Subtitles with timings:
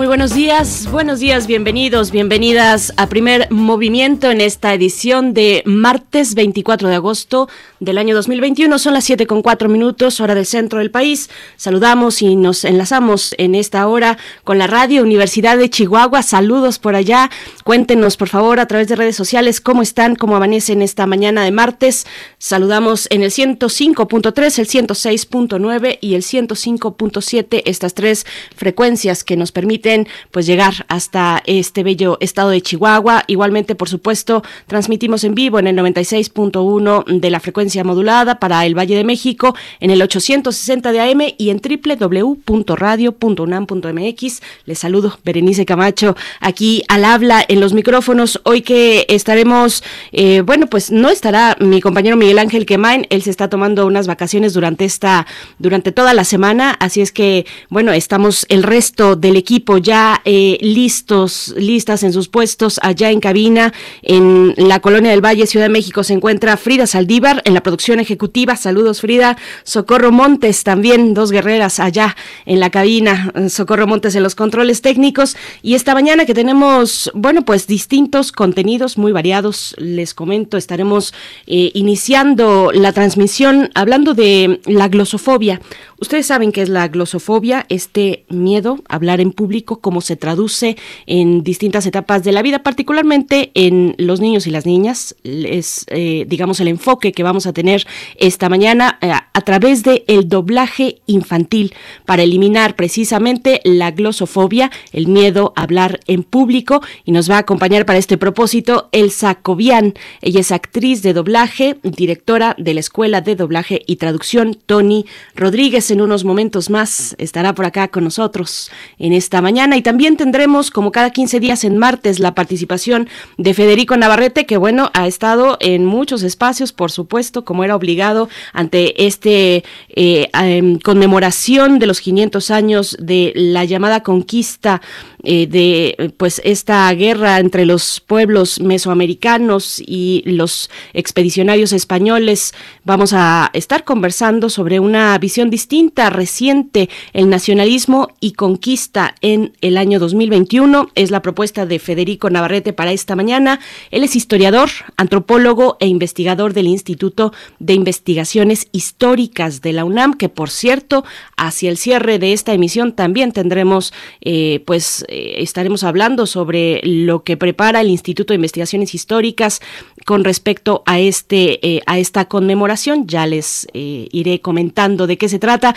[0.00, 6.34] Muy buenos días, buenos días, bienvenidos, bienvenidas a Primer Movimiento en esta edición de martes
[6.34, 7.50] 24 de agosto
[7.80, 8.78] del año 2021.
[8.78, 11.28] Son las 7 con 4 minutos, hora del centro del país.
[11.56, 16.22] Saludamos y nos enlazamos en esta hora con la radio Universidad de Chihuahua.
[16.22, 17.28] Saludos por allá.
[17.62, 21.50] Cuéntenos, por favor, a través de redes sociales cómo están, cómo amanecen esta mañana de
[21.50, 22.06] martes.
[22.38, 28.24] Saludamos en el 105.3, el 106.9 y el 105.7, estas tres
[28.56, 29.89] frecuencias que nos permiten
[30.30, 33.24] pues llegar hasta este bello estado de Chihuahua.
[33.26, 38.78] Igualmente, por supuesto, transmitimos en vivo en el 96.1 de la frecuencia modulada para el
[38.78, 44.42] Valle de México, en el 860 de AM y en www.radio.unam.mx.
[44.64, 48.40] Les saludo, Berenice Camacho, aquí al habla en los micrófonos.
[48.44, 53.30] Hoy que estaremos, eh, bueno, pues no estará mi compañero Miguel Ángel Quemain, él se
[53.30, 55.26] está tomando unas vacaciones durante esta,
[55.58, 60.58] durante toda la semana, así es que, bueno, estamos el resto del equipo ya eh,
[60.60, 65.70] listos, listas en sus puestos allá en cabina en la Colonia del Valle, Ciudad de
[65.70, 66.04] México.
[66.04, 68.56] Se encuentra Frida Saldívar en la producción ejecutiva.
[68.56, 69.36] Saludos, Frida.
[69.64, 73.32] Socorro Montes también, dos guerreras allá en la cabina.
[73.48, 75.36] Socorro Montes en los controles técnicos.
[75.62, 79.74] Y esta mañana que tenemos, bueno, pues distintos contenidos muy variados.
[79.78, 81.14] Les comento, estaremos
[81.46, 85.60] eh, iniciando la transmisión hablando de la glosofobia.
[86.00, 90.78] Ustedes saben qué es la glosofobia, este miedo a hablar en público cómo se traduce
[91.04, 95.14] en distintas etapas de la vida, particularmente en los niños y las niñas.
[95.24, 100.04] Es, eh, digamos, el enfoque que vamos a tener esta mañana eh, a través de
[100.06, 101.74] el doblaje infantil
[102.06, 106.80] para eliminar precisamente la glosofobia, el miedo a hablar en público.
[107.04, 109.92] Y nos va a acompañar para este propósito Elsa Cobian.
[110.22, 115.89] Ella es actriz de doblaje, directora de la Escuela de Doblaje y Traducción Tony Rodríguez.
[115.90, 117.14] En unos momentos más.
[117.18, 119.76] Estará por acá con nosotros en esta mañana.
[119.76, 123.08] Y también tendremos, como cada 15 días en martes, la participación
[123.38, 128.28] de Federico Navarrete, que bueno, ha estado en muchos espacios, por supuesto, como era obligado
[128.52, 134.80] ante este eh, em, conmemoración de los 500 años de la llamada conquista
[135.22, 142.54] eh, de pues esta guerra entre los pueblos mesoamericanos y los expedicionarios españoles.
[142.84, 149.76] Vamos a estar conversando sobre una visión distinta, reciente, el nacionalismo y conquista en el
[149.76, 150.90] año 2021.
[150.94, 153.60] Es la propuesta de Federico Navarrete para esta mañana.
[153.90, 160.28] Él es historiador, antropólogo e investigador del Instituto de Investigaciones Históricas de la UNAM, que
[160.28, 161.04] por cierto,
[161.36, 167.24] hacia el cierre de esta emisión también tendremos eh, pues eh, estaremos hablando sobre lo
[167.24, 169.60] que prepara el Instituto de Investigaciones Históricas
[170.06, 173.06] con respecto a este eh, a esta conmemoración.
[173.06, 175.74] Ya les eh, iré comentando de qué se trata.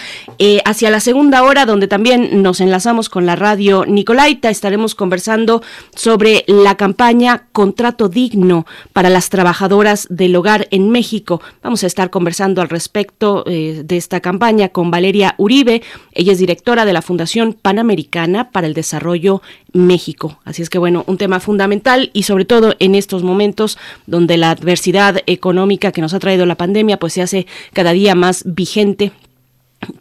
[0.66, 5.62] hacia la segunda hora, donde también nos enlazamos con la radio Nicolaita, estaremos conversando
[5.95, 11.41] sobre la campaña Contrato Digno para las trabajadoras del hogar en México.
[11.62, 15.81] Vamos a estar conversando al respecto de esta campaña con Valeria Uribe.
[16.12, 19.41] Ella es directora de la Fundación Panamericana para el Desarrollo
[19.73, 20.39] México.
[20.45, 23.78] Así es que bueno, un tema fundamental y sobre todo en estos momentos
[24.13, 28.13] donde la adversidad económica que nos ha traído la pandemia pues se hace cada día
[28.13, 29.12] más vigente.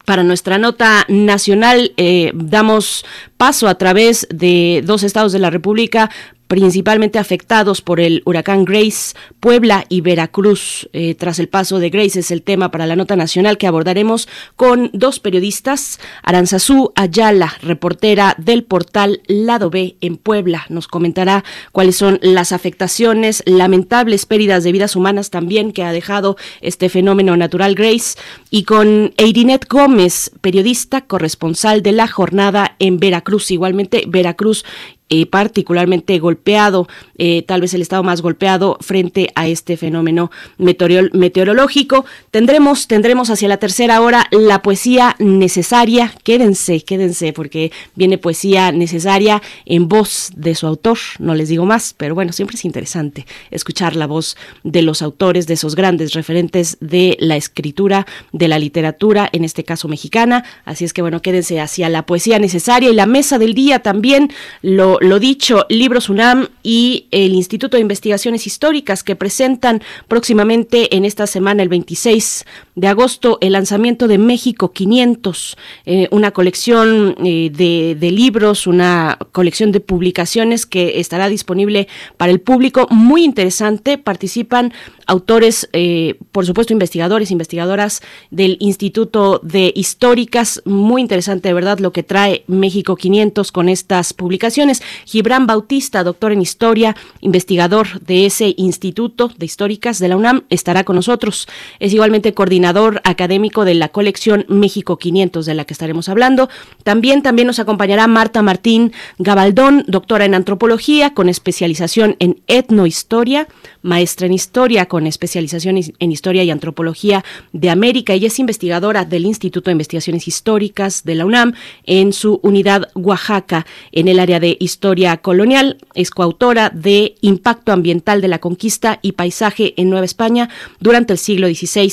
[0.04, 3.06] Para nuestra nota nacional eh, damos
[3.38, 6.10] paso a través de dos estados de la República
[6.52, 10.86] principalmente afectados por el huracán Grace, Puebla y Veracruz.
[10.92, 14.28] Eh, tras el paso de Grace es el tema para la nota nacional que abordaremos
[14.54, 15.98] con dos periodistas.
[16.22, 21.42] Aranzazú Ayala, reportera del portal Lado B en Puebla, nos comentará
[21.72, 27.34] cuáles son las afectaciones, lamentables pérdidas de vidas humanas también que ha dejado este fenómeno
[27.34, 28.18] natural Grace.
[28.50, 34.66] Y con Eirinet Gómez, periodista corresponsal de la jornada en Veracruz, igualmente Veracruz
[35.08, 36.88] eh, particularmente golpeado,
[37.18, 42.06] eh, tal vez el estado más golpeado frente a este fenómeno meteorológico.
[42.30, 46.14] Tendremos, tendremos hacia la tercera hora la poesía necesaria.
[46.24, 50.98] Quédense, quédense, porque viene poesía necesaria en voz de su autor.
[51.18, 55.46] No les digo más, pero bueno, siempre es interesante escuchar la voz de los autores,
[55.46, 60.44] de esos grandes referentes de la escritura, de la literatura, en este caso mexicana.
[60.64, 64.32] Así es que bueno, quédense hacia la poesía necesaria y la mesa del día también
[64.62, 71.04] lo lo, dicho, Libros UNAM y el Instituto de Investigaciones Históricas que presentan próximamente en
[71.04, 72.44] esta semana, el 26
[72.74, 79.72] de agosto, el lanzamiento de México 500, eh, una colección eh, de, libros, una colección
[79.72, 82.86] de publicaciones que estará disponible para el público.
[82.90, 84.72] Muy interesante, participan
[85.06, 90.62] autores, eh, por supuesto, investigadores, investigadoras del Instituto de Históricas.
[90.64, 94.82] Muy interesante, de verdad, lo que trae México 500 con estas publicaciones.
[95.04, 100.84] Gibran Bautista, doctor en historia, investigador de ese Instituto de Históricas de la UNAM, estará
[100.84, 101.46] con nosotros.
[101.78, 106.48] Es igualmente coordinador académico de la colección México 500 de la que estaremos hablando.
[106.84, 113.48] También, también nos acompañará Marta Martín Gabaldón, doctora en antropología con especialización en etnohistoria,
[113.82, 118.12] maestra en historia con especialización en historia y antropología de América.
[118.12, 121.54] Ella es investigadora del Instituto de Investigaciones Históricas de la UNAM
[121.84, 125.78] en su unidad Oaxaca en el área de historia colonial.
[125.94, 130.48] Es coautora de Impacto Ambiental de la Conquista y Paisaje en Nueva España
[130.80, 131.92] durante el siglo XVI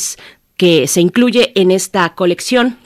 [0.59, 2.77] que se incluye en esta colección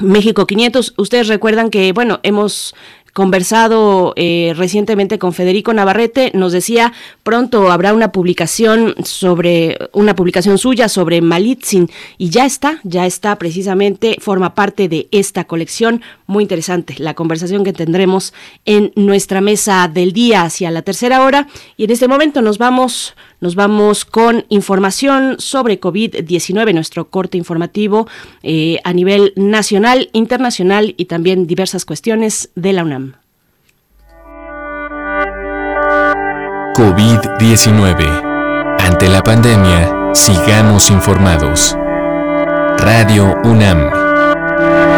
[0.00, 0.94] México 500.
[0.96, 2.76] Ustedes recuerdan que, bueno, hemos
[3.12, 6.92] conversado eh, recientemente con Federico Navarrete, nos decía
[7.24, 13.36] pronto habrá una publicación sobre una publicación suya sobre Malitzin y ya está, ya está
[13.36, 18.32] precisamente forma parte de esta colección muy interesante la conversación que tendremos
[18.64, 23.16] en nuestra mesa del día hacia la tercera hora y en este momento nos vamos
[23.40, 28.08] nos vamos con información sobre COVID-19, nuestro corte informativo
[28.42, 33.14] eh, a nivel nacional, internacional y también diversas cuestiones de la UNAM.
[36.74, 38.76] COVID-19.
[38.78, 41.76] Ante la pandemia, sigamos informados.
[42.78, 44.97] Radio UNAM.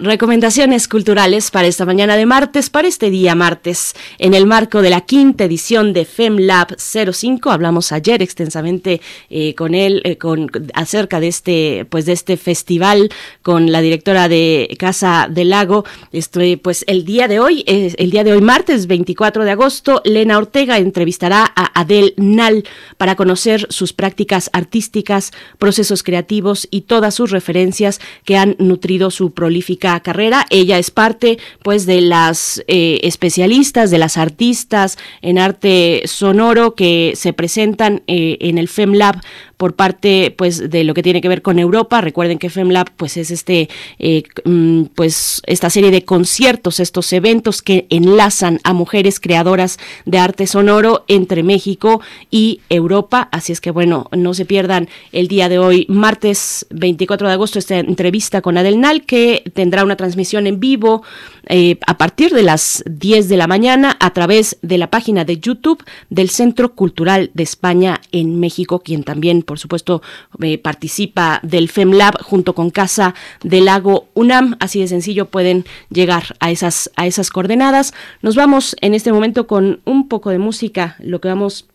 [0.00, 4.90] Recomendaciones culturales para esta mañana de martes, para este día martes, en el marco de
[4.90, 7.50] la quinta edición de FemLab 05.
[7.50, 13.10] Hablamos ayer extensamente eh, con él, eh, con acerca de este, pues de este festival
[13.42, 15.84] con la directora de Casa del Lago.
[16.12, 20.38] Estoy, pues el día de hoy, el día de hoy martes 24 de agosto, Lena
[20.38, 22.62] Ortega entrevistará a Adel Nal
[22.98, 29.32] para conocer sus prácticas artísticas, procesos creativos y todas sus referencias que han nutrido su
[29.32, 30.46] prolífica carrera.
[30.50, 37.12] Ella es parte, pues, de las eh, especialistas, de las artistas en arte sonoro que
[37.16, 39.20] se presentan eh, en el FemLab
[39.58, 42.00] por parte pues de lo que tiene que ver con Europa.
[42.00, 47.60] Recuerden que FemLab pues es este eh, mm, pues esta serie de conciertos, estos eventos
[47.60, 52.00] que enlazan a mujeres creadoras de arte sonoro entre México
[52.30, 53.28] y Europa.
[53.32, 57.58] Así es que bueno, no se pierdan el día de hoy, martes 24 de agosto,
[57.58, 61.02] esta entrevista con Adelnal que tendrá una transmisión en vivo
[61.48, 65.38] eh, a partir de las 10 de la mañana a través de la página de
[65.38, 70.02] YouTube del Centro Cultural de España en México, quien también, por supuesto,
[70.42, 74.56] eh, participa del FEMLAB junto con Casa del Lago UNAM.
[74.60, 77.94] Así de sencillo pueden llegar a esas, a esas coordenadas.
[78.20, 81.66] Nos vamos en este momento con un poco de música, lo que vamos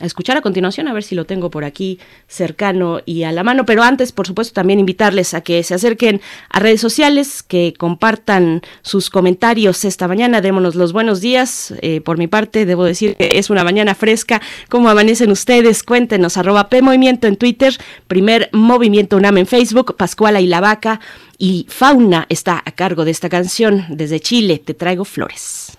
[0.00, 3.42] a escuchar a continuación, a ver si lo tengo por aquí cercano y a la
[3.42, 3.64] mano.
[3.64, 8.62] Pero antes, por supuesto, también invitarles a que se acerquen a redes sociales, que compartan
[8.82, 10.40] sus comentarios esta mañana.
[10.40, 11.74] Démonos los buenos días.
[11.82, 14.40] Eh, por mi parte, debo decir que es una mañana fresca.
[14.68, 15.82] ¿Cómo amanecen ustedes?
[15.82, 21.00] Cuéntenos, arroba P Movimiento en Twitter, primer Movimiento UNAM en Facebook, Pascuala y la Vaca.
[21.38, 23.86] Y Fauna está a cargo de esta canción.
[23.88, 25.78] Desde Chile, te traigo flores.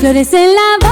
[0.00, 0.85] Flores en la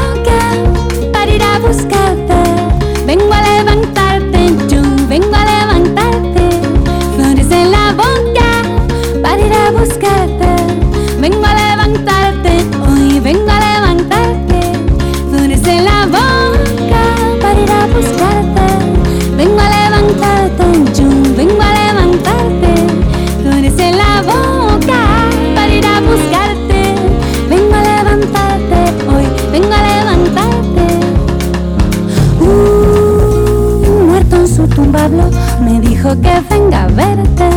[34.74, 37.48] tumba habló, me dijo que venga a verte.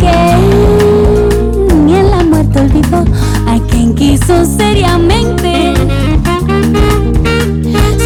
[0.00, 0.16] Que
[1.84, 3.04] ni en la muerte olvidó
[3.46, 5.74] a quien quiso seriamente.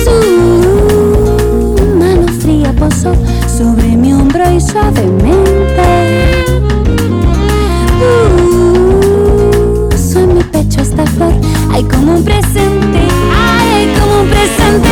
[0.02, 0.16] Su
[1.98, 3.12] mano fría posó
[3.46, 5.88] sobre mi hombro y suavemente.
[9.90, 11.34] Puso en mi pecho esta flor,
[11.72, 13.00] hay como un presente,
[13.32, 14.90] ay, hay como un presente.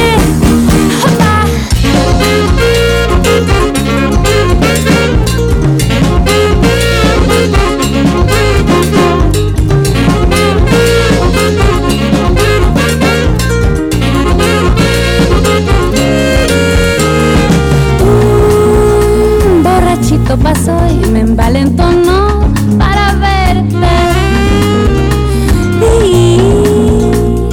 [18.00, 22.40] Un borrachito pasó y me envalentó no
[22.78, 23.86] para verte.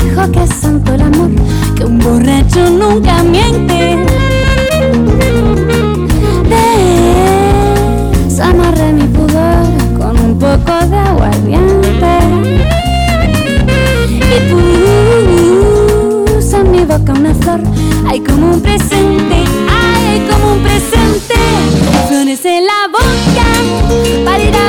[0.04, 1.32] Dijo que es santo el amor,
[1.76, 3.95] que un borracho nunca miente.
[18.78, 21.36] presente, ay, como un presente.
[22.10, 24.65] Flores en la boca para ir a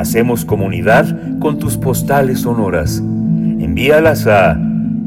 [0.00, 1.04] Hacemos comunidad
[1.40, 2.96] con tus postales sonoras.
[2.96, 4.58] Envíalas a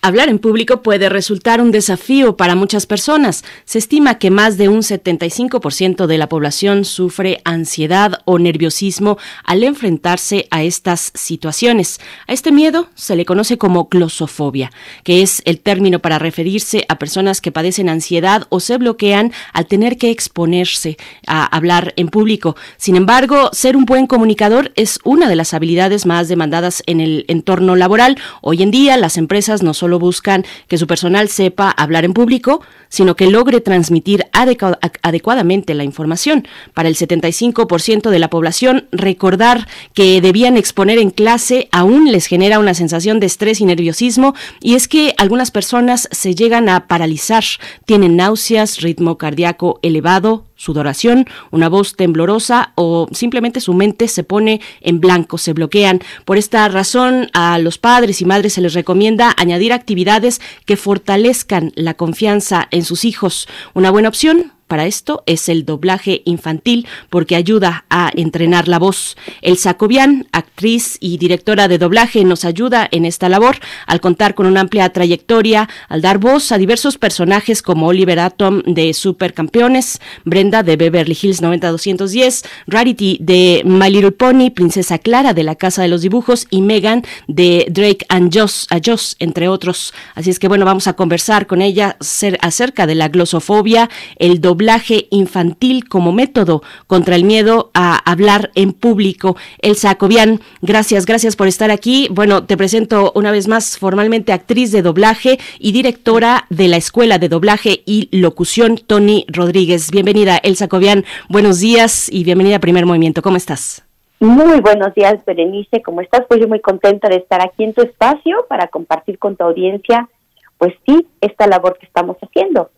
[0.09, 3.43] Hablar en público puede resultar un desafío para muchas personas.
[3.65, 9.63] Se estima que más de un 75% de la población sufre ansiedad o nerviosismo al
[9.63, 11.99] enfrentarse a estas situaciones.
[12.25, 14.71] A este miedo se le conoce como glosofobia,
[15.03, 19.67] que es el término para referirse a personas que padecen ansiedad o se bloquean al
[19.67, 20.97] tener que exponerse
[21.27, 22.55] a hablar en público.
[22.77, 27.25] Sin embargo, ser un buen comunicador es una de las habilidades más demandadas en el
[27.27, 28.17] entorno laboral.
[28.41, 32.61] Hoy en día las empresas no solo buscan que su personal sepa hablar en público,
[32.87, 36.47] sino que logre transmitir adecuadamente la información.
[36.73, 42.59] Para el 75% de la población, recordar que debían exponer en clase aún les genera
[42.59, 47.43] una sensación de estrés y nerviosismo, y es que algunas personas se llegan a paralizar,
[47.85, 54.59] tienen náuseas, ritmo cardíaco elevado, sudoración, una voz temblorosa o simplemente su mente se pone
[54.81, 56.01] en blanco, se bloquean.
[56.25, 61.71] Por esta razón, a los padres y madres se les recomienda añadir actividades que fortalezcan
[61.75, 63.47] la confianza en sus hijos.
[63.73, 69.17] Una buena opción, para esto es el doblaje infantil porque ayuda a entrenar la voz.
[69.41, 73.57] El Sacobian, actriz y directora de doblaje, nos ayuda en esta labor
[73.87, 78.61] al contar con una amplia trayectoria, al dar voz a diversos personajes como Oliver Atom
[78.61, 85.43] de Supercampeones, Brenda de Beverly Hills 90210, Rarity de My Little Pony, Princesa Clara de
[85.43, 89.93] La Casa de los Dibujos y Megan de Drake and Joss, a Joss, entre otros.
[90.13, 91.97] Así es que bueno, vamos a conversar con ella
[92.41, 98.51] acerca de la glosofobia, el doblaje doblaje infantil como método contra el miedo a hablar
[98.55, 99.37] en público.
[99.61, 102.09] Elsa Cobian, gracias, gracias por estar aquí.
[102.11, 107.19] Bueno, te presento una vez más formalmente actriz de doblaje y directora de la Escuela
[107.19, 109.91] de Doblaje y Locución Tony Rodríguez.
[109.91, 111.05] Bienvenida, Elsa Cobian.
[111.29, 113.21] Buenos días y bienvenida a Primer Movimiento.
[113.21, 113.85] ¿Cómo estás?
[114.19, 115.81] Muy buenos días, Berenice.
[115.81, 116.25] ¿Cómo estás?
[116.27, 120.09] Pues yo muy contenta de estar aquí en tu espacio para compartir con tu audiencia,
[120.57, 122.69] pues sí, esta labor que estamos haciendo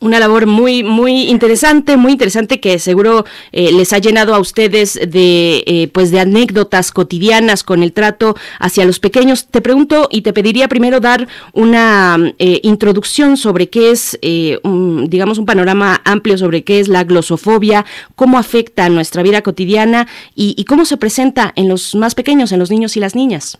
[0.00, 4.94] una labor muy muy interesante muy interesante que seguro eh, les ha llenado a ustedes
[4.94, 9.46] de eh, pues de anécdotas cotidianas con el trato hacia los pequeños.
[9.48, 15.46] Te pregunto y te pediría primero dar una eh, introducción sobre qué es digamos un
[15.46, 17.84] panorama amplio sobre qué es la glosofobia
[18.16, 22.52] cómo afecta a nuestra vida cotidiana y, y cómo se presenta en los más pequeños
[22.52, 23.58] en los niños y las niñas.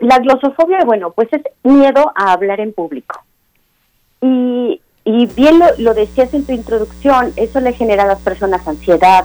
[0.00, 3.22] La glosofobia bueno pues es miedo a hablar en público.
[4.20, 9.24] Y y bien lo, decías en tu introducción, eso le genera a las personas ansiedad,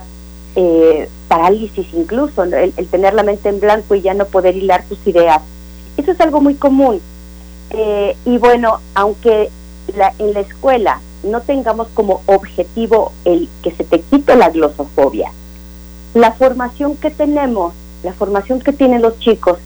[0.55, 5.05] eh, parálisis incluso, el, tener la mente en blanco y ya no poder hilar tus
[5.05, 5.41] ideas.
[5.97, 7.01] Eso es algo muy común.
[7.71, 9.49] Eh, y bueno, aunque
[10.19, 15.33] en la escuela no tengamos como objetivo el que se te quite la glosofobia,
[16.13, 19.57] la formación que tenemos, la formación que tienen los chicos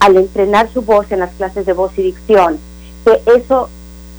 [0.00, 2.58] al entrenar su voz en las clases de voz y dicción,
[3.06, 3.70] que eso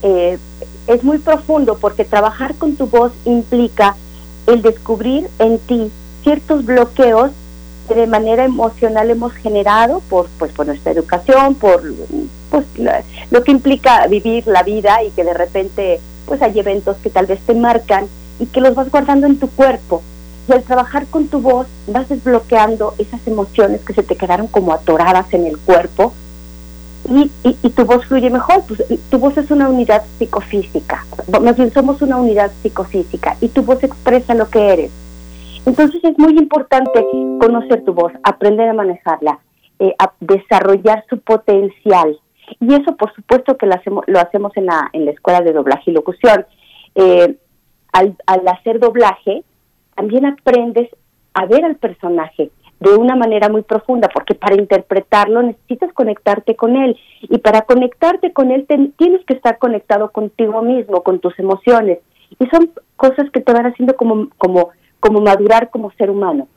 [0.01, 0.39] eh,
[0.87, 3.95] es muy profundo porque trabajar con tu voz implica
[4.47, 5.91] el descubrir en ti
[6.23, 7.31] ciertos bloqueos
[7.87, 11.83] que de manera emocional hemos generado por pues por nuestra educación, por
[12.49, 12.65] pues
[13.31, 17.25] lo que implica vivir la vida y que de repente pues hay eventos que tal
[17.27, 18.07] vez te marcan
[18.39, 20.01] y que los vas guardando en tu cuerpo.
[20.47, 24.73] Y al trabajar con tu voz vas desbloqueando esas emociones que se te quedaron como
[24.73, 26.13] atoradas en el cuerpo
[27.09, 28.63] y, y, tu voz fluye mejor.
[28.67, 31.05] Pues, tu voz es una unidad psicofísica,
[31.41, 34.91] más bien somos una unidad psicofísica y tu voz expresa lo que eres.
[35.65, 37.03] Entonces es muy importante
[37.39, 39.39] conocer tu voz, aprender a manejarla,
[39.79, 42.19] eh, a desarrollar su potencial.
[42.59, 45.53] Y eso por supuesto que lo hacemos, lo hacemos en, la, en la escuela de
[45.53, 46.45] doblaje y locución.
[46.93, 47.35] Eh,
[47.91, 49.43] al, al hacer doblaje,
[49.95, 50.89] también aprendes
[51.33, 56.75] a ver al personaje, de una manera muy profunda, porque para interpretarlo necesitas conectarte con
[56.75, 56.97] él.
[57.21, 58.65] Y para conectarte con él
[58.97, 61.99] tienes que estar conectado contigo mismo, con tus emociones.
[62.39, 66.47] Y son cosas que te van haciendo como como como madurar como ser humano.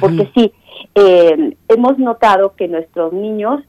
[0.00, 0.52] Porque sí,
[0.94, 3.60] eh, hemos notado que nuestros niños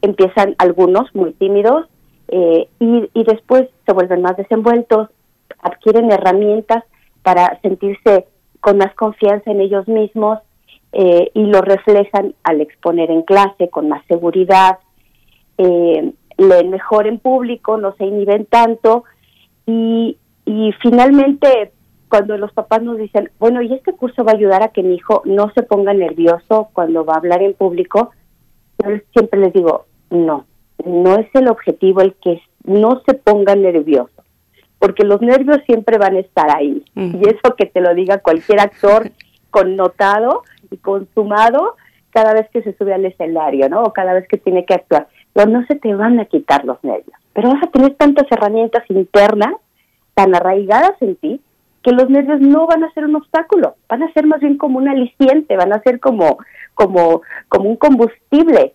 [0.00, 1.86] empiezan algunos muy tímidos
[2.28, 5.08] eh, y, y después se vuelven más desenvueltos,
[5.60, 6.84] adquieren herramientas
[7.22, 8.26] para sentirse
[8.60, 10.38] con más confianza en ellos mismos,
[10.98, 14.78] eh, y lo reflejan al exponer en clase con más seguridad,
[15.58, 19.04] eh, leen mejor en público, no se inhiben tanto
[19.66, 21.72] y, y finalmente
[22.08, 24.94] cuando los papás nos dicen, bueno, ¿y este curso va a ayudar a que mi
[24.94, 28.12] hijo no se ponga nervioso cuando va a hablar en público?
[28.82, 30.46] Yo siempre les digo, no,
[30.82, 34.24] no es el objetivo el que no se ponga nervioso,
[34.78, 36.82] porque los nervios siempre van a estar ahí.
[36.94, 39.10] Y eso que te lo diga cualquier actor
[39.50, 40.42] connotado
[40.76, 41.76] consumado
[42.10, 43.82] cada vez que se sube al escenario, ¿no?
[43.82, 45.08] O cada vez que tiene que actuar.
[45.32, 48.84] Pero no se te van a quitar los nervios, pero vas a tener tantas herramientas
[48.88, 49.54] internas
[50.14, 51.40] tan arraigadas en ti
[51.82, 54.78] que los nervios no van a ser un obstáculo, van a ser más bien como
[54.78, 56.38] un aliciente, van a ser como,
[56.74, 58.74] como, como un combustible,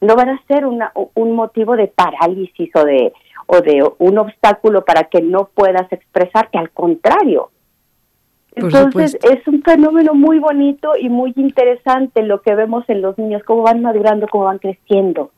[0.00, 3.12] no van a ser una, un motivo de parálisis o de,
[3.46, 7.50] o de un obstáculo para que no puedas expresarte, al contrario.
[8.54, 13.42] Entonces es un fenómeno muy bonito y muy interesante lo que vemos en los niños,
[13.44, 15.30] cómo van madurando, cómo van creciendo,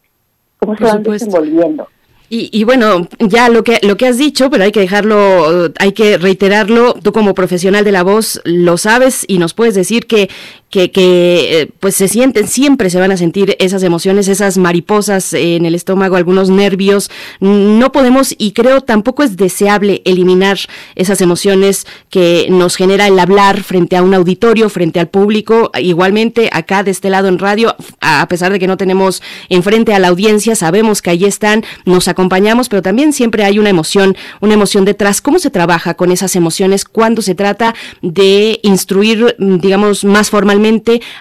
[0.58, 1.88] cómo se van desenvolviendo.
[2.34, 6.16] Y, bueno, ya lo que lo que has dicho, pero hay que dejarlo, hay que
[6.16, 6.94] reiterarlo.
[6.94, 10.30] Tú como profesional de la voz lo sabes y nos puedes decir que
[10.72, 15.34] que, que eh, pues se sienten, siempre se van a sentir esas emociones, esas mariposas
[15.34, 17.10] en el estómago, algunos nervios.
[17.40, 20.58] No podemos y creo tampoco es deseable eliminar
[20.94, 25.70] esas emociones que nos genera el hablar frente a un auditorio, frente al público.
[25.78, 29.98] Igualmente acá de este lado en radio, a pesar de que no tenemos enfrente a
[29.98, 34.54] la audiencia, sabemos que ahí están, nos acompañamos, pero también siempre hay una emoción, una
[34.54, 35.20] emoción detrás.
[35.20, 40.61] ¿Cómo se trabaja con esas emociones cuando se trata de instruir, digamos, más formalmente?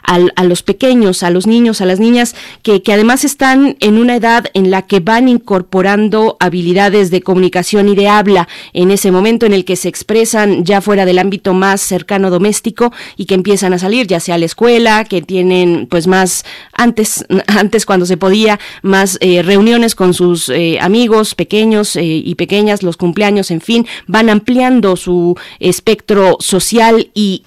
[0.04, 4.16] A los pequeños, a los niños, a las niñas, que, que además están en una
[4.16, 9.46] edad en la que van incorporando habilidades de comunicación y de habla en ese momento
[9.46, 13.74] en el que se expresan ya fuera del ámbito más cercano doméstico y que empiezan
[13.74, 18.18] a salir, ya sea a la escuela, que tienen pues más antes, antes cuando se
[18.18, 23.62] podía, más eh, reuniones con sus eh, amigos pequeños eh, y pequeñas, los cumpleaños, en
[23.62, 27.44] fin, van ampliando su espectro social y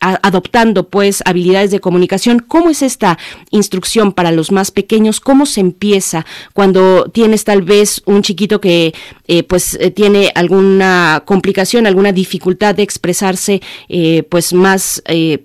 [0.00, 2.38] adoptando pues habilidades de comunicación.
[2.40, 3.18] ¿Cómo es esta
[3.50, 5.20] instrucción para los más pequeños?
[5.20, 8.92] ¿Cómo se empieza cuando tienes tal vez un chiquito que
[9.26, 15.02] eh, pues eh, tiene alguna complicación, alguna dificultad de expresarse eh, pues más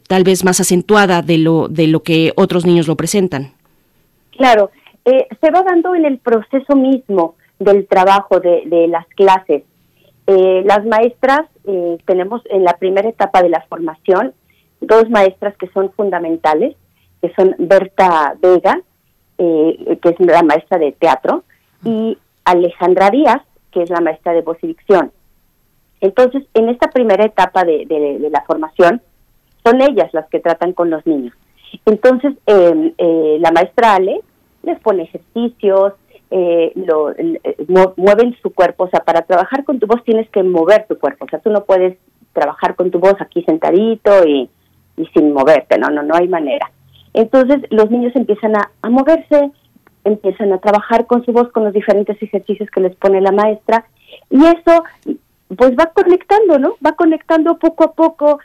[0.07, 3.53] tal vez más acentuada de lo de lo que otros niños lo presentan?
[4.31, 4.71] Claro,
[5.05, 9.63] se va dando en el proceso mismo del trabajo de, de las clases.
[10.25, 11.41] las maestras
[12.05, 14.33] tenemos en la primera etapa de la formación
[14.85, 16.75] dos maestras que son fundamentales,
[17.21, 18.79] que son Berta Vega,
[19.37, 21.43] eh, que es la maestra de teatro,
[21.83, 23.41] y Alejandra Díaz,
[23.71, 25.11] que es la maestra de voz y dicción.
[26.01, 27.85] Entonces, en esta primera etapa de,
[28.29, 29.01] la formación,
[29.63, 31.33] son ellas las que tratan con los niños.
[31.85, 34.19] Entonces, em, eh, la maestra Ale
[34.63, 35.93] les pone ejercicios,
[36.29, 37.13] eh, lo,
[37.95, 41.25] mueven su cuerpo, o sea, para trabajar con tu voz tienes que mover tu cuerpo,
[41.25, 41.97] o sea, tú no puedes
[42.33, 44.49] trabajar con tu voz aquí sentadito y
[44.97, 46.71] y sin moverte, no, no, no hay manera.
[47.13, 49.51] Entonces los niños empiezan a, moverse,
[50.03, 53.85] empiezan a trabajar con su voz, con los diferentes ejercicios que les pone la maestra,
[54.29, 54.83] y eso
[55.55, 56.75] pues va conectando, ¿no?
[56.85, 58.39] Va conectando poco a poco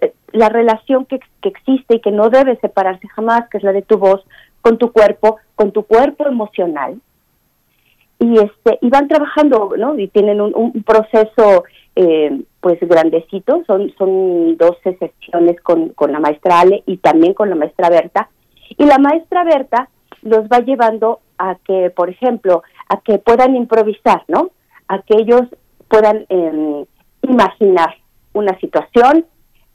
[0.00, 3.72] eh, la relación que, que existe y que no debe separarse jamás, que es la
[3.72, 4.24] de tu voz,
[4.60, 7.00] con tu cuerpo, con tu cuerpo emocional.
[8.20, 9.98] Y este, y van trabajando, ¿no?
[9.98, 11.64] Y tienen un, un proceso
[12.00, 17.50] eh, pues grandecito, son, son 12 sesiones con, con la maestra Ale y también con
[17.50, 18.28] la maestra Berta.
[18.76, 19.88] Y la maestra Berta
[20.22, 24.50] los va llevando a que, por ejemplo, a que puedan improvisar, ¿no?
[24.86, 25.42] A que ellos
[25.88, 26.84] puedan em,
[27.22, 27.96] imaginar
[28.32, 29.26] una situación,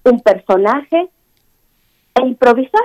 [0.06, 1.10] un personaje
[2.16, 2.84] e improvisar,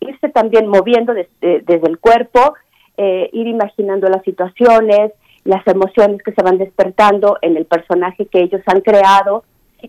[0.00, 2.54] irse también moviendo desde, desde el cuerpo,
[2.98, 5.12] eh, ir imaginando las situaciones,
[5.44, 9.44] las emociones que se van despertando en el personaje que ellos han creado.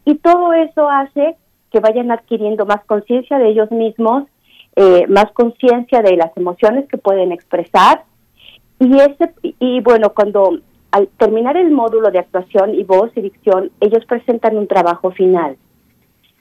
[0.06, 1.36] Y todo eso hace
[1.72, 4.24] que vayan adquiriendo más conciencia de ellos mismos,
[4.76, 8.04] eh, más conciencia de las emociones que pueden expresar.
[8.80, 10.60] Y ese y bueno cuando
[10.92, 15.58] al terminar el módulo de actuación y voz y dicción ellos presentan un trabajo final.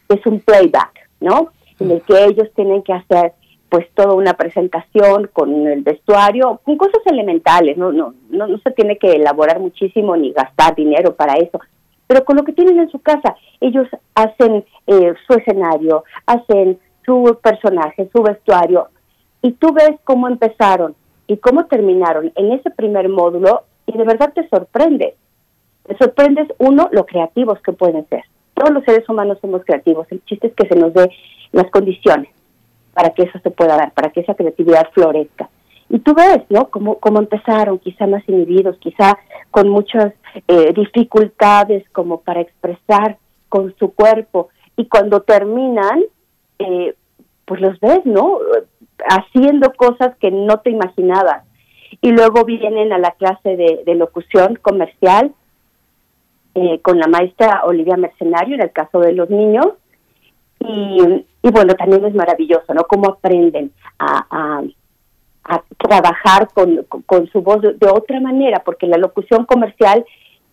[0.07, 3.33] Es un playback no en el que ellos tienen que hacer
[3.69, 8.71] pues toda una presentación con el vestuario, con cosas elementales, no, no, no, no se
[8.71, 11.59] tiene que elaborar muchísimo ni gastar dinero para eso,
[12.07, 17.37] pero con lo que tienen en su casa, ellos hacen eh, su escenario, hacen su
[17.41, 18.87] personaje, su vestuario,
[19.43, 20.95] y tú ves cómo empezaron
[21.27, 25.15] y cómo terminaron en ese primer módulo, y de verdad te sorprende.
[25.85, 28.23] Te sorprendes, uno, lo creativos que pueden ser.
[28.55, 31.11] Todos los seres humanos somos creativos, el chiste es que se nos dé
[31.51, 32.29] las condiciones
[32.93, 35.49] para que eso se pueda dar, para que esa creatividad florezca.
[35.89, 36.69] Y tú ves, ¿no?
[36.69, 39.17] Cómo, cómo empezaron, quizá más inhibidos, quizá
[39.49, 40.13] con muchas
[40.47, 43.17] eh, dificultades como para expresar
[43.49, 44.49] con su cuerpo
[44.79, 46.03] y cuando terminan,
[46.59, 46.95] eh,
[47.45, 48.39] pues los ves, ¿no?
[49.09, 51.43] Haciendo cosas que no te imaginabas.
[52.01, 55.33] Y luego vienen a la clase de, locución comercial
[56.55, 59.67] eh, con la maestra Olivia Mercenario, en el caso de los niños.
[60.59, 62.83] Y, bueno, también es maravilloso, ¿no?
[62.83, 69.45] Cómo aprenden a, a, trabajar con, con, su voz de, otra manera, porque la locución
[69.45, 70.05] comercial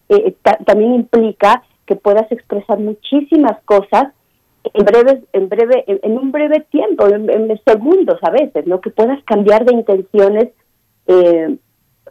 [0.09, 4.13] eh, también implica que puedas expresar muchísimas cosas
[4.73, 8.81] en breve, en breve, en, un breve tiempo, en, segundos a veces, ¿no?
[8.81, 10.49] Que puedas cambiar de intenciones
[11.07, 11.57] eh,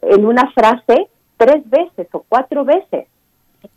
[0.02, 3.08] en una frase tres veces o cuatro veces.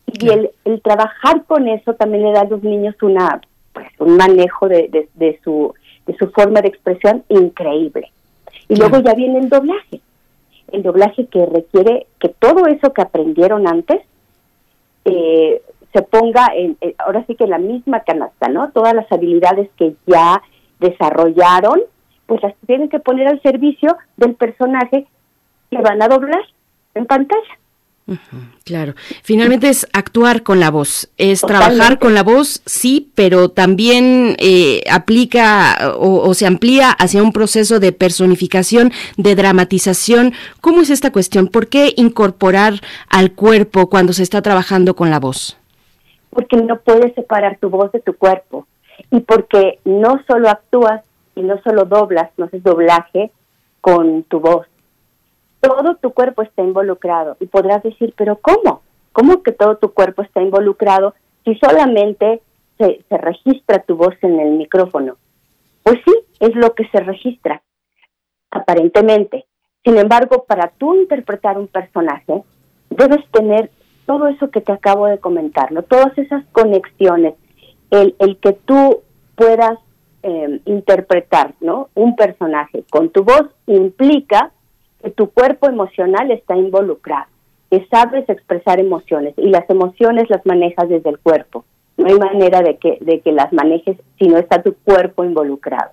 [0.07, 3.41] Y el, el, trabajar con eso también le da a los niños una,
[3.79, 5.73] pues, un manejo de, de, su,
[6.07, 8.11] de su forma de expresión increíble.
[8.69, 10.01] Y luego ya viene el doblaje.
[10.73, 14.03] El doblaje que requiere que todo eso que aprendieron antes
[15.05, 15.63] eh,
[15.93, 18.71] se ponga en, eh, ahora sí que en la misma canasta, ¿no?
[18.73, 20.43] Todas las habilidades que ya
[20.81, 21.81] desarrollaron,
[22.27, 25.07] pues las tienen que poner al servicio del personaje
[25.71, 26.43] que van a doblar
[26.95, 27.59] en pantalla.
[28.65, 34.37] Claro, finalmente es actuar con la voz, es trabajar con la voz, sí, pero también
[34.39, 40.33] eh, aplica o, se amplía hacia un proceso de personificación, de dramatización.
[40.61, 41.49] ¿Cómo es esta cuestión?
[41.49, 42.75] ¿Por qué incorporar
[43.09, 45.59] al cuerpo cuando se está trabajando con la voz?
[46.31, 48.67] porque no puedes separar tu voz de tu cuerpo
[49.11, 51.03] y porque no solo actúas
[51.35, 53.31] y no solo doblas, no haces doblaje
[53.81, 54.67] con tu voz.
[55.61, 58.83] Todo tu cuerpo está involucrado y podrás decir, pero ¿cómo?
[59.13, 62.41] ¿Cómo que todo tu cuerpo está involucrado si solamente
[62.79, 65.17] se, se registra tu voz en el micrófono?
[65.83, 67.63] Pues sí, es lo que se registra,
[68.51, 69.47] aparentemente.
[69.85, 72.43] Sin embargo, para tú interpretar un personaje,
[72.91, 73.71] debes tener
[74.07, 75.83] todo eso que te acabo de comentar, ¿no?
[75.83, 77.35] Todas esas conexiones,
[77.91, 79.03] el, el que tú
[79.35, 79.79] puedas
[80.23, 81.89] em, interpretar, ¿no?
[81.95, 84.53] Un personaje con tu voz implica
[85.03, 87.27] que tu cuerpo emocional está involucrado,
[87.71, 91.65] que sabes expresar emociones y las emociones las manejas desde el cuerpo.
[91.97, 95.91] No hay manera de que, de que las manejes si no está tu cuerpo involucrado.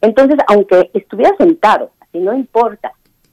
[0.00, 2.92] Entonces, aunque estuvieras sentado, así no importa,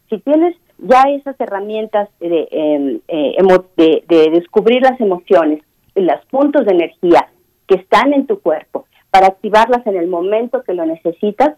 [0.09, 3.37] si tienes ya esas herramientas em, eh,
[3.77, 5.61] de, de, descubrir las emociones,
[5.95, 7.27] los puntos de energía
[7.67, 11.55] que están en tu cuerpo, para activarlas en el momento que lo necesitas,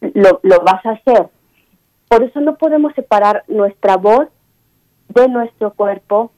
[0.00, 1.28] lo, lo vas a hacer.
[2.14, 4.28] Por eso no podemos separar nuestra voz
[5.08, 6.30] de nuestro cuerpo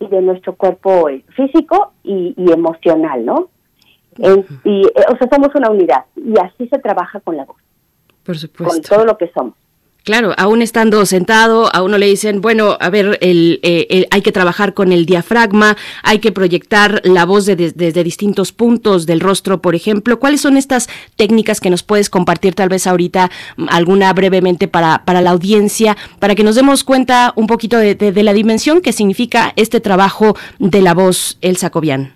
[0.00, 3.48] y de nuestro cuerpo físico y, emocional, ¿no?
[4.18, 7.56] y, eh, o sea, somos una unidad y así se trabaja con la voz.
[8.24, 8.74] Por supuesto.
[8.74, 9.54] Con todo lo que somos.
[10.04, 14.74] Claro, aún estando sentado, a uno le dicen, bueno, a ver, eh, hay que trabajar
[14.74, 20.18] con el diafragma, hay que proyectar la voz desde distintos puntos del rostro, por ejemplo.
[20.18, 25.04] ¿Cuáles son estas técnicas que nos puedes compartir tal vez ahorita, mm, alguna brevemente para,
[25.04, 29.52] para la audiencia, para que nos demos cuenta un poquito de, la dimensión que significa
[29.54, 32.12] este trabajo de la voz, El Sacobian?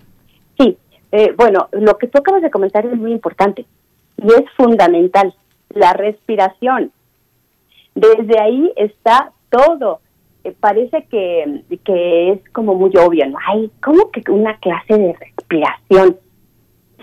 [0.59, 0.77] Sí,
[1.13, 3.65] eh, bueno, lo que tú acabas de comentar es muy importante
[4.17, 5.35] y es fundamental,
[5.71, 6.91] la respiración
[7.97, 10.01] desde ahí está todo.
[10.45, 13.39] Eh, parece que, que es como muy obvio, ¿no?
[13.49, 16.17] Ay, ¿cómo que una clase de respiración?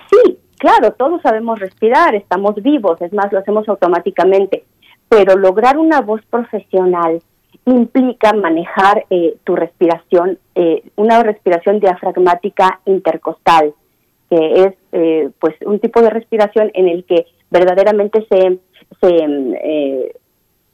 [0.10, 4.63] Sí, claro, todos sabemos respirar, estamos vivos, es más, lo hacemos automáticamente,
[5.10, 7.21] pero lograr una voz profesional
[7.65, 13.73] implica manejar eh, tu respiración, eh, una respiración diafragmática intercostal,
[14.29, 14.73] que es
[15.39, 18.60] pues un tipo de respiración en el que verdaderamente se,
[19.01, 20.13] se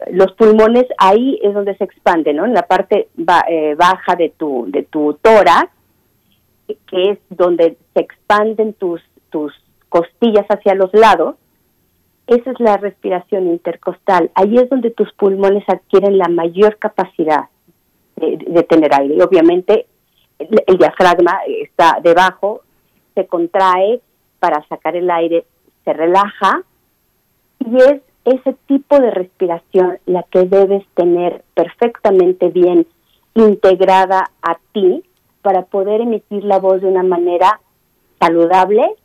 [0.07, 2.45] los pulmones ahí es donde se expande, ¿no?
[2.45, 3.09] En la parte
[3.49, 5.69] eh, baja de tu de tu tórax,
[6.87, 9.53] que es donde se expanden tus tus
[9.89, 11.35] costillas hacia los lados.
[12.27, 14.31] Esa es la respiración intercostal.
[14.35, 17.45] Ahí es donde tus pulmones adquieren la mayor capacidad
[18.15, 19.15] de, tener aire.
[19.15, 19.87] Y obviamente
[20.37, 22.61] el, el diafragma está debajo,
[23.15, 23.99] se contrae
[24.39, 25.45] para sacar el aire,
[25.83, 26.61] se relaja
[27.59, 28.01] y es
[28.33, 32.87] ese tipo de respiración la que debes tener perfectamente bien
[33.33, 35.03] integrada a ti
[35.41, 37.59] para poder emitir la voz de una manera
[38.19, 38.95] saludable,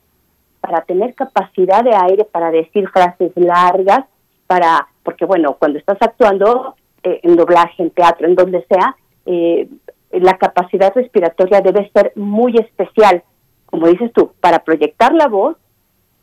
[0.60, 4.04] para tener capacidad de aire para decir frases largas,
[4.46, 9.68] para porque bueno, cuando estás actuando eh, en doblaje, en teatro, en donde sea, eh,
[10.10, 13.22] la capacidad respiratoria debe ser muy especial,
[13.66, 15.56] como dices tú, para proyectar la voz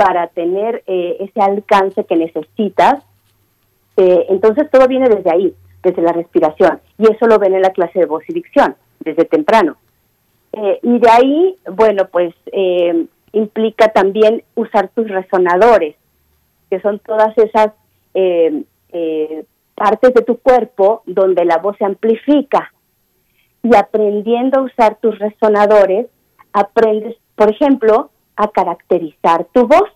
[0.01, 3.03] para tener eh, ese alcance que necesitas.
[3.97, 6.79] Eh, entonces todo viene desde ahí, desde la respiración.
[6.97, 9.77] Y eso lo ven en la clase de voz y dicción, desde temprano.
[10.53, 15.95] Eh, y de ahí, bueno, pues eh, implica también usar tus resonadores,
[16.71, 17.73] que son todas esas
[19.75, 22.73] partes de tu cuerpo donde la voz se amplifica.
[23.61, 26.07] Y aprendiendo a usar tus resonadores,
[26.53, 28.09] aprendes, por ejemplo,
[28.43, 29.89] a caracterizar tu voz,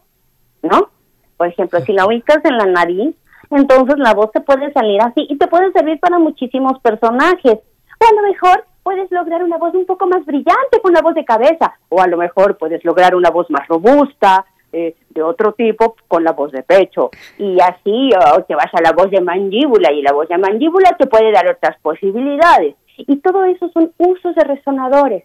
[0.62, 0.90] ¿no?
[1.38, 3.16] Por ejemplo, si la ubicas en la nariz,
[3.52, 7.60] entonces la voz te puede salir así y te puede servir para muchísimos personajes.
[8.00, 11.16] O a lo mejor puedes lograr una voz un poco más brillante con la voz
[11.16, 15.54] de cabeza, o a lo mejor puedes lograr una voz más robusta, eh, de otro
[15.54, 17.10] tipo, con la voz de pecho.
[17.38, 20.96] Y así o te vas a la voz de mandíbula y la voz de mandíbula
[20.98, 22.76] te puede dar otras posibilidades.
[22.98, 25.24] Y todo eso son usos de resonadores.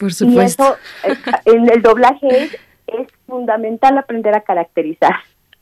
[0.00, 0.78] Por supuesto.
[1.04, 5.14] Y eso, eh, en el doblaje es, es fundamental aprender a caracterizar.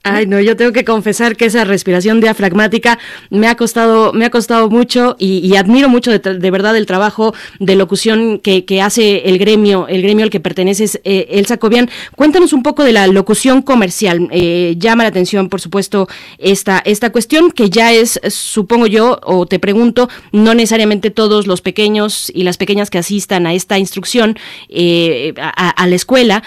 [0.04, 4.30] Ay, no, yo tengo que confesar que esa respiración diafragmática me ha costado, me ha
[4.30, 9.88] costado mucho y, admiro mucho de, verdad el trabajo de locución que, hace el gremio,
[9.88, 11.90] el gremio al que perteneces, eh, Elsa Cobian.
[12.14, 14.28] Cuéntanos un poco de la locución comercial.
[14.30, 16.08] Eh, llama la atención, por supuesto,
[16.38, 21.60] esta, esta cuestión que ya es, supongo yo, o te pregunto, no necesariamente todos los
[21.60, 26.42] pequeños y las pequeñas que asistan a esta instrucción eh, a, la escuela,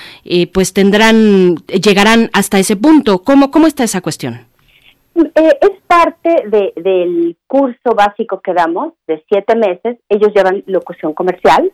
[0.53, 3.19] pues tendrán, llegarán hasta ese punto.
[3.23, 4.45] ¿Cómo ¿Cómo, está esa cuestión?
[5.15, 6.43] Eh, es parte
[6.75, 9.97] del curso básico que damos de siete meses.
[10.09, 11.71] Ellos llevan locución comercial.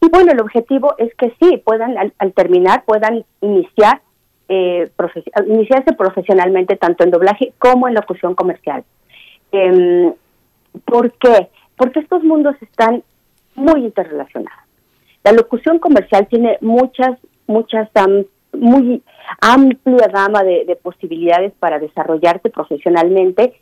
[0.00, 4.00] Y bueno, el objetivo es que sí, puedan al, terminar, puedan iniciar,
[4.48, 4.90] eh,
[5.46, 8.84] iniciarse profesionalmente tanto en doblaje como en locución comercial.
[9.52, 10.12] Eh,
[10.84, 11.48] ¿Por qué?
[11.76, 13.02] Porque estos mundos están
[13.54, 14.64] muy interrelacionados.
[15.22, 17.90] La locución comercial tiene muchas, muchas
[18.54, 19.02] muy
[19.40, 23.54] amplia gama de, posibilidades para desarrollarte profesionalmente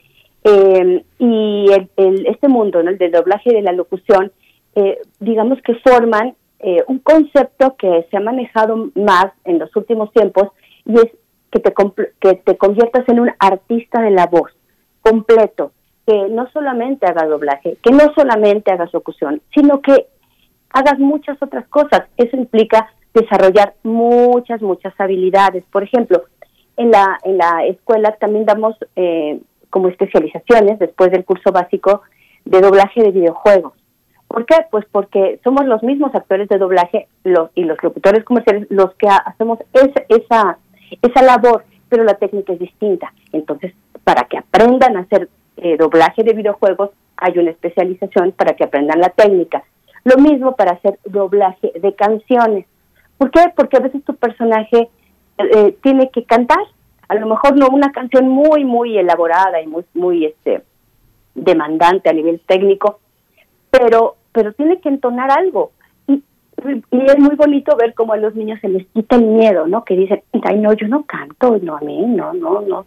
[0.44, 2.90] eh, y el, este mundo ¿no?
[2.90, 4.32] el del doblaje y de la locución
[4.74, 10.12] eh, digamos que forman eh, un concepto que se ha manejado más en los últimos
[10.12, 10.48] tiempos
[10.86, 11.06] y es
[11.50, 11.74] que te,
[12.20, 14.50] que te conviertas en un artista de la voz
[15.02, 15.72] completo,
[16.06, 20.06] que no solamente hagas doblaje, que no solamente hagas locución, sino que
[20.70, 22.02] hagas muchas otras cosas.
[22.16, 25.64] Eso implica desarrollar muchas, muchas habilidades.
[25.70, 26.24] Por ejemplo,
[26.76, 32.02] en la, en la escuela también damos eh, como especializaciones después del curso básico
[32.44, 33.72] de doblaje de videojuegos.
[34.28, 34.56] ¿Por qué?
[34.70, 39.06] Pues porque somos los mismos actores de doblaje los, y los locutores comerciales los que
[39.08, 40.58] hacemos esa, esa,
[41.02, 43.12] esa labor, pero la técnica es distinta.
[43.32, 48.64] Entonces, para que aprendan a hacer eh, doblaje de videojuegos, hay una especialización para que
[48.64, 49.64] aprendan la técnica.
[50.04, 52.66] Lo mismo para hacer doblaje de canciones.
[53.22, 53.52] ¿Por qué?
[53.54, 54.88] Porque a veces tu personaje
[55.38, 56.58] eh, tiene que cantar,
[57.06, 60.64] a lo mejor no una canción muy, muy elaborada y muy, muy este,
[61.32, 62.98] demandante a nivel técnico,
[63.70, 65.70] pero, pero tiene que entonar algo.
[66.08, 66.14] Y,
[66.90, 69.84] y es muy bonito ver cómo a los niños se les quita el miedo, ¿no?
[69.84, 72.86] Que dicen, ay, no, yo no canto, no, a mí, no, no, no,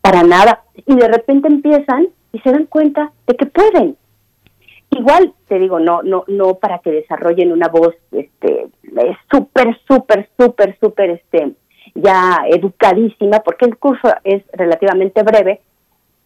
[0.00, 0.62] para nada.
[0.86, 3.98] Y de repente empiezan y se dan cuenta de que pueden.
[4.96, 8.68] Igual, te digo, no, no, no para que desarrollen una voz, este,
[9.30, 11.52] súper, súper, súper, súper, este,
[11.94, 15.60] ya educadísima, porque el curso es relativamente breve,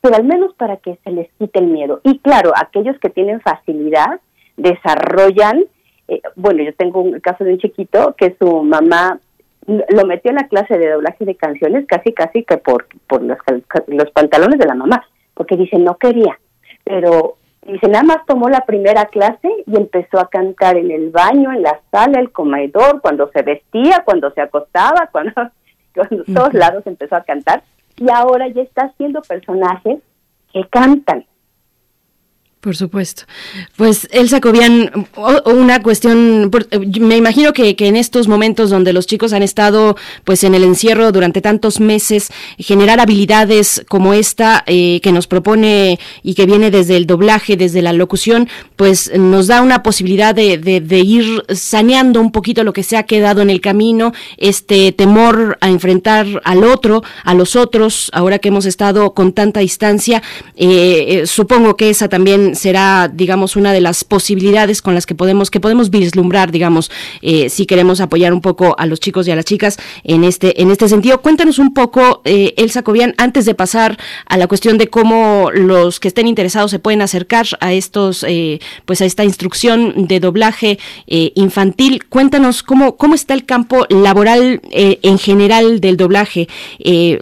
[0.00, 2.00] pero al menos para que se les quite el miedo.
[2.04, 4.20] Y claro, aquellos que tienen facilidad
[4.56, 5.64] desarrollan,
[6.08, 9.18] eh, bueno, yo tengo un caso de un chiquito que su mamá
[9.66, 13.38] lo metió en la clase de doblaje de canciones casi, casi que por, por los,
[13.86, 16.38] los pantalones de la mamá, porque dice no quería,
[16.84, 17.37] pero
[17.68, 21.60] Dice, nada más tomó la primera clase y empezó a cantar en el baño, en
[21.60, 25.32] la sala, el comedor, cuando se vestía, cuando se acostaba, cuando,
[25.94, 27.62] en todos lados empezó a cantar.
[27.96, 29.98] Y ahora ya está haciendo personajes
[30.50, 31.26] que cantan.
[32.60, 33.22] Por supuesto.
[33.76, 35.06] Pues Elsa Cobian,
[35.44, 36.50] una cuestión,
[37.00, 41.12] me imagino que, en estos momentos donde los chicos han estado pues en el encierro
[41.12, 46.96] durante tantos meses, generar habilidades como esta eh, que nos propone y que viene desde
[46.96, 52.32] el doblaje, desde la locución, pues nos da una posibilidad de, de, ir saneando un
[52.32, 57.04] poquito lo que se ha quedado en el camino, este temor a enfrentar al otro,
[57.22, 60.24] a los otros, ahora que hemos estado con tanta distancia,
[60.56, 65.14] eh, eh, supongo que esa también será, digamos, una de las posibilidades con las que
[65.14, 66.90] podemos, que podemos vislumbrar, digamos,
[67.22, 70.60] eh, si queremos apoyar un poco a los chicos y a las chicas en este,
[70.60, 71.20] en este sentido.
[71.22, 76.00] Cuéntanos un poco, eh, Elsa Cobian, antes de pasar a la cuestión de cómo los
[76.00, 80.78] que estén interesados se pueden acercar a estos, eh, pues a esta instrucción de doblaje
[81.06, 82.04] eh, infantil.
[82.08, 86.48] Cuéntanos cómo, cómo está el campo laboral en general del doblaje,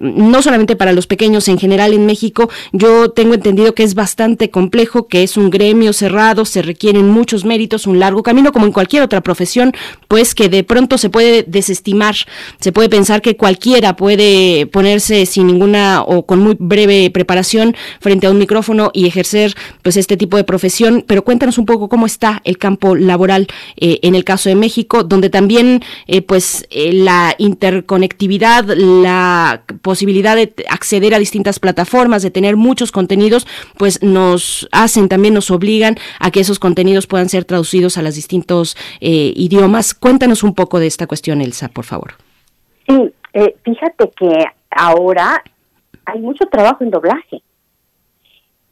[0.01, 2.49] no solamente para los pequeños, en general en México.
[2.73, 7.09] Yo tengo entendido que es bastante complejo, que porque es un gremio cerrado, se requieren
[7.09, 9.73] muchos méritos, un largo camino, como en cualquier otra profesión,
[10.09, 12.17] pues que de pronto se puede desestimar,
[12.61, 18.27] se puede pensar que cualquiera puede ponerse sin ninguna o con muy breve preparación frente
[18.27, 22.05] a un micrófono y ejercer pues este tipo de profesión, pero cuéntanos un poco cómo
[22.05, 23.47] está el campo laboral
[23.77, 30.35] eh, en el caso de México, donde también eh, pues eh, la interconectividad, la posibilidad
[30.35, 33.47] de acceder a distintas plataformas, de tener muchos contenidos,
[33.77, 38.15] pues nos hacen, también nos obligan a que esos contenidos puedan ser traducidos a los
[38.15, 39.95] distintos idiomas.
[39.95, 42.15] Cuéntanos un poco de esta cuestión, Elsa, por favor.
[42.87, 43.13] Sí,
[43.65, 45.43] fíjate que ahora
[46.05, 47.43] hay mucho trabajo en doblaje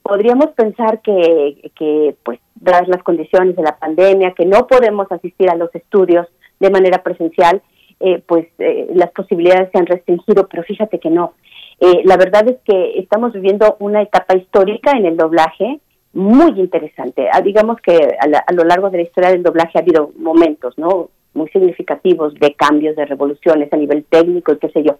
[0.05, 5.49] podríamos pensar que, que, pues, dadas las condiciones de la pandemia, que no podemos asistir
[5.49, 6.27] a los estudios
[6.59, 7.63] de manera presencial,
[7.99, 11.33] eh, pues eh, las posibilidades se han restringido, pero fíjate que no.
[11.79, 15.79] Eh, la verdad es que estamos viviendo una etapa histórica en el doblaje
[16.15, 17.27] muy interesante.
[17.31, 20.77] Ah, digamos que a, a, lo largo de la historia del doblaje ha habido momentos,
[20.77, 21.09] ¿no?
[21.33, 24.97] Muy significativos de cambios, de revoluciones a nivel técnico y qué sé yo.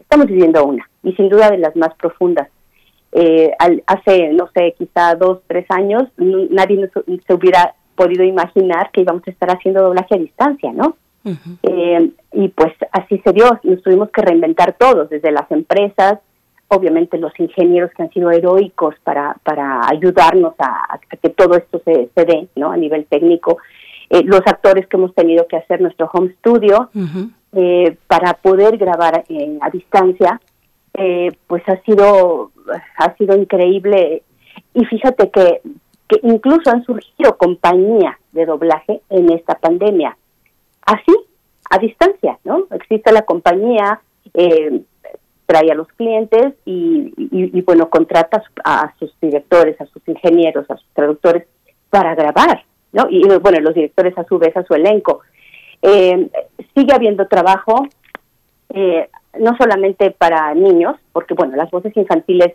[0.00, 2.48] Estamos viviendo una, y sin duda de las más profundas
[3.14, 3.52] eh,
[3.86, 6.90] hace, no sé, quizá dos, tres años, nadie
[7.24, 10.96] se hubiera podido imaginar que íbamos a estar haciendo doblaje a distancia, ¿no?
[11.62, 16.18] eh, y pues así se dio, nos tuvimos que reinventar todos, desde las empresas,
[16.74, 22.10] obviamente los ingenieros que han sido heroicos para, para ayudarnos a, que todo esto se,
[22.14, 22.70] se, dé, ¿no?
[22.70, 23.58] A nivel técnico,
[24.10, 26.90] eh, los actores que hemos tenido que hacer nuestro home studio
[27.52, 30.40] eh, para poder grabar eh, a distancia,
[30.94, 32.50] eh, pues ha sido
[32.98, 34.22] ha sido increíble.
[34.74, 35.60] Y fíjate que,
[36.08, 40.16] que incluso han surgido compañías de doblaje en esta pandemia.
[40.86, 41.12] Así
[41.70, 44.00] a distancia no existe la compañía
[44.34, 44.82] eh,
[45.46, 50.76] trae a los clientes y, y, bueno contrata a sus directores a sus ingenieros a
[50.76, 51.46] sus traductores
[51.90, 55.20] para grabar no y bueno los directores a su vez a su elenco.
[55.82, 56.30] Eh,
[56.74, 57.86] sigue habiendo trabajo
[58.70, 62.54] eh, no solamente para niños, porque bueno, las voces infantiles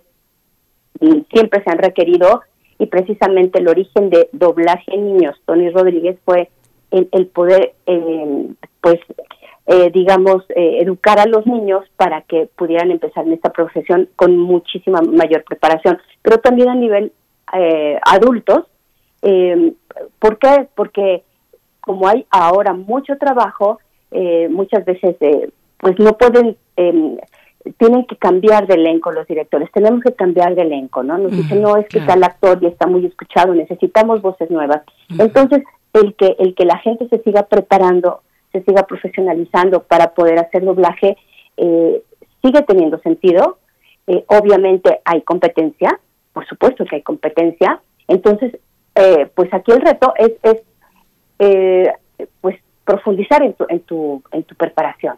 [1.32, 2.42] siempre se han requerido
[2.78, 6.50] y precisamente el origen de doblaje en niños, Tony Rodríguez, fue
[6.92, 8.48] el, poder, eh,
[8.82, 9.00] pues,
[9.72, 14.38] eh, digamos, eh, educar a los niños para que pudieran empezar en esta profesión con
[14.38, 17.12] muchísima mayor preparación, pero también a nivel
[18.04, 18.66] adultos.
[20.20, 20.68] ¿Por qué?
[20.76, 21.24] Porque
[21.82, 23.80] como hay ahora mucho trabajo,
[24.50, 25.16] muchas veces
[25.80, 27.18] pues no pueden, eh,
[27.78, 31.18] tienen que cambiar de elenco los directores, tenemos que cambiar de elenco, ¿no?
[31.18, 34.82] Nos dicen, no, es que está el actor y está muy escuchado, necesitamos voces nuevas.
[35.18, 35.64] Entonces,
[35.94, 40.64] el que, el que la gente se siga preparando, se siga profesionalizando para poder hacer
[40.64, 41.18] doblaje,
[41.58, 42.02] eh,
[42.42, 43.60] sigue teniendo sentido.
[44.08, 46.00] Eh, obviamente hay competencia,
[46.34, 47.82] por supuesto que hay competencia.
[48.08, 48.58] Entonces,
[48.96, 50.62] eh, pues aquí el reto es, es
[51.40, 51.92] eh,
[52.42, 55.16] pues profundizar en tu, en tu, en tu preparación.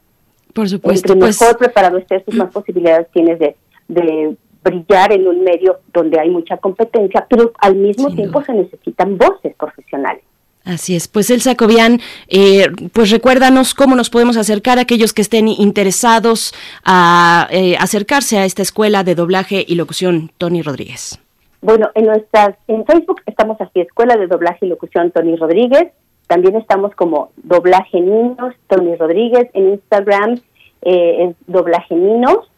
[0.53, 1.13] Por supuesto.
[1.13, 3.55] Entre pues, mejor preparado estés, pues más posibilidades tienes de,
[3.88, 9.17] de brillar en un medio donde hay mucha competencia, pero al mismo tiempo se necesitan
[9.17, 10.23] voces profesionales.
[10.64, 15.24] Así es, pues Elsa Cobian, eh, pues recuérdanos cómo nos podemos acercar a aquellos que
[15.24, 16.53] estén interesados
[16.86, 21.20] a eh, acercarse a esta escuela de doblaje y locución Tony Rodríguez.
[21.62, 25.91] Bueno, en nuestras, en Facebook estamos así, Escuela de Doblaje y Locución Tony Rodríguez,
[26.26, 30.39] también estamos como Doblaje Niños, Tony Rodríguez, en Instagram
[30.82, 32.49] eh, es Doblaje Niños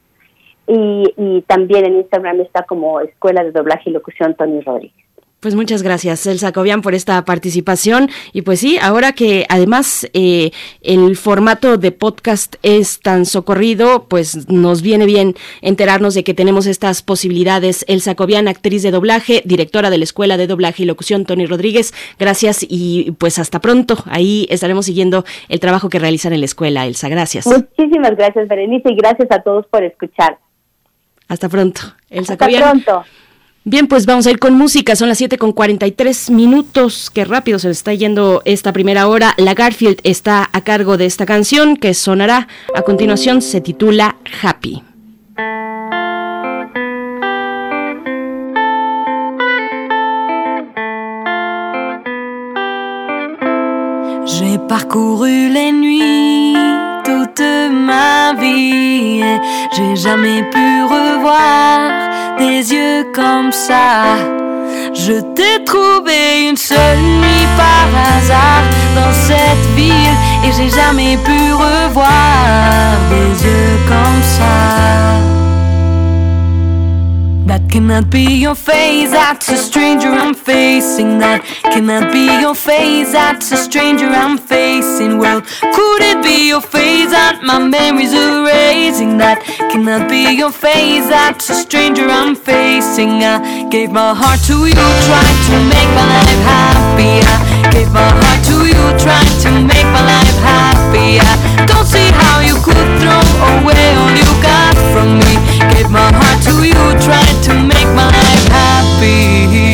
[0.68, 5.04] y, y también en Instagram está como Escuela de Doblaje y Locución Tony Rodríguez.
[5.44, 8.10] Pues muchas gracias, Elsa Cobian, por esta participación.
[8.32, 14.48] Y pues sí, ahora que además eh, el formato de podcast es tan socorrido, pues
[14.50, 17.84] nos viene bien enterarnos de que tenemos estas posibilidades.
[17.90, 21.94] Elsa Cobian, actriz de doblaje, directora de la Escuela de Doblaje y Locución, Tony Rodríguez.
[22.18, 23.98] Gracias y pues hasta pronto.
[24.06, 27.10] Ahí estaremos siguiendo el trabajo que realizan en la escuela, Elsa.
[27.10, 27.48] Gracias.
[27.48, 30.38] Muchísimas gracias, Berenice, y gracias a todos por escuchar.
[31.28, 33.04] Hasta pronto, Elsa Hasta pronto.
[33.66, 34.96] Bien, pues vamos a ir con música.
[34.96, 37.10] Son las 7 con 43 minutos.
[37.10, 39.34] Qué rápido se está yendo esta primera hora.
[39.38, 43.42] La Garfield está a cargo de esta canción que sonará a continuación.
[43.42, 44.84] Se titula Happy.
[54.26, 56.56] J'ai parcouru les nuits
[57.04, 57.42] toute
[57.72, 59.22] ma vie
[59.76, 64.18] j'ai jamais pu revoir des yeux comme ça.
[64.94, 68.64] Je t'ai trouvé une seule nuit par hasard
[68.96, 70.16] dans cette ville
[70.46, 75.33] et j'ai jamais pu revoir des yeux comme ça.
[77.46, 81.20] That cannot be your face, that's a stranger I'm facing.
[81.20, 85.20] That cannot be your face, that's a stranger I'm facing.
[85.20, 89.18] Well, could it be your face that my memories are erasing?
[89.18, 93.28] That cannot be your face, that's a stranger I'm facing.
[93.28, 97.20] I gave my heart to you, tried to make my life happy.
[97.28, 101.20] I gave my heart to you, tried to make my life happy.
[101.20, 103.20] I don't see how you could throw
[103.60, 105.53] away all you got from me.
[105.84, 106.74] Gave my heart to you,
[107.04, 109.44] tried to make my life happy.
[109.44, 109.73] Happy,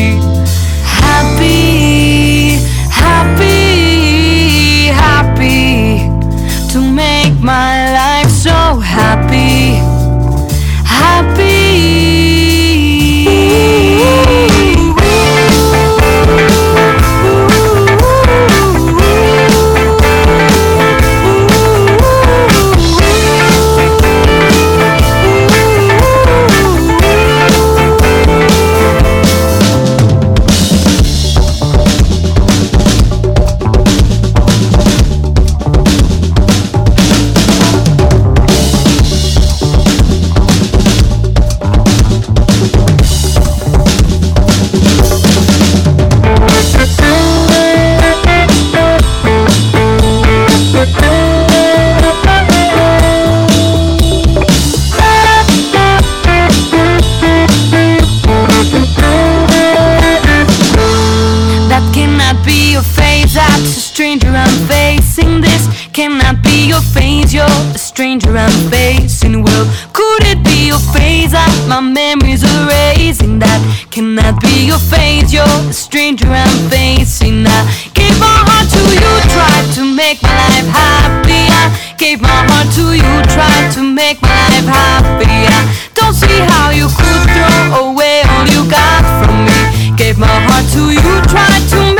[66.80, 69.42] your you're a stranger I'm facing.
[69.42, 73.38] Well, could it be your face that my memories are erasing?
[73.38, 73.60] That
[73.90, 77.46] cannot be your face, you're a stranger I'm facing.
[77.46, 77.60] I
[77.94, 81.42] gave my heart to you, tried to make my life happy.
[81.50, 85.46] I gave my heart to you, tried to make my life happy.
[85.46, 85.60] I
[85.94, 89.96] don't see how you could throw away all you got from me.
[89.96, 91.99] Gave my heart to you, tried to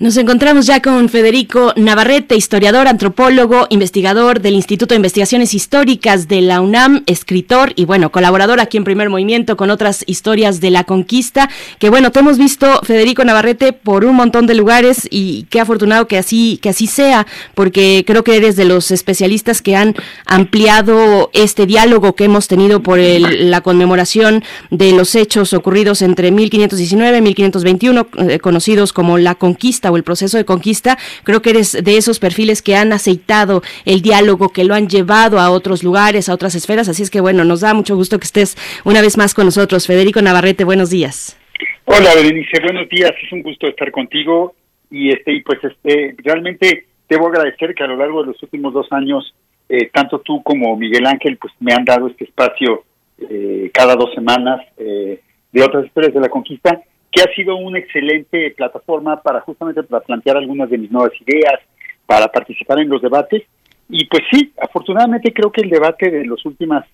[0.00, 6.40] Nos encontramos ya con Federico Navarrete, historiador, antropólogo, investigador del Instituto de Investigaciones Históricas de
[6.40, 10.84] la UNAM, escritor y bueno, colaborador aquí en Primer Movimiento con otras historias de la
[10.84, 15.58] conquista, que bueno, te hemos visto Federico Navarrete por un montón de lugares y qué
[15.58, 17.26] afortunado que así que así sea,
[17.56, 19.96] porque creo que eres de los especialistas que han
[20.26, 26.30] ampliado este diálogo que hemos tenido por el- la conmemoración de los hechos ocurridos entre
[26.30, 30.98] 1519 y 1521, eh, conocidos como la conquista o el proceso de conquista.
[31.24, 35.38] Creo que eres de esos perfiles que han aceitado el diálogo, que lo han llevado
[35.38, 36.88] a otros lugares, a otras esferas.
[36.88, 39.86] Así es que bueno, nos da mucho gusto que estés una vez más con nosotros.
[39.86, 41.38] Federico Navarrete, buenos días.
[41.84, 44.54] Hola Berenice, buenos días, es un gusto estar contigo
[44.90, 48.72] y este y pues este realmente debo agradecer que a lo largo de los últimos
[48.74, 49.34] dos años
[49.68, 52.84] eh, tanto tú como Miguel Ángel pues me han dado este espacio
[53.18, 55.20] eh, cada dos semanas eh,
[55.50, 56.80] de otras historias de la conquista
[57.10, 61.60] que ha sido una excelente plataforma para justamente para plantear algunas de mis nuevas ideas,
[62.06, 63.42] para participar en los debates.
[63.88, 66.84] Y pues sí, afortunadamente creo que el debate de las últimas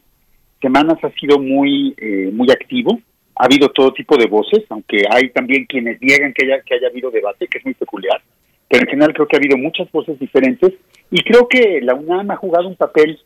[0.60, 3.00] semanas ha sido muy eh, muy activo.
[3.36, 6.86] Ha habido todo tipo de voces, aunque hay también quienes niegan que haya, que haya
[6.86, 8.22] habido debate, que es muy peculiar,
[8.68, 10.72] pero en general creo que ha habido muchas voces diferentes
[11.10, 13.18] y creo que la UNAM ha jugado un papel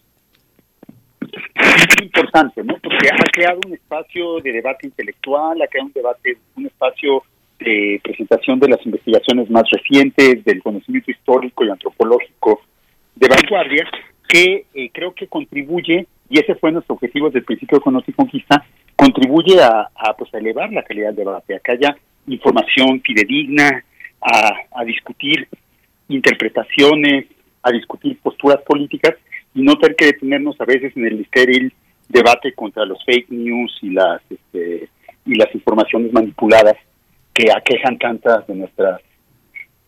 [1.32, 2.76] muy importante, ¿no?
[2.78, 7.22] Porque ha creado un espacio de debate intelectual, ha creado un debate, un espacio
[7.58, 12.60] de presentación de las investigaciones más recientes, del conocimiento histórico y antropológico
[13.16, 13.84] de vanguardia,
[14.28, 18.10] que eh, creo que contribuye, y ese fue nuestro objetivo desde el principio de Conoce
[18.10, 18.64] y Conquista,
[18.94, 23.84] contribuye a, a, pues, a elevar la calidad del debate, a que haya información fidedigna,
[24.20, 25.48] a, a discutir
[26.08, 27.26] interpretaciones,
[27.62, 29.14] a discutir posturas políticas
[29.58, 31.72] y no tener que detenernos a veces en el estéril
[32.08, 34.88] debate contra los fake news y las este,
[35.26, 36.76] y las informaciones manipuladas
[37.34, 39.00] que aquejan tantas de nuestras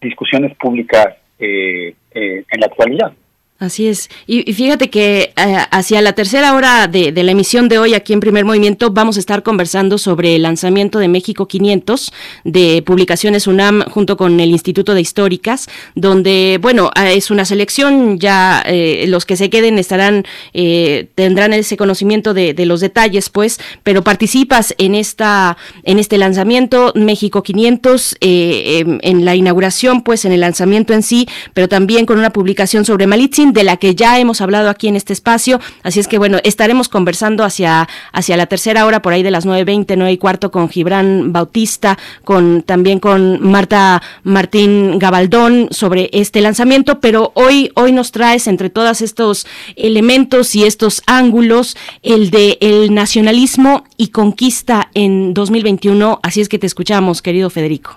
[0.01, 1.07] discusiones públicas
[1.39, 3.12] eh, eh, en la actualidad.
[3.61, 4.08] Así es.
[4.26, 8.20] Y, fíjate que eh, hacia la tercera hora de, la emisión de hoy aquí en
[8.20, 12.11] Primer Movimiento vamos a estar conversando sobre el lanzamiento de México 500
[12.44, 18.18] de Publicaciones UNAM junto con el Instituto de Históricas, donde, bueno, ah, es una selección,
[18.18, 23.61] ya eh, los que se queden estarán, eh, tendrán ese conocimiento de, los detalles, pues,
[23.82, 30.32] pero participas en, esta, en este lanzamiento México 500, en, en la inauguración, pues, en
[30.32, 34.18] el lanzamiento en sí, pero también con una publicación sobre Malitzin de la que ya
[34.18, 35.61] hemos hablado aquí en este espacio.
[35.82, 39.46] Así es que bueno, estaremos conversando hacia, hacia la tercera hora, por ahí de las
[39.46, 46.40] 9.20, 9 y cuarto, con Gibran Bautista, con también con Marta Martín Gabaldón sobre este
[46.40, 49.46] lanzamiento, pero hoy, hoy nos traes entre todos estos
[49.76, 56.20] elementos y estos ángulos el de el nacionalismo y conquista en 2021.
[56.22, 57.96] Así es que te escuchamos, querido Federico.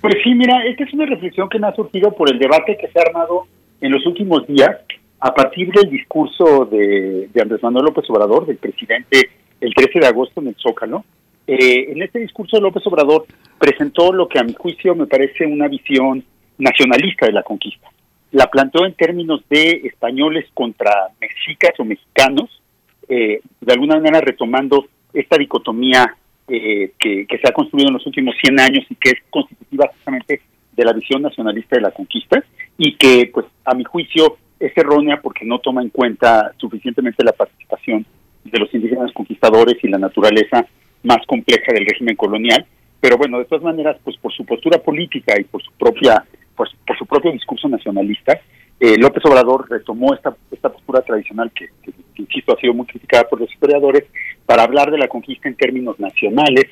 [0.00, 2.88] Pues sí, mira, esta es una reflexión que me ha surgido por el debate que
[2.88, 3.46] se ha armado
[3.80, 4.76] en los últimos días,
[5.20, 10.40] a partir del discurso de, Andrés Manuel López Obrador, del presidente, el 13 de agosto
[10.40, 11.04] en el Zócalo,
[11.46, 13.26] eh, en este discurso López Obrador
[13.58, 16.22] presentó lo que a mi juicio me parece una visión
[16.58, 17.88] nacionalista de la conquista.
[18.32, 22.62] La planteó en términos de españoles contra mexicas o mexicanos,
[23.08, 26.14] eh, de alguna manera retomando esta dicotomía
[26.46, 29.88] eh, que, que, se ha construido en los últimos 100 años y que es constitutiva
[29.94, 30.42] justamente
[30.78, 32.42] de la visión nacionalista de la conquista
[32.78, 37.32] y que, pues, a mi juicio es errónea porque no toma en cuenta suficientemente la
[37.32, 38.06] participación
[38.44, 40.64] de los indígenas conquistadores y la naturaleza
[41.02, 42.64] más compleja del régimen colonial.
[43.00, 46.24] Pero bueno, de todas maneras, pues por su postura política y por su propia,
[46.56, 48.40] pues por su propio discurso nacionalista,
[48.80, 53.28] eh, López Obrador retomó esta, esta postura tradicional que, que, insisto, ha sido muy criticada
[53.28, 54.04] por los historiadores,
[54.46, 56.66] para hablar de la conquista en términos nacionales,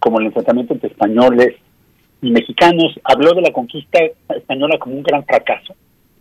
[0.00, 1.54] como el enfrentamiento entre españoles,
[2.22, 3.98] y mexicanos, habló de la conquista
[4.34, 5.74] española como un gran fracaso,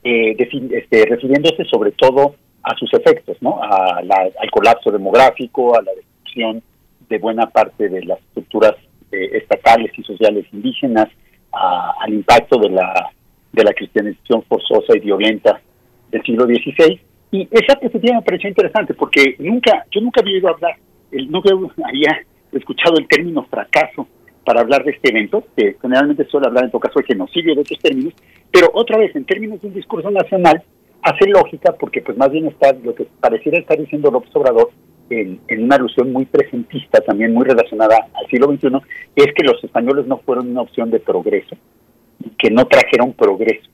[0.04, 3.62] eh, este, refiriéndose sobre todo a sus efectos, ¿no?
[3.62, 6.62] al colapso demográfico, a la destrucción
[7.08, 8.74] de buena parte de las estructuras
[9.12, 11.08] eh, estatales y sociales indígenas,
[11.54, 13.12] al impacto de la,
[13.52, 15.62] de la cristianización forzosa y violenta
[16.10, 17.00] del siglo XVI.
[17.32, 20.78] Y esa perspectiva me pareció interesante porque nunca, yo nunca había oído hablar,
[21.12, 21.50] el, nunca
[21.86, 24.08] había escuchado el término fracaso
[24.46, 27.62] para hablar de este evento, que generalmente suele hablar en todo caso de genocidio de
[27.62, 28.14] otros términos,
[28.52, 30.64] pero otra vez, en términos de un discurso nacional,
[31.04, 34.72] hace lógica porque pues más bien está lo que pareciera estar diciendo López Obrador
[35.10, 38.78] en, una alusión muy presentista, también muy relacionada al siglo XXI,
[39.16, 41.56] es que los españoles no fueron una opción de progreso
[42.38, 43.70] que no trajeron progreso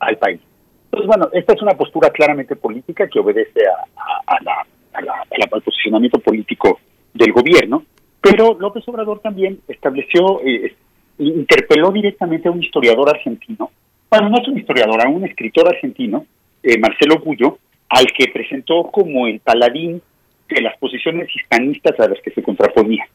[0.00, 0.40] al país.
[0.86, 6.18] Entonces, bueno, esta es una postura claramente política que obedece a, a, la, al posicionamiento
[6.18, 6.80] político
[7.14, 7.84] del gobierno,
[8.20, 10.74] pero López Obrador también estableció, eh,
[11.18, 13.70] interpeló directamente a un historiador argentino,
[14.10, 16.26] bueno, no es un historiador, a un escritor argentino,
[16.62, 17.58] eh, Marcelo Gullo,
[17.88, 20.02] al que presentó como el paladín
[20.48, 23.06] de las posiciones hispanistas a las que se contraponía.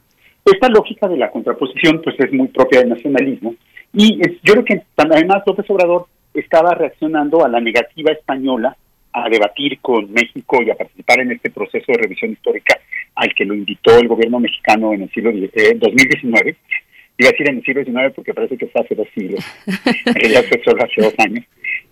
[0.44, 3.56] Esta lógica de la contraposición pues es muy propia del nacionalismo
[3.94, 8.76] y yo creo que además López Obrador estaba reaccionando a la negativa española
[9.12, 12.78] a debatir con México y a participar en este proceso de revisión histórica
[13.16, 16.56] al que lo invitó el gobierno mexicano en el siglo eh, 2019.
[17.18, 19.44] Iba a decir en el siglo XIX porque parece que fue hace dos siglos,
[20.06, 21.46] en realidad fue solo hace dos años.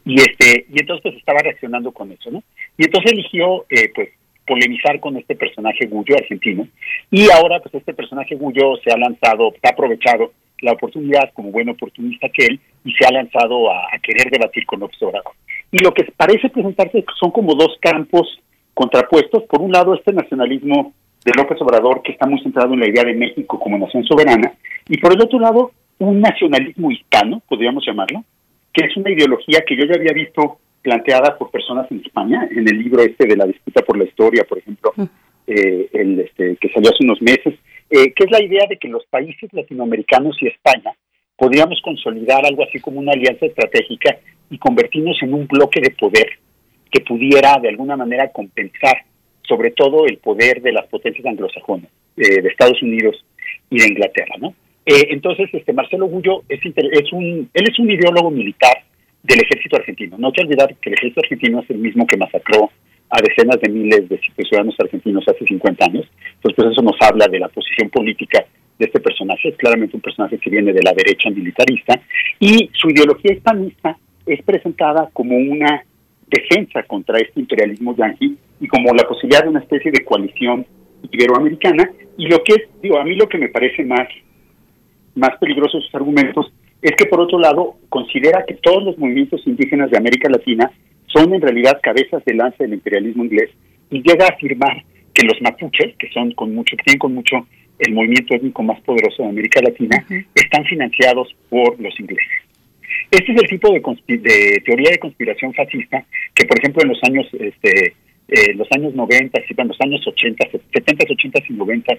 [0.06, 2.44] Y este y entonces pues, estaba reaccionando con eso, ¿no?
[2.78, 4.10] Y entonces eligió eh, pues
[4.46, 6.68] polemizar con este personaje Gullo argentino
[7.10, 11.70] y ahora pues este personaje Gullo se ha lanzado, ha aprovechado la oportunidad como buen
[11.70, 15.34] oportunista que él y se ha lanzado a, a querer debatir con López Obrador.
[15.72, 18.28] Y lo que parece presentarse son como dos campos
[18.74, 19.44] contrapuestos.
[19.44, 20.94] Por un lado, este nacionalismo
[21.26, 24.54] de López Obrador, que está muy centrado en la idea de México como nación soberana,
[24.88, 28.24] y por el otro lado, un nacionalismo hispano, podríamos llamarlo,
[28.74, 32.68] que es una ideología que yo ya había visto planteada por personas en España, en
[32.68, 35.04] el libro este de la disputa por la historia, por ejemplo, mm.
[35.48, 37.56] eh, el, este, que salió hace unos meses,
[37.90, 40.92] eh, que es la idea de que los países latinoamericanos y España
[41.38, 44.18] podríamos consolidar algo así como una alianza estratégica
[44.50, 46.28] y convertirnos en un bloque de poder
[46.92, 49.04] que pudiera de alguna manera compensar
[49.48, 53.24] sobre todo el poder de las potencias anglosajonas, eh, de Estados Unidos
[53.70, 54.54] y de Inglaterra, ¿no?
[54.86, 58.84] Eh, entonces, este Marcelo Gullo es, es un, él es un ideólogo militar
[59.24, 60.18] del ejército argentino.
[60.18, 62.70] No hay que olvidar que el ejército argentino es el mismo que masacró
[63.10, 66.06] a decenas de miles de ciudadanos argentinos hace 50 años.
[66.36, 68.46] Entonces, pues eso nos habla de la posición política
[68.80, 69.50] de este personaje.
[69.50, 72.02] Es claramente un personaje que viene de la derecha militarista
[72.40, 75.84] y su ideología hispanista es presentada como una
[76.28, 80.66] defensa contra este imperialismo yanqui y como la posibilidad de una especie de coalición
[81.12, 81.92] iberoamericana.
[82.18, 84.08] Y lo que es, digo, a mí lo que me parece más,
[85.16, 86.50] más peligroso sus argumentos
[86.82, 90.72] es que, por otro lado, considera que todos los movimientos indígenas de América Latina
[91.08, 93.50] son en realidad cabezas de lanza del imperialismo inglés
[93.90, 94.82] y llega a afirmar
[95.14, 97.46] que los mapuches, que son con mucho, que tienen con mucho
[97.80, 102.32] el movimiento étnico más poderoso de América Latina, están financiados por los ingleses.
[103.12, 103.82] Este es el tipo de,
[104.18, 107.94] de, teoría de conspiración fascista que, por ejemplo, en los años este,
[108.28, 111.94] eh, los años 90, en los años 80, 70, 80 y 90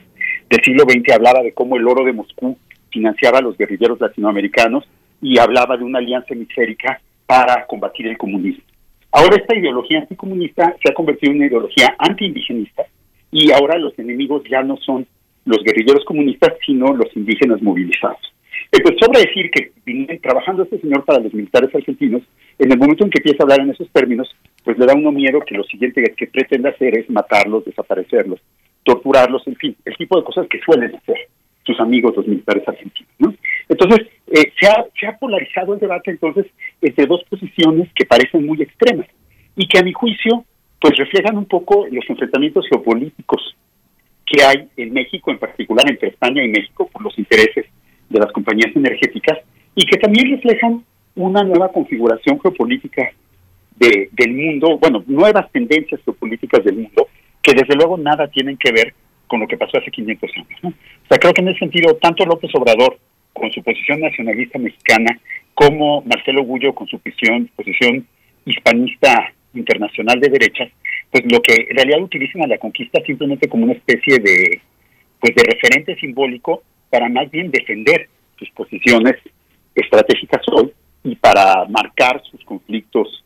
[0.51, 2.57] del siglo XX hablaba de cómo el oro de Moscú
[2.91, 4.85] financiaba a los guerrilleros latinoamericanos
[5.21, 8.65] y hablaba de una alianza hemisférica para combatir el comunismo.
[9.13, 12.85] Ahora esta ideología anticomunista se ha convertido en una ideología antiindigenista
[13.31, 15.07] y ahora los enemigos ya no son
[15.45, 18.34] los guerrilleros comunistas, sino los indígenas movilizados.
[18.83, 22.23] Pues sobra decir que trabajando este señor para los militares argentinos,
[22.59, 25.13] en el momento en que empieza a hablar en esos términos, pues le da uno
[25.13, 28.41] miedo que lo siguiente que pretende hacer es matarlos, desaparecerlos,
[28.83, 31.29] torturarlos, en fin, el tipo de cosas que suelen hacer
[31.65, 33.11] sus amigos los militares argentinos.
[33.19, 33.35] ¿no?
[33.69, 36.47] Entonces, eh, se, ha, se ha polarizado el debate entonces
[36.83, 39.07] entre dos posiciones que parecen muy extremas
[39.57, 40.45] y que a mi juicio
[40.81, 43.57] pues reflejan un poco los enfrentamientos geopolíticos
[44.27, 47.67] que hay en México, en particular entre España y México, por los intereses
[48.09, 49.39] de las compañías energéticas,
[49.75, 50.85] y que también reflejan
[51.17, 53.11] una nueva configuración geopolítica
[53.77, 57.09] de, del mundo, bueno, nuevas tendencias geopolíticas del mundo,
[57.43, 58.95] que desde luego nada tienen que ver
[59.27, 60.59] con lo que pasó hace 500 años.
[60.63, 60.69] ¿no?
[60.71, 62.99] O sea, creo que en ese sentido, tanto López Obrador,
[63.33, 65.19] con su posición nacionalista mexicana,
[65.55, 68.07] como Marcelo Gullo, con su posición, posición
[68.45, 70.71] hispanista internacional de derechas,
[71.11, 74.61] pues lo que en realidad utilizan a la conquista simplemente como una especie de,
[75.21, 76.63] pues de referente simbólico
[76.95, 79.17] para más bien defender sus posiciones
[79.75, 80.73] estratégicas hoy
[81.03, 83.25] y para marcar sus conflictos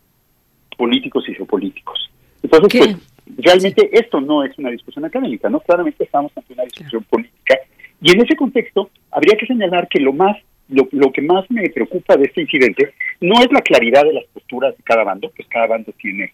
[0.75, 2.09] políticos y geopolíticos.
[2.41, 5.59] Entonces, pues, realmente esto no es una discusión académica, ¿no?
[5.59, 7.59] Claramente estamos ante una discusión política.
[8.01, 10.35] Y en ese contexto, habría que señalar que lo más
[10.67, 14.25] lo, lo, que más me preocupa de este incidente no es la claridad de las
[14.33, 16.33] posturas de cada bando, pues cada bando tiene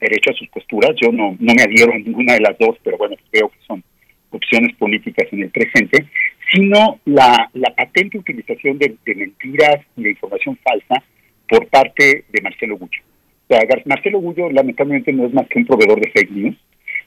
[0.00, 0.92] derecho a sus posturas.
[1.02, 3.82] Yo no, no me adhiero a ninguna de las dos, pero bueno, veo que son
[4.30, 6.06] opciones políticas en el presente,
[6.52, 11.02] sino la, patente utilización de, mentiras y de información falsa
[11.48, 13.00] por parte de Marcelo Gullo.
[13.48, 16.56] O sea, Marcelo Gullo lamentablemente no es más que un proveedor de fake news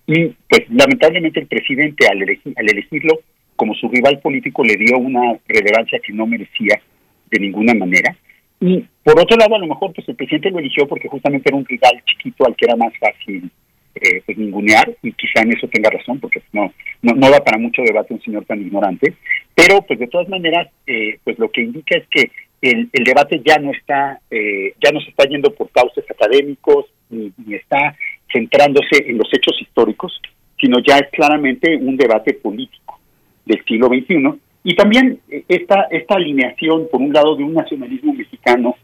[0.07, 3.19] y pues lamentablemente el presidente al, al elegirlo
[3.55, 6.81] como su rival político le dio una relevancia que no merecía
[7.29, 8.15] de ninguna manera.
[8.59, 11.57] Y por otro lado, a lo mejor pues el presidente lo eligió porque justamente era
[11.57, 13.51] un rival chiquito al que era más fácil
[13.95, 17.57] eh, pues ningunear y quizá en eso tenga razón porque no, no, no da para
[17.57, 19.13] mucho debate un señor tan ignorante.
[19.55, 22.31] Pero pues de todas maneras eh, pues lo que indica es que
[22.61, 26.85] el, el debate ya no está eh, ya no se está yendo por cauces académicos
[27.09, 27.95] ni, está
[28.31, 30.21] centrándose en los hechos históricos
[30.59, 32.99] sino ya es claramente un debate político
[33.45, 38.13] del siglo XXI y también eh, esta esta alineación por un lado de un nacionalismo
[38.13, 38.75] mexicano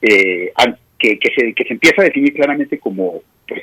[0.00, 0.52] eh,
[0.98, 3.62] que, que, se, que se empieza a definir claramente como pues,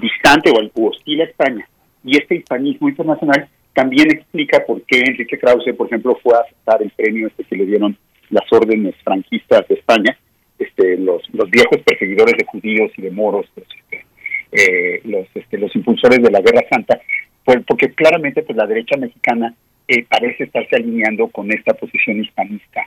[0.00, 1.68] distante o hostil a España
[2.04, 6.82] y este hispanismo internacional también explica por qué Enrique Krause, por ejemplo, fue a aceptar
[6.82, 7.96] el premio este que le dieron
[8.30, 10.18] las órdenes franquistas de España,
[10.58, 14.04] este, los, los viejos perseguidores de judíos y de moros, los, este,
[14.52, 17.00] eh, los, este, los impulsores de la Guerra Santa,
[17.44, 19.54] pues, porque claramente pues la derecha mexicana
[19.88, 22.86] eh, parece estarse alineando con esta posición hispanista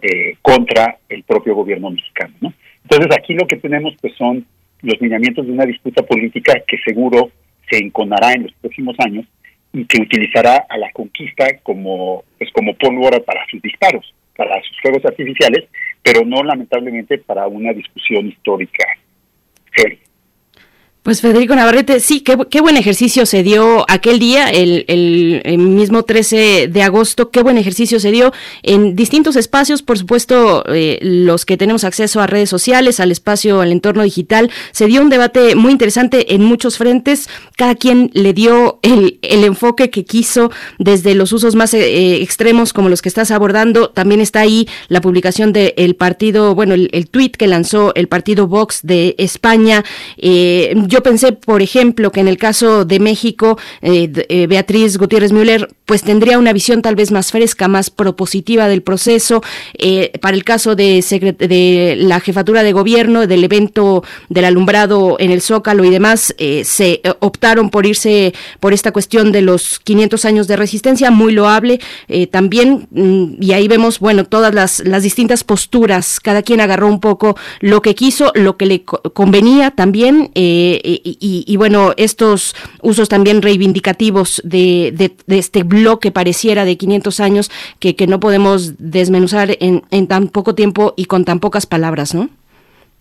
[0.00, 2.34] eh, contra el propio gobierno mexicano.
[2.40, 2.52] ¿no?
[2.82, 4.46] Entonces aquí lo que tenemos pues son
[4.82, 7.30] los lineamientos de una disputa política que seguro
[7.70, 9.26] se enconará en los próximos años
[9.72, 14.78] y que utilizará a la conquista como pues como pólvora para sus disparos, para sus
[14.80, 15.68] fuegos artificiales,
[16.02, 18.84] pero no lamentablemente para una discusión histórica
[19.74, 19.98] seria.
[21.02, 26.04] Pues Federico Navarrete, sí, qué, qué, buen ejercicio se dio aquel día, el, el, mismo
[26.04, 28.32] 13 de agosto, qué buen ejercicio se dio
[28.62, 33.60] en distintos espacios, por supuesto, eh, los que tenemos acceso a redes sociales, al espacio,
[33.62, 38.32] al entorno digital, se dio un debate muy interesante en muchos frentes, cada quien le
[38.32, 43.08] dio el, el enfoque que quiso desde los usos más eh, extremos como los que
[43.08, 47.92] estás abordando, también está ahí la publicación del partido, bueno, el, el tuit que lanzó
[47.96, 49.84] el partido Vox de España,
[50.16, 55.32] eh, yo pensé, por ejemplo, que en el caso de México, eh, eh, Beatriz Gutiérrez
[55.32, 59.42] Müller, pues tendría una visión tal vez más fresca, más propositiva del proceso.
[59.78, 61.02] Eh, para el caso de,
[61.38, 66.34] de, la jefatura de gobierno, del evento del alumbrado en el Zócalo y demás,
[66.64, 71.80] se optaron por irse por esta cuestión de los 500 años de resistencia, muy loable
[72.30, 72.86] también.
[72.90, 77.34] Mm, y ahí vemos, bueno, todas las, las distintas posturas, cada quien agarró un poco
[77.60, 80.30] lo que quiso, lo que le convenía también.
[80.34, 87.50] Eh, y, bueno, estos usos también reivindicativos de, de, este bloque pareciera de 500 años
[87.78, 92.14] que, que no podemos desmenuzar en, en tan poco tiempo y con tan pocas palabras,
[92.14, 92.28] ¿no?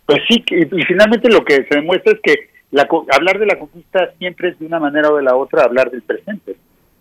[0.05, 4.11] Pues sí, y, finalmente lo que se demuestra es que la, hablar de la conquista
[4.17, 6.55] siempre es de una manera o de la otra hablar del presente.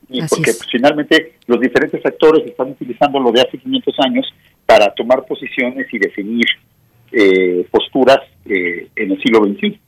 [0.08, 4.34] Y porque pues, finalmente los diferentes actores están utilizando lo de hace 500 años
[4.66, 6.46] para tomar posiciones y definir
[7.12, 9.80] eh, posturas eh, en el siglo XXI.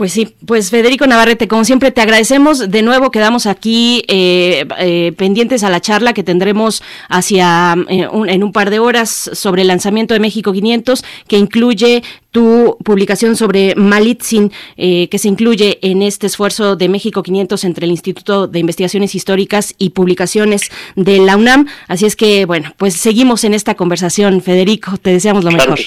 [0.00, 2.70] Pues sí, pues Federico Navarrete, como siempre te agradecemos.
[2.70, 8.42] De nuevo quedamos aquí eh, eh, pendientes a la charla que tendremos hacia eh, en
[8.42, 13.74] un par de horas sobre el lanzamiento de México 500, que incluye tu publicación sobre
[13.74, 19.14] Malitzin, que se incluye en este esfuerzo de México 500 entre el Instituto de Investigaciones
[19.14, 21.66] Históricas y Publicaciones de la UNAM.
[21.88, 24.96] Así es que, bueno, pues seguimos en esta conversación, Federico.
[24.96, 25.78] Te deseamos lo mejor.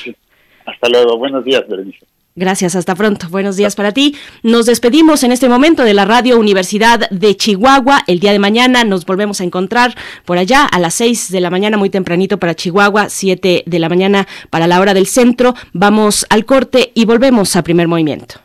[0.67, 1.17] Hasta luego.
[1.17, 2.12] Buenos días, Berenice.
[2.35, 3.29] Gracias, hasta pronto.
[3.29, 4.15] Buenos días para ti.
[4.41, 8.01] Nos despedimos en este momento de la Radio Universidad de Chihuahua.
[8.07, 11.51] El día de mañana nos volvemos a encontrar por allá a las 6 de la
[11.51, 15.53] mañana, muy tempranito para Chihuahua, 7 de la mañana para la hora del centro.
[15.73, 18.35] Vamos al corte y volvemos a primer movimiento.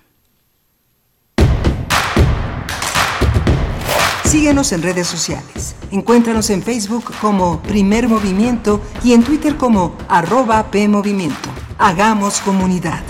[4.25, 5.75] Síguenos en redes sociales.
[5.91, 11.49] Encuéntranos en Facebook como Primer Movimiento y en Twitter como arroba PMovimiento.
[11.79, 13.03] Hagamos comunidad.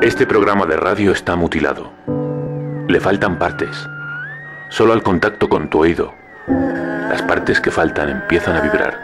[0.00, 1.92] Este programa de radio está mutilado.
[2.86, 3.76] Le faltan partes.
[4.68, 6.14] Solo al contacto con tu oído,
[6.46, 8.96] las partes que faltan empiezan a vibrar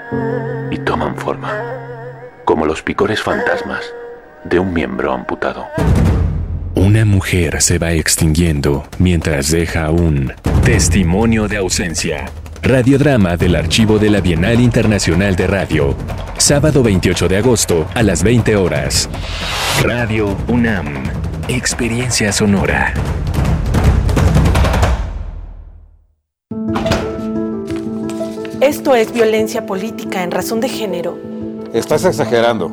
[0.70, 1.52] y toman forma,
[2.44, 3.82] como los picores fantasmas
[4.44, 5.66] de un miembro amputado.
[6.76, 10.32] Una mujer se va extinguiendo mientras deja un
[10.64, 12.26] testimonio de ausencia.
[12.64, 15.94] Radiodrama del archivo de la Bienal Internacional de Radio.
[16.38, 19.10] Sábado 28 de agosto a las 20 horas.
[19.82, 20.86] Radio UNAM.
[21.46, 22.94] Experiencia sonora.
[28.62, 31.18] Esto es violencia política en razón de género.
[31.74, 32.70] Estás exagerando.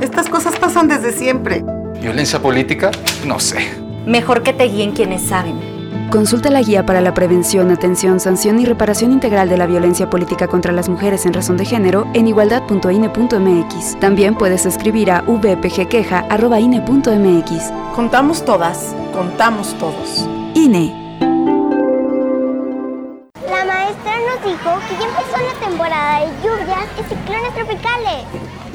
[0.00, 1.62] Estas cosas pasan desde siempre.
[2.00, 2.90] ¿Violencia política?
[3.26, 3.58] No sé.
[4.06, 5.75] Mejor que te guíen quienes saben.
[6.10, 10.46] Consulta la guía para la prevención, atención, sanción y reparación integral de la violencia política
[10.48, 13.98] contra las mujeres en razón de género en igualdad.ine.mx.
[14.00, 17.72] También puedes escribir a vpgqueja.ine.mx.
[17.94, 20.28] Contamos todas, contamos todos.
[20.54, 20.94] INE.
[23.50, 28.24] La maestra nos dijo que ya empezó la temporada de lluvias y ciclones tropicales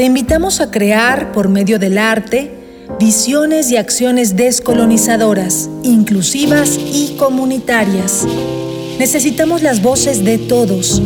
[0.00, 2.50] te invitamos a crear, por medio del arte,
[2.98, 8.26] visiones y acciones descolonizadoras, inclusivas y comunitarias.
[8.98, 11.02] Necesitamos las voces de todos,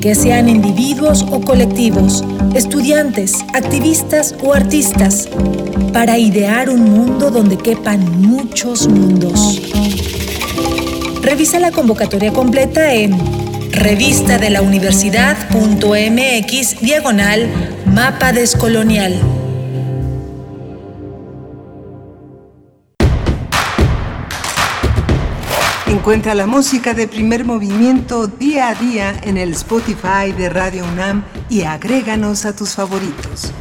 [0.00, 2.24] que sean individuos o colectivos,
[2.54, 5.28] estudiantes, activistas o artistas,
[5.92, 9.60] para idear un mundo donde quepan muchos mundos.
[11.20, 13.14] Revisa la convocatoria completa en
[13.78, 17.48] revista de la universidad.mx diagonal
[17.86, 19.14] mapa descolonial.
[25.86, 31.24] Encuentra la música de primer movimiento día a día en el Spotify de Radio UNAM
[31.48, 33.52] y agréganos a tus favoritos.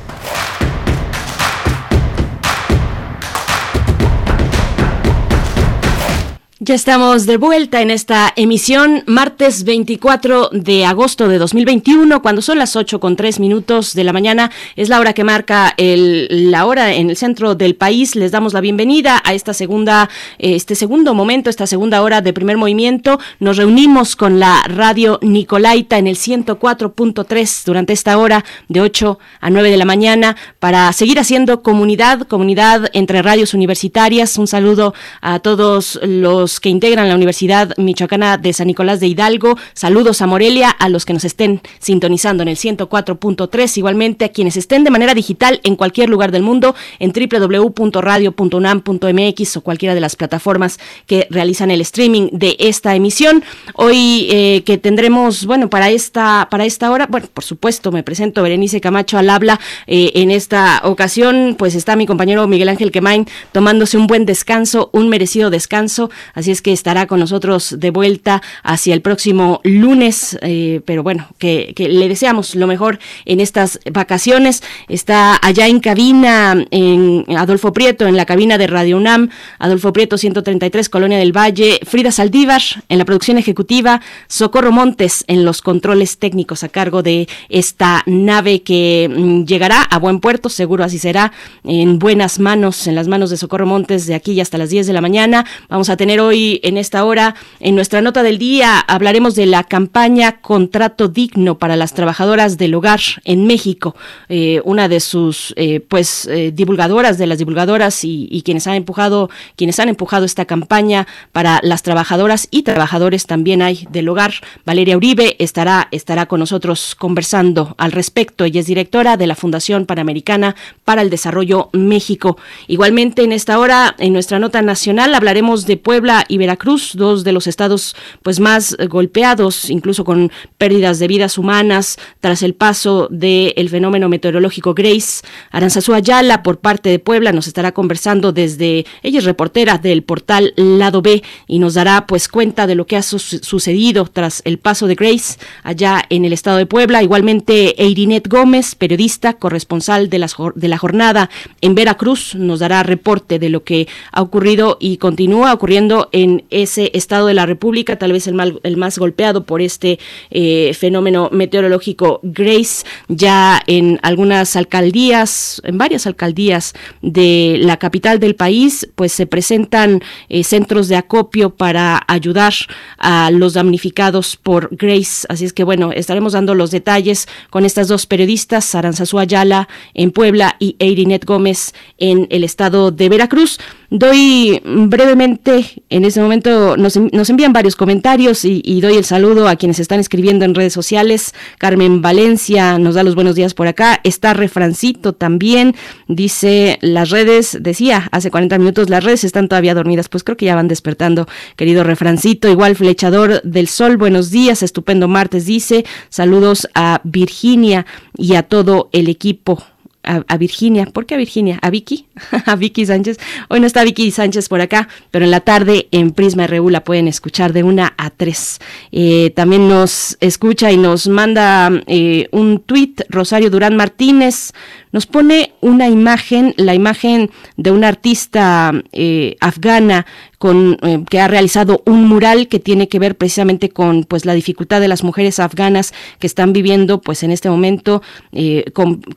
[6.67, 12.57] Ya estamos de vuelta en esta emisión, martes 24 de agosto de 2021, cuando son
[12.57, 14.51] las 8 con 3 minutos de la mañana.
[14.75, 18.17] Es la hora que marca el, la hora en el centro del país.
[18.17, 20.09] Les damos la bienvenida a esta segunda,
[20.39, 23.17] este segundo momento, esta segunda hora de primer movimiento.
[23.39, 29.49] Nos reunimos con la radio Nicolaita en el 104.3 durante esta hora de 8 a
[29.49, 34.37] 9 de la mañana para seguir haciendo comunidad, comunidad entre radios universitarias.
[34.37, 39.57] Un saludo a todos los que integran la Universidad Michoacana de San Nicolás de Hidalgo.
[39.73, 44.57] Saludos a Morelia, a los que nos estén sintonizando en el 104.3, igualmente a quienes
[44.57, 50.15] estén de manera digital en cualquier lugar del mundo en www.radio.unam.mx o cualquiera de las
[50.15, 53.43] plataformas que realizan el streaming de esta emisión.
[53.75, 58.43] Hoy eh, que tendremos, bueno, para esta para esta hora, bueno, por supuesto, me presento
[58.43, 59.59] Berenice Camacho al habla.
[59.87, 64.89] Eh, en esta ocasión, pues está mi compañero Miguel Ángel Quemain tomándose un buen descanso,
[64.93, 66.09] un merecido descanso.
[66.33, 71.03] Así así es que estará con nosotros de vuelta hacia el próximo lunes, eh, pero
[71.03, 74.63] bueno, que, le deseamos lo mejor en estas vacaciones.
[74.87, 79.29] Está allá en cabina, en Adolfo Prieto, en la cabina de Radio UNAM,
[79.59, 85.43] Adolfo Prieto 133, Colonia del Valle, Frida Saldívar en la producción ejecutiva, Socorro Montes en
[85.43, 90.85] los controles técnicos a cargo de esta nave que mm, llegará a buen puerto, seguro
[90.85, 91.33] así será,
[91.65, 94.93] en buenas manos, en las manos de Socorro Montes de aquí hasta las 10 de
[94.93, 95.45] la mañana.
[95.67, 99.63] Vamos a tener hoy en esta hora, en nuestra nota del día, hablaremos de la
[99.63, 103.95] campaña Contrato Digno para las Trabajadoras del Hogar en México.
[104.29, 108.75] Eh, una de sus eh, pues eh, divulgadoras, de las divulgadoras y, y, quienes han
[108.75, 114.33] empujado, quienes han empujado esta campaña para las trabajadoras y trabajadores también hay del hogar.
[114.65, 118.45] Valeria Uribe estará, estará con nosotros conversando al respecto.
[118.45, 122.37] Ella es directora de la Fundación Panamericana para el Desarrollo México.
[122.67, 127.31] Igualmente en esta hora, en nuestra nota nacional, hablaremos de Puebla y Veracruz, dos de
[127.31, 133.69] los estados pues más golpeados, incluso con pérdidas de vidas humanas tras el paso del
[133.69, 135.25] fenómeno meteorológico Grace.
[135.51, 140.53] Aranzazú Ayala, por parte de Puebla, nos estará conversando desde, ella es reportera del portal
[140.55, 144.87] Lado B y nos dará pues cuenta de lo que ha sucedido tras el paso
[144.87, 147.03] de Grace allá en el estado de Puebla.
[147.03, 151.29] Igualmente, Eirinet Gómez, periodista, corresponsal de, las, de la jornada
[151.61, 156.89] en Veracruz, nos dará reporte de lo que ha ocurrido y continúa ocurriendo en ese
[156.95, 159.99] estado de la República, tal vez el, mal, el más golpeado por este
[160.31, 168.33] eh, fenómeno meteorológico Grace, ya en algunas alcaldías, en varias alcaldías de la capital del
[168.33, 172.53] país, pues se presentan eh, centros de acopio para ayudar
[172.97, 175.27] a los damnificados por Grace.
[175.29, 180.09] Así es que bueno, estaremos dando los detalles con estas dos periodistas, Aranzazú Ayala en
[180.09, 183.59] Puebla y Eirinet Gómez en el estado de Veracruz.
[183.89, 189.79] Doy brevemente, en este momento nos, envían varios comentarios y, doy el saludo a quienes
[189.79, 191.33] están escribiendo en redes sociales.
[191.57, 194.01] Carmen Valencia nos da los buenos días por acá.
[194.03, 195.73] Está Refrancito también.
[196.09, 200.09] Dice, las redes, decía hace 40 minutos, las redes están todavía dormidas.
[200.09, 201.25] Pues creo que ya van despertando,
[201.55, 202.49] querido Refrancito.
[202.49, 205.85] Igual Flechador del Sol, buenos días, estupendo martes, dice.
[206.09, 207.85] Saludos a Virginia
[208.17, 209.63] y a todo el equipo
[210.07, 210.85] a, Virginia.
[210.85, 211.59] ¿Por qué a Virginia?
[211.61, 212.07] ¿A Vicky?
[212.45, 213.17] a Vicky Sánchez.
[213.49, 216.83] Hoy no está Vicky Sánchez por acá, pero en la tarde en Prisma RU la
[216.83, 218.59] pueden escuchar de una a tres.
[218.91, 224.53] Eh, también nos escucha y nos manda eh, un tuit Rosario Durán Martínez
[224.91, 230.05] nos pone una imagen, la imagen de una artista eh, afgana
[230.37, 234.33] con, eh, que ha realizado un mural que tiene que ver precisamente con pues la
[234.33, 238.65] dificultad de las mujeres afganas que están viviendo pues en este momento eh,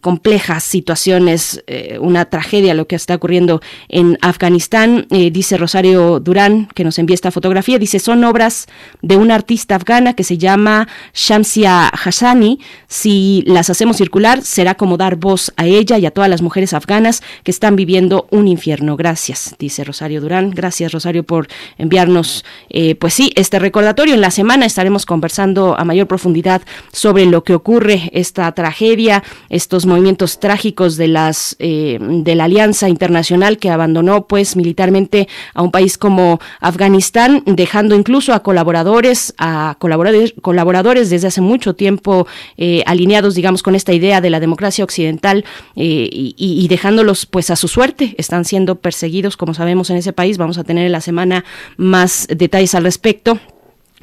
[0.00, 1.62] complejas situaciones,
[2.00, 5.06] una tragedia lo que está ocurriendo en Afganistán.
[5.10, 8.66] dice Rosario Durán que nos envía esta fotografía, dice son obras
[9.02, 12.60] de una artista afgana que se llama Shamsia Hassani.
[12.88, 16.72] Si las hacemos circular será como dar voz a ella y a todas las mujeres
[16.72, 18.96] afganas que están viviendo un infierno.
[18.96, 20.52] Gracias, dice Rosario Durán.
[20.52, 24.14] Gracias, Rosario, por enviarnos, eh, pues sí, este recordatorio.
[24.14, 29.84] En la semana estaremos conversando a mayor profundidad sobre lo que ocurre, esta tragedia, estos
[29.84, 35.70] movimientos trágicos de las eh, de la Alianza Internacional que abandonó, pues, militarmente a un
[35.70, 42.82] país como Afganistán, dejando incluso a colaboradores, a colaboradores, colaboradores desde hace mucho tiempo eh,
[42.86, 45.44] alineados, digamos, con esta idea de la democracia occidental
[45.76, 48.14] eh, y, dejándolos pues a su suerte.
[48.18, 50.38] Están siendo perseguidos, como sabemos, en ese país.
[50.38, 51.44] Vamos a tener en la semana
[51.76, 53.38] más detalles al respecto.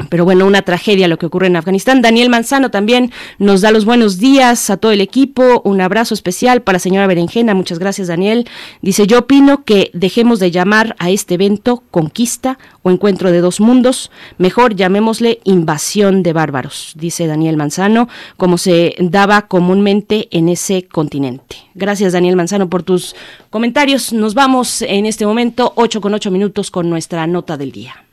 [0.10, 2.04] Pero bueno, una tragedia lo que ocurre en Afganistán.
[2.04, 5.62] Daniel Manzano también nos da los buenos días a todo el equipo.
[5.64, 7.56] Un abrazo especial para la señora Berenjena.
[7.56, 8.48] Muchas gracias, Daniel.
[8.82, 13.60] Dice, yo opino que dejemos de llamar a este evento conquista o encuentro de dos
[13.60, 14.12] mundos.
[14.38, 21.58] Mejor llamémosle invasión de bárbaros, dice Daniel Manzano, como se daba comúnmente en ese continente.
[21.74, 23.16] Gracias, Daniel Manzano, por tus
[23.50, 24.14] comentarios.
[24.14, 28.07] Nos vamos en este momento, 8 con 8 minutos, con nuestra nota del día.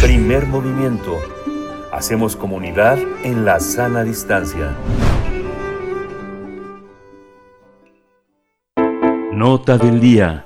[0.00, 1.18] Primer movimiento.
[1.92, 4.76] Hacemos comunidad en la sana distancia.
[9.32, 10.45] Nota del día.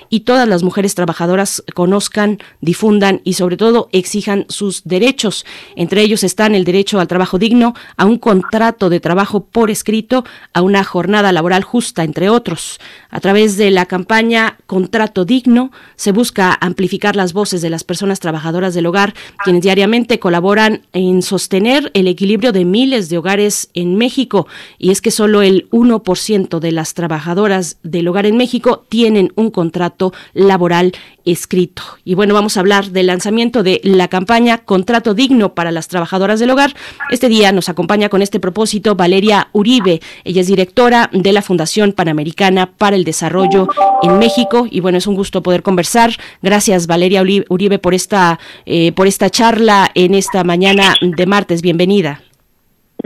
[0.10, 5.46] y todas las mujeres trabajadoras con conozcan, difundan y sobre todo exijan sus derechos.
[5.76, 10.24] Entre ellos están el derecho al trabajo digno, a un contrato de trabajo por escrito,
[10.54, 12.80] a una jornada laboral justa, entre otros.
[13.10, 18.22] A través de la campaña Contrato Digno se busca amplificar las voces de las personas
[18.22, 19.14] trabajadoras del hogar,
[19.44, 24.48] quienes diariamente colaboran en sostener el equilibrio de miles de hogares en México.
[24.80, 29.52] Y es que solo el 1% de las trabajadoras del hogar en México tienen un
[29.52, 30.94] contrato laboral
[31.26, 31.84] escrito.
[32.04, 36.40] Y bueno, vamos a hablar del lanzamiento de la campaña Contrato Digno para las Trabajadoras
[36.40, 36.74] del Hogar.
[37.10, 40.02] Este día nos acompaña con este propósito Valeria Uribe.
[40.24, 43.68] Ella es directora de la Fundación Panamericana para el Desarrollo
[44.02, 44.68] en México.
[44.70, 46.12] Y bueno, es un gusto poder conversar.
[46.42, 51.62] Gracias, Valeria Uribe, por esta, eh, por esta charla en esta mañana de martes.
[51.62, 52.22] Bienvenida.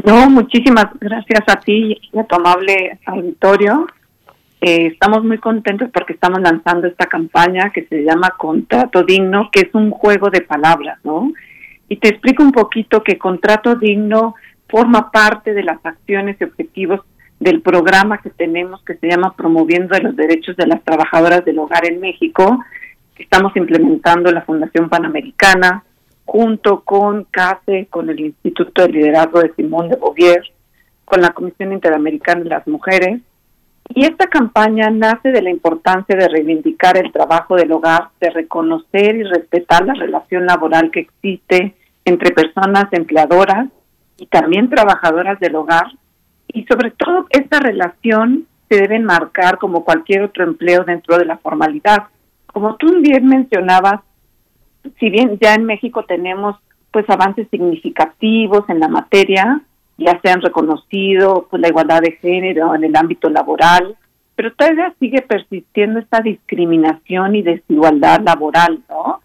[0.05, 3.88] No, muchísimas gracias a ti y a tu amable auditorio.
[4.60, 9.62] Eh, estamos muy contentos porque estamos lanzando esta campaña que se llama Contrato Digno, que
[9.62, 11.32] es un juego de palabras, ¿no?
[11.89, 14.36] Y te explico un poquito que Contrato Digno
[14.68, 17.01] forma parte de las acciones y objetivos
[17.39, 21.86] del programa que tenemos que se llama Promoviendo los Derechos de las Trabajadoras del Hogar
[21.86, 22.60] en México,
[23.16, 25.84] que estamos implementando la Fundación Panamericana,
[26.26, 30.41] junto con CASE, con el Instituto de Liderazgo de Simón de Beauvoir,
[31.05, 33.22] con la Comisión Interamericana de las Mujeres,
[33.93, 39.15] y esta campaña nace de la importancia de reivindicar el trabajo del hogar, de reconocer
[39.15, 41.75] y respetar la relación laboral que existe
[42.05, 43.69] entre personas empleadoras
[44.17, 45.88] y también trabajadoras del hogar.
[46.47, 51.38] Y sobre todo esta relación se debe marcar como cualquier otro empleo dentro de la
[51.38, 52.07] formalidad.
[52.47, 54.01] Como tú bien mencionabas,
[54.99, 56.57] si bien ya en México tenemos
[56.91, 59.61] pues avances significativos en la materia,
[59.97, 63.95] ya se han reconocido pues, la igualdad de género en el ámbito laboral,
[64.35, 69.21] pero todavía sigue persistiendo esta discriminación y desigualdad laboral, ¿no?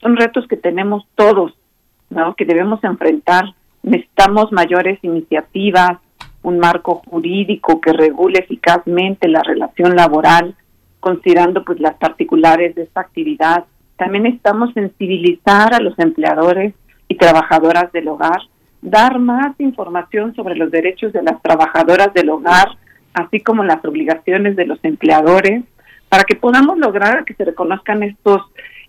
[0.00, 1.52] Son retos que tenemos todos,
[2.10, 2.34] ¿no?
[2.34, 3.44] Que debemos enfrentar.
[3.84, 5.98] Necesitamos mayores iniciativas,
[6.42, 10.56] un marco jurídico que regule eficazmente la relación laboral,
[10.98, 13.64] considerando pues las particulares de esta actividad.
[13.96, 16.74] También necesitamos sensibilizar a los empleadores
[17.06, 18.40] y trabajadoras del hogar
[18.82, 22.76] dar más información sobre los derechos de las trabajadoras del hogar,
[23.14, 25.64] así como las obligaciones de los empleadores,
[26.08, 28.42] para que podamos lograr que se reconozcan estos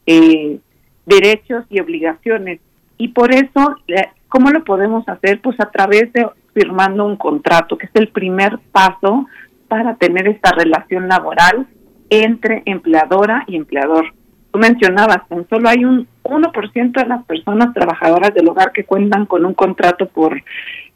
[0.06, 0.60] eh,
[1.06, 2.60] derechos y obligaciones.
[2.98, 5.42] Y por eso, eh, ¿cómo lo podemos hacer?
[5.42, 9.28] Pues a través de firmando un contrato, que es el primer paso
[9.68, 11.68] para tener esta relación laboral
[12.10, 14.14] entre empleadora y empleador
[14.54, 19.46] mencionabas, tan solo hay un 1% de las personas trabajadoras del hogar que cuentan con
[19.46, 20.42] un contrato por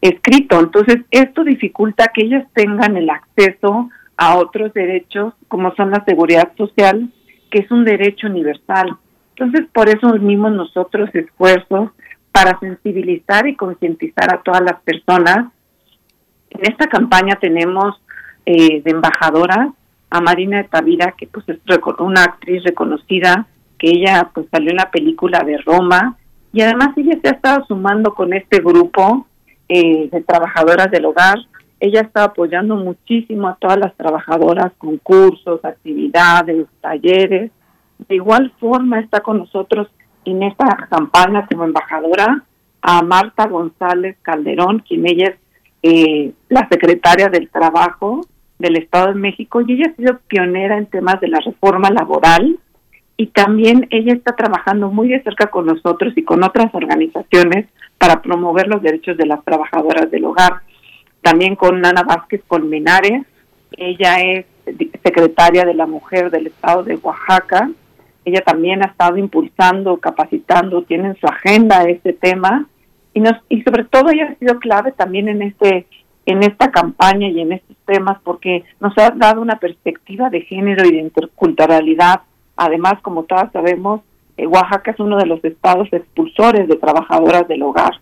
[0.02, 0.60] escrito.
[0.60, 6.52] Entonces, esto dificulta que ellas tengan el acceso a otros derechos, como son la seguridad
[6.58, 7.10] social,
[7.50, 8.98] que es un derecho universal.
[9.36, 11.92] Entonces, por eso unimos nosotros esfuerzos
[12.32, 15.52] para sensibilizar y concientizar a todas las personas.
[16.50, 18.02] En esta campaña tenemos
[18.46, 19.70] eh, de embajadoras
[20.12, 21.58] a Marina de Tavira, que pues es
[22.00, 23.48] una actriz reconocida,
[23.80, 26.18] que ella pues salió en la película de Roma,
[26.54, 29.26] y además ella se ha estado sumando con este grupo
[29.70, 31.40] eh, de trabajadoras del hogar.
[31.80, 37.52] Ella está apoyando muchísimo a todas las trabajadoras con cursos, actividades, talleres.
[38.10, 39.88] De igual forma está con nosotros
[40.26, 42.44] en esta campaña como embajadora
[42.82, 45.36] a Marta González Calderón, quien ella es
[45.84, 48.22] eh, la secretaria del Trabajo
[48.62, 52.58] del Estado de México y ella ha sido pionera en temas de la reforma laboral
[53.18, 57.68] y también ella está trabajando muy de cerca con nosotros y con otras organizaciones
[57.98, 60.62] para promover los derechos de las trabajadoras del hogar.
[61.22, 63.24] También con Ana Vázquez Colmenares,
[63.78, 64.46] ella es
[65.04, 67.70] secretaria de la Mujer del Estado de Oaxaca.
[68.26, 72.68] Ella también ha estado impulsando, capacitando, tiene en su agenda este tema
[73.14, 75.86] y, y sobre todo ella ha sido clave también en este
[76.26, 80.86] en esta campaña y en estos temas porque nos ha dado una perspectiva de género
[80.86, 82.22] y de interculturalidad.
[82.56, 84.02] Además, como todas sabemos,
[84.38, 88.00] eh, Oaxaca es uno de los estados expulsores de trabajadoras del hogar.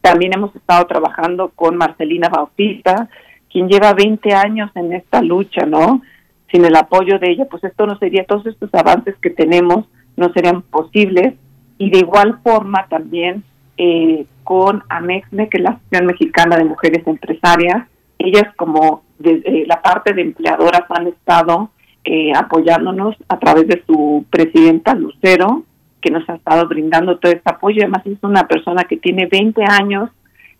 [0.00, 3.08] También hemos estado trabajando con Marcelina Bautista,
[3.50, 6.02] quien lleva 20 años en esta lucha, ¿no?
[6.50, 9.86] Sin el apoyo de ella, pues esto no sería, todos estos avances que tenemos
[10.16, 11.34] no serían posibles.
[11.78, 13.44] Y de igual forma también
[13.76, 17.88] eh, con AMEXME, que es la Asociación Mexicana de Mujeres Empresarias.
[18.16, 21.70] Ellas como desde la parte de empleadoras han estado
[22.04, 25.64] eh, apoyándonos a través de su presidenta Lucero,
[26.00, 27.82] que nos ha estado brindando todo este apoyo.
[27.82, 30.10] Además es una persona que tiene 20 años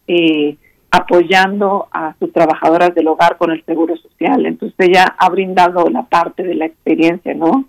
[0.08, 0.56] eh,
[0.90, 4.46] apoyando a sus trabajadoras del hogar con el seguro social.
[4.46, 7.66] Entonces ella ha brindado la parte de la experiencia, ¿no?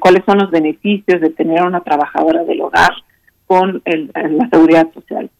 [0.00, 2.92] cuáles son los beneficios de tener una trabajadora del hogar
[3.48, 5.30] con el, la seguridad social.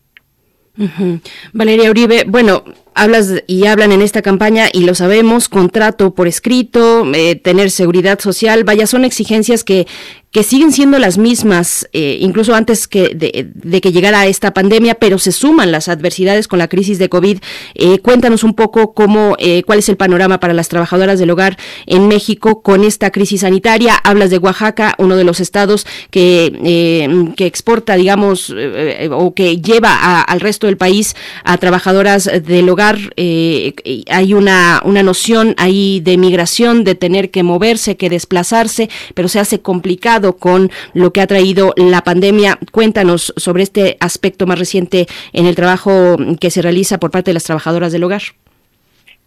[1.52, 2.64] Valeria Uribe, bueno,
[2.94, 8.18] hablas y hablan en esta campaña y lo sabemos, contrato por escrito, eh, tener seguridad
[8.20, 9.86] social, vaya, son exigencias que,
[10.30, 15.18] que siguen siendo las mismas, eh, incluso antes que de, que llegara esta pandemia, pero
[15.18, 17.38] se suman las adversidades con la crisis de COVID.
[17.74, 21.56] Eh, cuéntanos un poco cómo, eh, cuál es el panorama para las trabajadoras del hogar
[21.86, 23.94] en México con esta crisis sanitaria.
[23.94, 28.54] Hablas de Oaxaca, uno de los estados que, que exporta, digamos,
[29.10, 32.98] o que lleva al resto del país a trabajadoras del hogar.
[33.16, 39.40] hay una, una noción ahí de migración, de tener que moverse, que desplazarse, pero se
[39.40, 42.58] hace complicado con lo que ha traído la pandemia.
[42.72, 47.34] Cuéntanos sobre este aspecto más reciente en el trabajo que se realiza por parte de
[47.34, 48.22] las trabajadoras del hogar.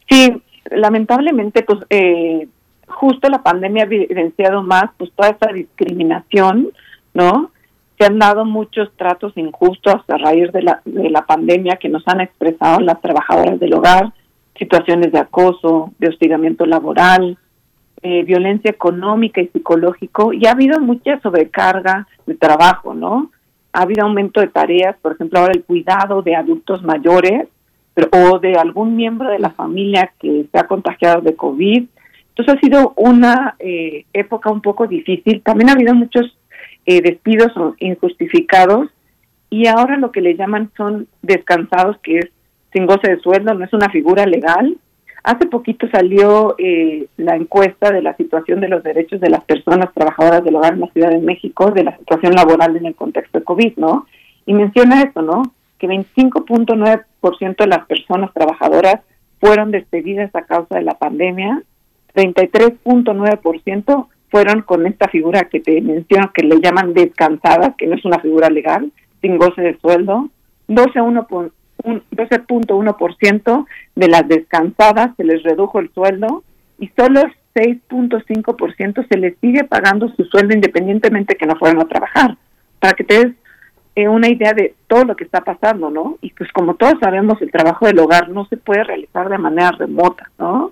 [0.10, 2.48] Sí, lamentablemente, pues eh,
[2.88, 6.70] justo la pandemia ha evidenciado más pues toda esta discriminación,
[7.14, 7.52] ¿no?
[7.98, 12.08] Se han dado muchos tratos injustos a raíz de la, de la pandemia que nos
[12.08, 14.12] han expresado las trabajadoras del hogar,
[14.58, 17.38] situaciones de acoso, de hostigamiento laboral,
[18.03, 23.32] eh, violencia económica y psicológico y ha habido mucha sobrecarga de trabajo, ¿no?
[23.73, 27.48] Ha habido aumento de tareas, por ejemplo, ahora el cuidado de adultos mayores
[27.94, 31.86] pero, o de algún miembro de la familia que se ha contagiado de COVID.
[32.30, 35.41] Entonces ha sido una eh, época un poco difícil.
[35.41, 36.38] También ha habido muchos
[36.86, 38.90] eh, despidos injustificados
[39.49, 42.30] y ahora lo que le llaman son descansados, que es
[42.73, 44.78] sin goce de sueldo, no es una figura legal,
[45.23, 49.93] Hace poquito salió eh, la encuesta de la situación de los derechos de las personas
[49.93, 53.38] trabajadoras del hogar en la Ciudad de México, de la situación laboral en el contexto
[53.38, 54.07] de COVID, ¿no?
[54.48, 55.43] Y menciona eso, ¿no?
[55.77, 59.02] Que 25.9% de las personas trabajadoras
[59.39, 61.61] fueron despedidas a causa de la pandemia,
[62.15, 68.06] 33.9% fueron con esta figura que te menciono, que le llaman descansada, que no es
[68.06, 68.91] una figura legal,
[69.22, 70.30] sin goce de sueldo,
[70.68, 71.52] 12.1% un
[71.84, 76.44] 12.1% de las descansadas se les redujo el sueldo
[76.80, 77.22] y solo
[77.53, 82.38] 6.5% se les sigue pagando su sueldo independientemente que no fueran a trabajar.
[82.80, 83.36] Para que te des
[83.95, 86.18] eh, una idea de todo lo que está pasando, ¿no?
[86.22, 89.72] Y pues como todos sabemos, el trabajo del hogar no se puede realizar de manera
[89.72, 90.72] remota, ¿no?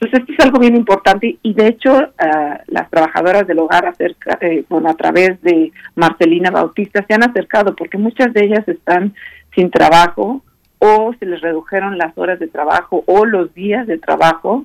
[0.00, 4.38] Entonces esto es algo bien importante y de hecho ah, las trabajadoras del hogar acerca,
[4.40, 9.12] eh, bueno, a través de Marcelina Bautista se han acercado porque muchas de ellas están
[9.54, 10.42] sin trabajo
[10.78, 14.64] o se les redujeron las horas de trabajo o los días de trabajo.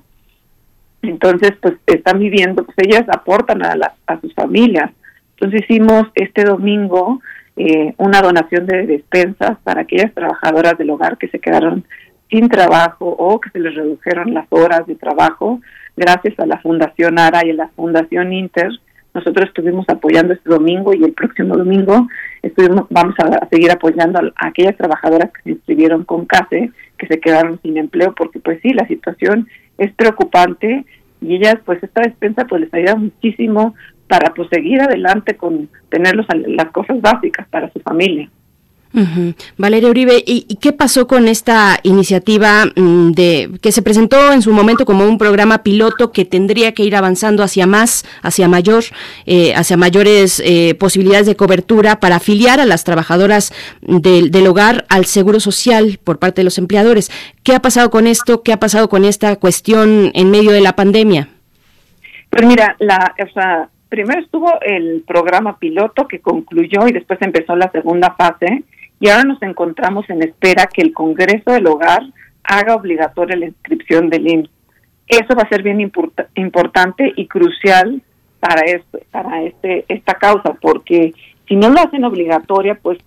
[1.02, 4.90] Entonces, pues están viviendo, pues ellas aportan a, la, a sus familias.
[5.34, 7.20] Entonces hicimos este domingo
[7.56, 11.84] eh, una donación de despensas para aquellas trabajadoras del hogar que se quedaron
[12.30, 15.60] sin trabajo o que se les redujeron las horas de trabajo
[15.96, 18.70] gracias a la Fundación ARA y a la Fundación Inter
[19.16, 22.06] nosotros estuvimos apoyando este domingo y el próximo domingo
[22.42, 27.18] estuvimos, vamos a seguir apoyando a, aquellas trabajadoras que se inscribieron con CASE, que se
[27.18, 29.48] quedaron sin empleo, porque pues sí, la situación
[29.78, 30.84] es preocupante
[31.22, 33.74] y ellas pues esta despensa pues les ayuda muchísimo
[34.06, 38.28] para pues seguir adelante con tener las cosas básicas para su familia.
[39.58, 44.52] Valeria Uribe, ¿y, qué pasó con esta iniciativa mm, de que se presentó en su
[44.52, 48.84] momento como un programa piloto que tendría que ir avanzando hacia más, hacia mayor,
[49.26, 53.52] eh, hacia mayores eh, posibilidades de cobertura para afiliar a las trabajadoras
[53.82, 57.10] del, hogar al seguro social por parte de los empleadores?
[57.42, 58.42] ¿Qué ha pasado con esto?
[58.42, 61.28] ¿Qué ha pasado con esta cuestión en medio de la pandemia?
[62.30, 67.56] Pues mira, la, o sea, primero estuvo el programa piloto que concluyó y después empezó
[67.56, 68.64] la segunda fase
[69.00, 72.02] y ahora nos encontramos en espera que el Congreso del Hogar
[72.44, 74.50] haga obligatoria la inscripción del IMSS.
[75.08, 78.02] Eso va a ser bien importante y crucial
[78.40, 81.12] para esto, para este esta causa, porque
[81.48, 82.98] si no lo hacen obligatoria, pues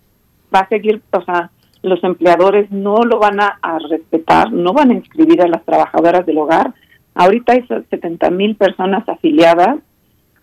[0.54, 1.50] va a seguir, o sea,
[1.82, 3.58] los empleadores no lo van a,
[3.90, 6.74] respetar, no van a inscribir a las trabajadoras del hogar.
[7.14, 9.78] Ahorita hay 70 mil personas afiliadas,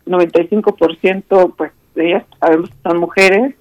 [0.06, 3.56] 95% pues ellas sabemos que son mujeres.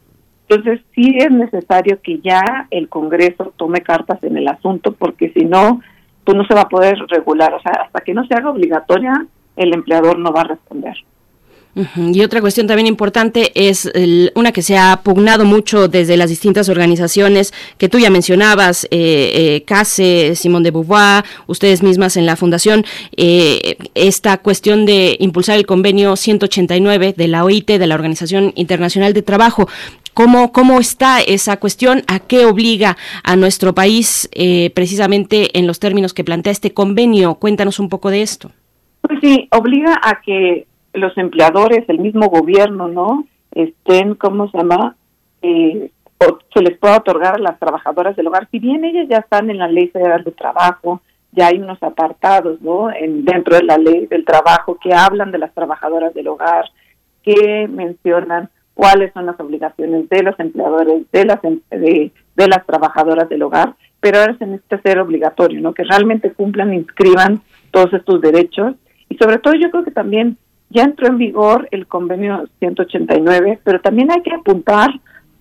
[0.48, 5.44] Entonces sí es necesario que ya el Congreso tome cartas en el asunto porque si
[5.44, 5.80] no,
[6.24, 7.52] pues no se va a poder regular.
[7.54, 10.96] O sea, hasta que no se haga obligatoria, el empleador no va a responder.
[11.96, 16.30] Y otra cuestión también importante es el, una que se ha pugnado mucho desde las
[16.30, 22.24] distintas organizaciones que tú ya mencionabas, eh, eh, CASE, Simón de Beauvoir, ustedes mismas en
[22.24, 27.94] la fundación, eh, esta cuestión de impulsar el convenio 189 de la OIT, de la
[27.94, 29.68] Organización Internacional de Trabajo.
[30.16, 32.00] ¿Cómo, ¿Cómo está esa cuestión?
[32.08, 37.34] ¿A qué obliga a nuestro país eh, precisamente en los términos que plantea este convenio?
[37.34, 38.50] Cuéntanos un poco de esto.
[39.02, 43.26] Pues sí, obliga a que los empleadores, el mismo gobierno, ¿no?
[43.52, 44.96] Estén, ¿cómo se llama?
[45.42, 48.48] Eh, o se les pueda otorgar a las trabajadoras del hogar.
[48.50, 51.02] Si bien ellas ya están en la Ley Federal de Trabajo,
[51.32, 52.90] ya hay unos apartados, ¿no?
[52.90, 56.64] En, dentro de la Ley del Trabajo que hablan de las trabajadoras del hogar,
[57.22, 63.26] que mencionan cuáles son las obligaciones de los empleadores, de las em, de, las trabajadoras
[63.30, 65.72] del hogar, pero ahora se necesita ser obligatorio, ¿no?
[65.72, 67.40] Que realmente cumplan, inscriban
[67.70, 68.74] todos estos derechos
[69.08, 70.36] y sobre todo yo creo que también
[70.68, 74.90] ya entró en vigor el convenio 189, pero también hay que apuntar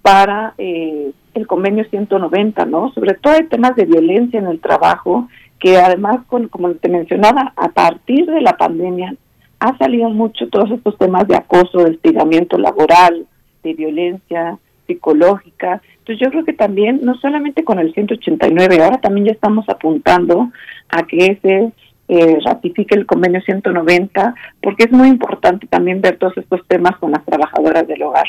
[0.01, 2.93] para eh, el convenio 190, ¿no?
[2.93, 5.27] Sobre todo hay temas de violencia en el trabajo,
[5.59, 9.13] que además, con, como te mencionaba, a partir de la pandemia
[9.59, 13.25] ha salido mucho todos estos temas de acoso, de estigamiento laboral,
[13.63, 14.57] de violencia
[14.87, 15.81] psicológica.
[15.99, 20.51] Entonces yo creo que también, no solamente con el 189, ahora también ya estamos apuntando
[20.89, 21.71] a que ese
[22.07, 27.11] eh, ratifique el convenio 190, porque es muy importante también ver todos estos temas con
[27.11, 28.27] las trabajadoras del hogar.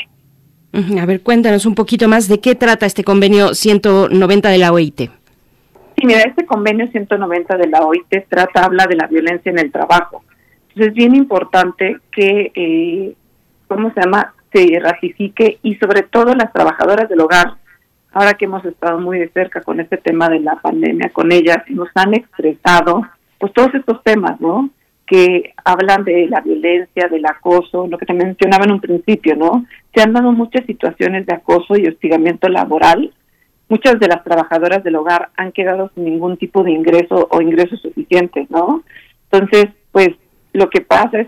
[0.99, 4.99] A ver, cuéntanos un poquito más de qué trata este convenio 190 de la OIT.
[4.99, 9.71] Sí, mira, este convenio 190 de la OIT trata, habla de la violencia en el
[9.71, 10.23] trabajo.
[10.77, 13.15] Entonces es bien importante que, eh,
[13.67, 17.55] ¿cómo se llama?, se ratifique y sobre todo las trabajadoras del hogar,
[18.13, 21.57] ahora que hemos estado muy de cerca con este tema de la pandemia, con ellas,
[21.69, 23.01] nos han expresado
[23.39, 24.69] pues todos estos temas, ¿no?
[25.07, 29.65] Que hablan de la violencia, del acoso, lo que te mencionaba en un principio, ¿no?
[29.95, 33.13] Se han dado muchas situaciones de acoso y hostigamiento laboral.
[33.67, 37.75] Muchas de las trabajadoras del hogar han quedado sin ningún tipo de ingreso o ingreso
[37.77, 38.83] suficiente, ¿no?
[39.31, 40.09] Entonces, pues
[40.57, 41.27] lo que pasa es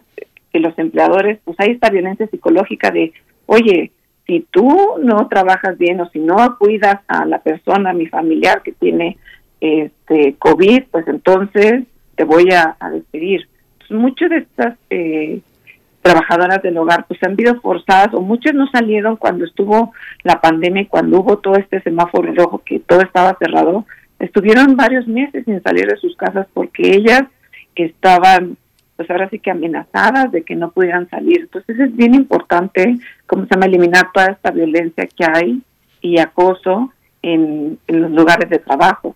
[0.51, 3.13] que los empleadores, pues hay esta violencia psicológica de,
[3.45, 3.91] oye,
[4.25, 8.63] si tú no trabajas bien o si no cuidas a la persona, a mi familiar
[8.63, 9.17] que tiene
[9.61, 11.83] este COVID, pues entonces
[12.15, 13.47] te voy a, despedir.
[13.77, 15.41] Pues muchas de estas eh,
[16.01, 19.93] trabajadoras del hogar pues han sido forzadas o muchas no salieron cuando estuvo
[20.23, 23.85] la pandemia y cuando hubo todo este semáforo rojo que todo estaba cerrado,
[24.17, 27.25] estuvieron varios meses sin salir de sus casas porque ellas
[27.75, 28.57] estaban
[28.99, 31.39] pues ahora sí que amenazadas de que no pudieran salir.
[31.39, 35.61] Entonces es bien importante, como se llama, eliminar toda esta violencia que hay
[36.01, 39.15] y acoso en, en los lugares de trabajo.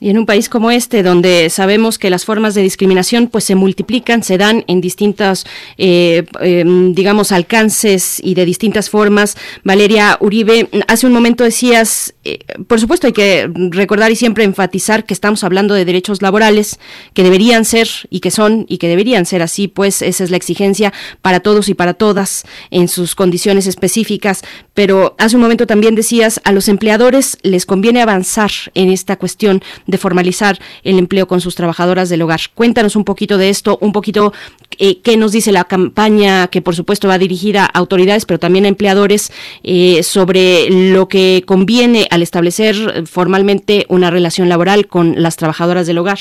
[0.00, 3.56] Y en un país como este, donde sabemos que las formas de discriminación pues se
[3.56, 5.44] multiplican, se dan en distintos,
[5.76, 9.36] eh, em, digamos, alcances y de distintas formas.
[9.64, 12.38] Valeria Uribe, hace un momento decías, eh,
[12.68, 16.78] por supuesto hay que recordar y siempre enfatizar que estamos hablando de derechos laborales
[17.12, 20.36] que deberían ser y que son y que deberían ser así, pues esa es la
[20.36, 20.92] exigencia
[21.22, 24.42] para todos y para todas en sus condiciones específicas.
[24.78, 29.60] Pero hace un momento también decías, a los empleadores les conviene avanzar en esta cuestión
[29.88, 32.40] de formalizar el empleo con sus trabajadoras del hogar.
[32.54, 34.32] Cuéntanos un poquito de esto, un poquito
[34.78, 38.66] eh, qué nos dice la campaña que por supuesto va dirigida a autoridades, pero también
[38.66, 39.32] a empleadores
[39.64, 45.98] eh, sobre lo que conviene al establecer formalmente una relación laboral con las trabajadoras del
[45.98, 46.20] hogar.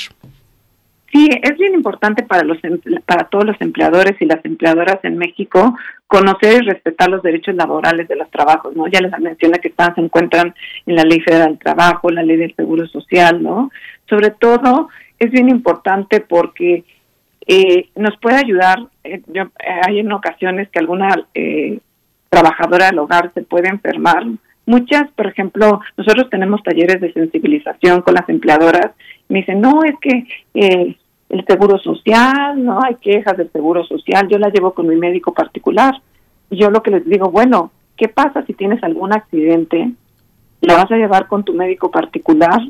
[1.11, 5.17] Sí, es bien importante para los em, para todos los empleadores y las empleadoras en
[5.17, 8.88] México conocer y respetar los derechos laborales de los trabajos, ¿no?
[8.88, 10.53] Ya les mencioné que están, se encuentran
[10.85, 13.71] en la Ley Federal del Trabajo, la Ley del Seguro Social, ¿no?
[14.09, 14.89] Sobre todo
[15.19, 16.84] es bien importante porque
[17.45, 19.43] eh, nos puede ayudar, eh, yo,
[19.88, 21.79] hay en ocasiones que alguna eh,
[22.29, 24.25] trabajadora del hogar se puede enfermar.
[24.68, 28.91] Muchas, por ejemplo, nosotros tenemos talleres de sensibilización con las empleadoras
[29.30, 30.95] me dicen, no, es que eh,
[31.30, 35.34] el seguro social, no hay quejas del seguro social, yo la llevo con mi médico
[35.34, 35.94] particular.
[36.49, 39.91] Y yo lo que les digo, bueno, ¿qué pasa si tienes algún accidente?
[40.61, 42.61] ¿La vas a llevar con tu médico particular?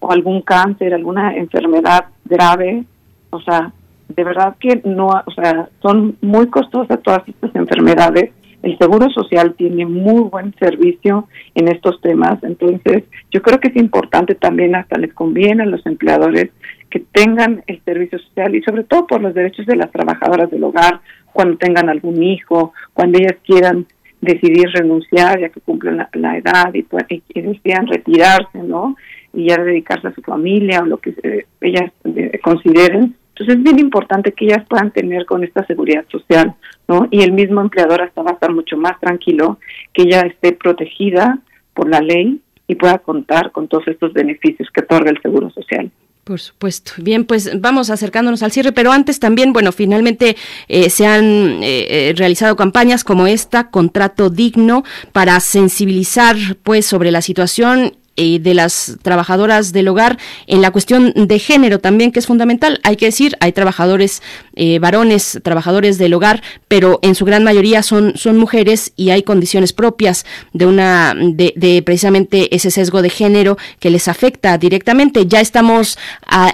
[0.00, 2.84] ¿O algún cáncer, alguna enfermedad grave?
[3.30, 3.72] O sea,
[4.08, 9.54] de verdad que no, o sea, son muy costosas todas estas enfermedades El Seguro Social
[9.54, 14.98] tiene muy buen servicio en estos temas, entonces yo creo que es importante también, hasta
[14.98, 16.50] les conviene a los empleadores
[16.88, 20.62] que tengan el servicio social y sobre todo por los derechos de las trabajadoras del
[20.64, 21.00] hogar,
[21.32, 23.86] cuando tengan algún hijo, cuando ellas quieran
[24.20, 26.86] decidir renunciar ya que cumplen la, edad y,
[27.34, 28.96] y, decidan retirarse, ¿no?
[29.34, 33.16] Y ya dedicarse a su familia o lo que ellas eh, consideren.
[33.42, 36.54] Entonces es bien importante que ellas puedan tener con esta seguridad social,
[36.86, 37.08] ¿no?
[37.10, 39.58] Y el mismo empleador hasta va a estar mucho más tranquilo
[39.92, 41.40] que ella esté protegida
[41.74, 45.90] por la ley y pueda contar con todos estos beneficios que otorga el Seguro Social.
[46.22, 46.92] Por supuesto.
[46.98, 50.36] Bien, pues vamos acercándonos al cierre, pero antes también, bueno, finalmente
[50.68, 51.24] eh, se han
[51.64, 58.38] eh, eh, realizado campañas como esta, Contrato Digno, para sensibilizar pues sobre la situación eh,
[58.38, 62.80] de las trabajadoras del hogar en la cuestión de género también que es fundamental.
[62.82, 64.22] Hay que decir hay trabajadores
[64.54, 69.22] eh, varones trabajadores del hogar pero en su gran mayoría son son mujeres y hay
[69.22, 75.26] condiciones propias de una de, precisamente ese sesgo de género que les afecta directamente.
[75.26, 75.98] Ya estamos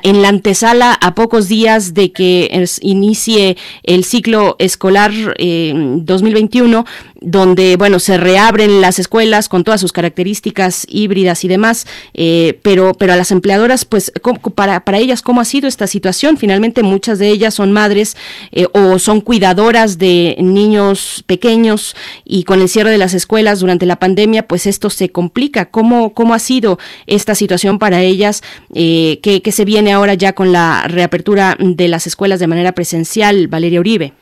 [0.03, 7.77] en la antesala a pocos días de que inicie el ciclo escolar 2021 eh, donde
[7.77, 13.13] bueno se reabren las escuelas con todas sus características híbridas y demás, eh, pero pero
[13.13, 14.13] a las empleadoras pues
[14.55, 16.37] para para ellas cómo ha sido esta situación.
[16.37, 18.17] Finalmente muchas de ellas son madres
[18.53, 23.87] eh, o son cuidadoras de niños pequeños y con el cierre de las escuelas durante
[23.87, 25.67] la pandemia pues esto se complica.
[25.71, 28.43] ¿Cómo cómo ha sido esta situación para ellas
[28.75, 33.49] eh, que, se viene ahora ya con la reapertura de las escuelas de manera presencial,
[33.49, 34.13] Valeria Uribe?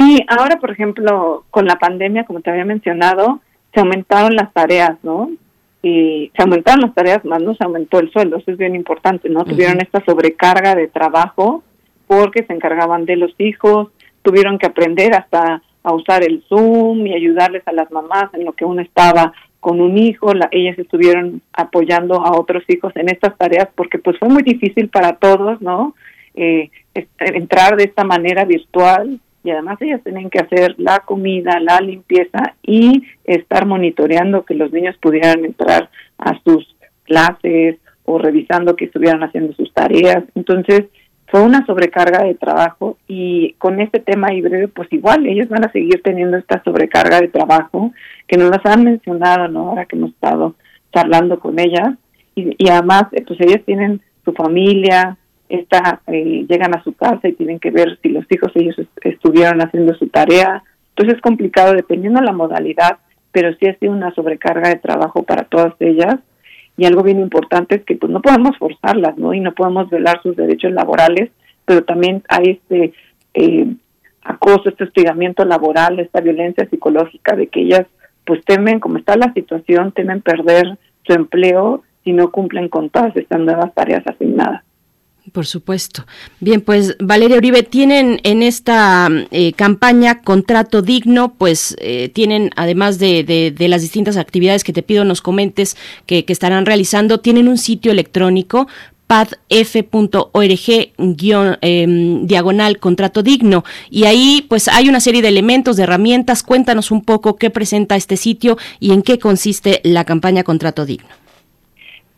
[0.00, 3.40] Sí, ahora, por ejemplo, con la pandemia, como te había mencionado,
[3.74, 5.30] se aumentaron las tareas, ¿no?
[5.82, 9.28] Y se aumentaron las tareas, más no se aumentó el sueldo, eso es bien importante,
[9.28, 9.44] ¿no?
[9.44, 11.62] Tuvieron esta sobrecarga de trabajo
[12.06, 13.88] porque se encargaban de los hijos,
[14.22, 18.52] tuvieron que aprender hasta a usar el Zoom y ayudarles a las mamás en lo
[18.52, 23.36] que uno estaba con un hijo, la, ellas estuvieron apoyando a otros hijos en estas
[23.36, 25.94] tareas porque pues fue muy difícil para todos, ¿no?
[26.34, 26.70] Eh,
[27.18, 32.54] entrar de esta manera virtual y además ellas tienen que hacer la comida, la limpieza
[32.62, 39.22] y estar monitoreando que los niños pudieran entrar a sus clases o revisando que estuvieran
[39.22, 40.24] haciendo sus tareas.
[40.34, 40.84] Entonces,
[41.28, 45.72] fue una sobrecarga de trabajo y con este tema híbrido, pues igual ellos van a
[45.72, 47.92] seguir teniendo esta sobrecarga de trabajo
[48.26, 49.70] que nos las han mencionado, ¿no?
[49.70, 50.56] Ahora que hemos estado
[50.92, 51.90] charlando con ellas
[52.34, 55.16] y, y además, eh, pues ellas tienen su familia,
[55.50, 59.60] está, eh, llegan a su casa y tienen que ver si los hijos ellos estuvieron
[59.60, 60.62] haciendo su tarea.
[60.90, 62.98] Entonces es complicado dependiendo de la modalidad,
[63.32, 66.16] pero sí ha sido una sobrecarga de trabajo para todas ellas.
[66.76, 69.34] Y algo bien importante es que pues no podemos forzarlas, ¿no?
[69.34, 71.30] Y no podemos velar sus derechos laborales,
[71.64, 72.92] pero también hay este
[73.34, 73.66] eh,
[74.22, 77.86] acoso, este hostigamiento laboral, esta violencia psicológica de que ellas
[78.24, 83.16] pues temen, como está la situación, temen perder su empleo si no cumplen con todas
[83.16, 84.62] estas nuevas tareas asignadas.
[85.32, 86.06] Por supuesto.
[86.40, 92.98] Bien, pues Valeria Uribe, tienen en esta eh, campaña Contrato Digno, pues eh, tienen, además
[92.98, 95.76] de, de, las distintas actividades que te pido nos comentes
[96.06, 98.66] que, que estarán realizando, tienen un sitio electrónico
[99.10, 100.92] padf.org
[101.62, 106.44] em, diagonal contrato digno y ahí pues hay una serie de elementos, de herramientas.
[106.44, 111.08] Cuéntanos un poco qué presenta este sitio y en qué consiste la campaña Contrato Digno.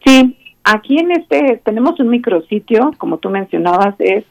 [0.05, 4.25] Sí, Aquí en este tenemos un micrositio, como tú mencionabas, es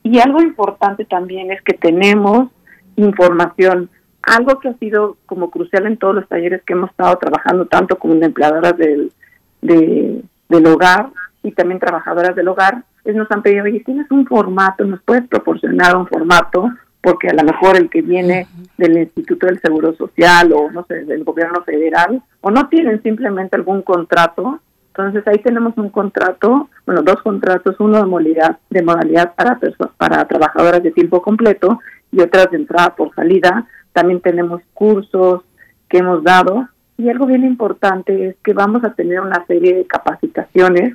[0.02, 2.48] Y algo importante también es que tenemos
[2.96, 3.90] información,
[4.22, 7.98] algo que ha sido como crucial en todos los talleres que hemos estado trabajando, tanto
[7.98, 9.12] como empleadoras del,
[9.60, 11.10] del hogar
[11.42, 15.26] y también trabajadoras del hogar, es nos han pedido, oye, tienes un formato, nos puedes
[15.26, 16.70] proporcionar un formato
[17.02, 18.46] porque a lo mejor el que viene
[18.78, 23.56] del Instituto del Seguro Social o no sé, del gobierno federal, o no tienen simplemente
[23.56, 29.34] algún contrato, entonces ahí tenemos un contrato, bueno, dos contratos, uno de modalidad, de modalidad
[29.34, 29.58] para,
[29.96, 31.80] para trabajadoras de tiempo completo
[32.12, 33.66] y otras de entrada por salida.
[33.92, 35.42] También tenemos cursos
[35.88, 36.68] que hemos dado
[36.98, 40.94] y algo bien importante es que vamos a tener una serie de capacitaciones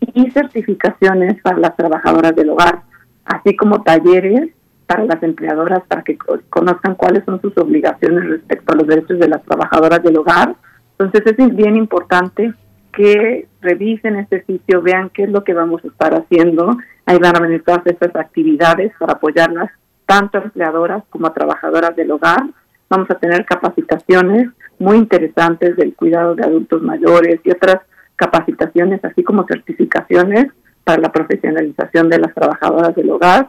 [0.00, 2.82] y certificaciones para las trabajadoras del hogar
[3.26, 4.50] así como talleres
[4.86, 6.16] para las empleadoras para que
[6.48, 10.54] conozcan cuáles son sus obligaciones respecto a los derechos de las trabajadoras del hogar.
[10.98, 12.54] Entonces es bien importante
[12.92, 16.76] que revisen este sitio, vean qué es lo que vamos a estar haciendo.
[17.04, 19.70] Ahí van a venir todas estas actividades para apoyarlas
[20.06, 22.44] tanto a empleadoras como a trabajadoras del hogar.
[22.88, 24.48] Vamos a tener capacitaciones
[24.78, 27.78] muy interesantes del cuidado de adultos mayores y otras
[28.14, 30.46] capacitaciones, así como certificaciones
[30.84, 33.48] para la profesionalización de las trabajadoras del hogar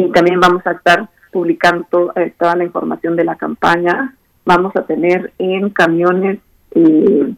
[0.00, 4.14] y también vamos a estar publicando eh, toda la información de la campaña.
[4.44, 6.38] Vamos a tener en camiones
[6.74, 7.34] eh,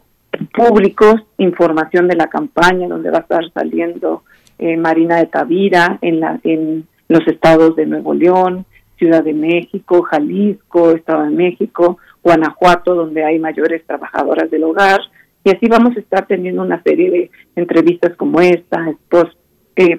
[0.53, 4.23] públicos información de la campaña, donde va a estar saliendo
[4.57, 8.65] eh, Marina de Tavira en, la, en los estados de Nuevo León,
[8.97, 15.01] Ciudad de México, Jalisco, Estado de México, Guanajuato, donde hay mayores trabajadoras del hogar.
[15.43, 19.35] Y así vamos a estar teniendo una serie de entrevistas como esta, spots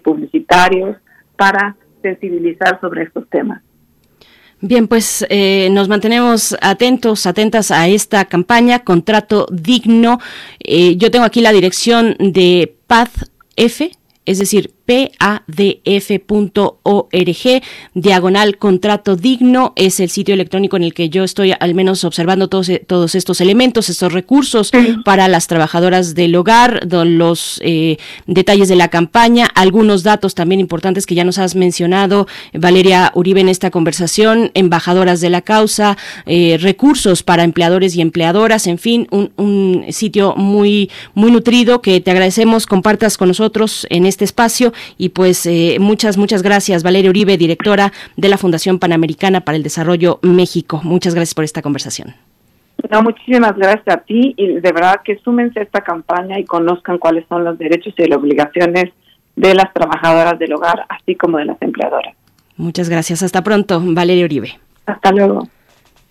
[0.02, 0.96] publicitarios,
[1.36, 3.62] para sensibilizar sobre estos temas.
[4.60, 10.20] Bien, pues eh, nos mantenemos atentos, atentas a esta campaña, contrato digno.
[10.60, 13.82] Eh, yo tengo aquí la dirección de PADF,
[14.24, 15.52] es decir, padf.org,
[17.94, 22.48] diagonal contrato digno, es el sitio electrónico en el que yo estoy al menos observando
[22.48, 24.70] todos, eh, todos estos elementos, estos recursos
[25.04, 27.96] para las trabajadoras del hogar, los eh,
[28.26, 33.40] detalles de la campaña, algunos datos también importantes que ya nos has mencionado, Valeria Uribe,
[33.40, 35.96] en esta conversación, embajadoras de la causa,
[36.26, 42.00] eh, recursos para empleadores y empleadoras, en fin, un, un sitio muy, muy nutrido que
[42.00, 47.10] te agradecemos, compartas con nosotros en este espacio y pues eh, muchas, muchas gracias, Valeria
[47.10, 50.80] Uribe, directora de la Fundación Panamericana para el Desarrollo México.
[50.82, 52.14] Muchas gracias por esta conversación.
[52.90, 56.98] No, muchísimas gracias a ti y de verdad que súmense a esta campaña y conozcan
[56.98, 58.92] cuáles son los derechos y las obligaciones
[59.36, 62.14] de las trabajadoras del hogar, así como de las empleadoras.
[62.56, 63.22] Muchas gracias.
[63.22, 64.58] Hasta pronto, Valeria Uribe.
[64.86, 65.48] Hasta luego.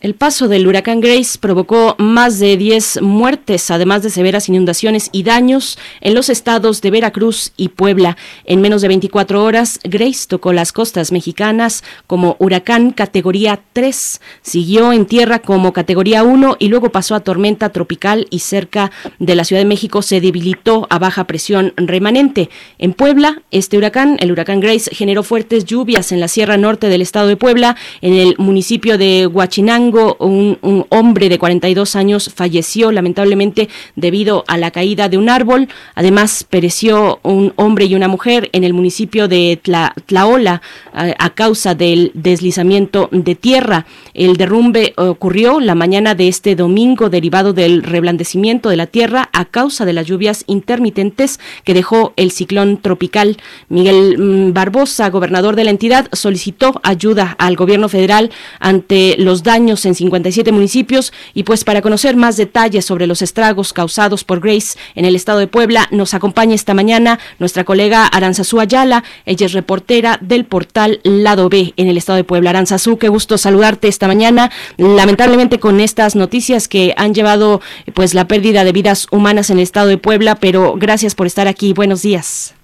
[0.00, 5.24] el paso del huracán Grace provocó más de 10 muertes, además de severas inundaciones y
[5.24, 8.16] daños en los estados de Veracruz y Puebla.
[8.44, 14.92] En menos de 24 horas, Grace tocó las costas mexicanas como huracán categoría 3, siguió
[14.92, 19.44] en tierra como categoría 1 y luego pasó a tormenta tropical y cerca de la
[19.44, 22.50] Ciudad de México se debilitó a baja presión remanente.
[22.78, 27.02] En Puebla, este huracán, el huracán Grace, generó fuertes lluvias en la Sierra Norte del
[27.02, 33.68] estado de Puebla, en el municipio de Huachinango, un, hombre de 42 años falleció lamentablemente
[33.96, 35.68] debido a la caída de un árbol.
[35.94, 39.60] Además, pereció un hombre y una mujer en el municipio de
[40.06, 40.62] Tlaola
[40.92, 43.86] a, causa del deslizamiento de tierra.
[44.14, 49.44] El derrumbe ocurrió la mañana de este domingo derivado del reblandecimiento de la tierra a
[49.44, 53.36] causa de las lluvias intermitentes que dejó el ciclón tropical.
[53.68, 59.77] Miguel mm, Barbosa, gobernador de la entidad, solicitó ayuda al gobierno federal ante los daños
[59.84, 64.78] en 57 municipios y pues para conocer más detalles sobre los estragos causados por Grace
[64.94, 69.52] en el estado de Puebla nos acompaña esta mañana nuestra colega Aranzazú Ayala, ella es
[69.52, 72.50] reportera del portal Lado B en el estado de Puebla.
[72.50, 77.60] Aranzazú, qué gusto saludarte esta mañana, lamentablemente con estas noticias que han llevado
[77.94, 81.48] pues la pérdida de vidas humanas en el estado de Puebla, pero gracias por estar
[81.48, 82.54] aquí, buenos días.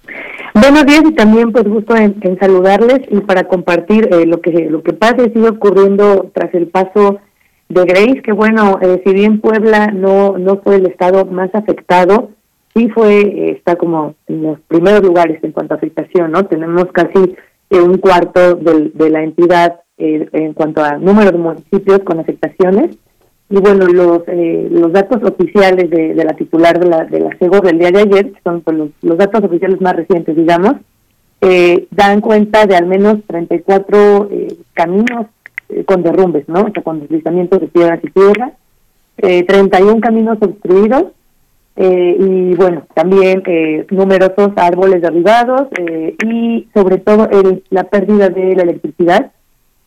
[0.55, 4.83] Buenos días y también pues gusto en, saludarles y para compartir eh, lo que lo
[4.83, 7.19] que pasa y sigue ocurriendo tras el paso
[7.67, 12.29] de Grace, que bueno, eh, si bien Puebla no no fue el estado más afectado,
[12.73, 16.45] sí fue eh, está como en los primeros lugares en cuanto a afectación, ¿no?
[16.45, 17.35] Tenemos casi
[17.71, 22.97] un cuarto de la entidad en cuanto a número de municipios con afectaciones
[23.49, 27.29] y bueno, los eh, los datos oficiales de, la titular de la, de la
[27.61, 30.75] del día de ayer, son pues, los, datos oficiales más recientes, digamos,
[31.41, 35.27] eh, dan cuenta de al menos 34 eh, caminos
[35.69, 36.61] eh, con derrumbes, ¿no?
[36.61, 38.53] O sea, con deslizamientos de piedras y tierra,
[39.17, 41.05] eh, 31 caminos obstruidos
[41.77, 48.29] eh, y bueno, también eh, numerosos árboles derribados eh, y sobre todo el, la pérdida
[48.29, 49.31] de la electricidad.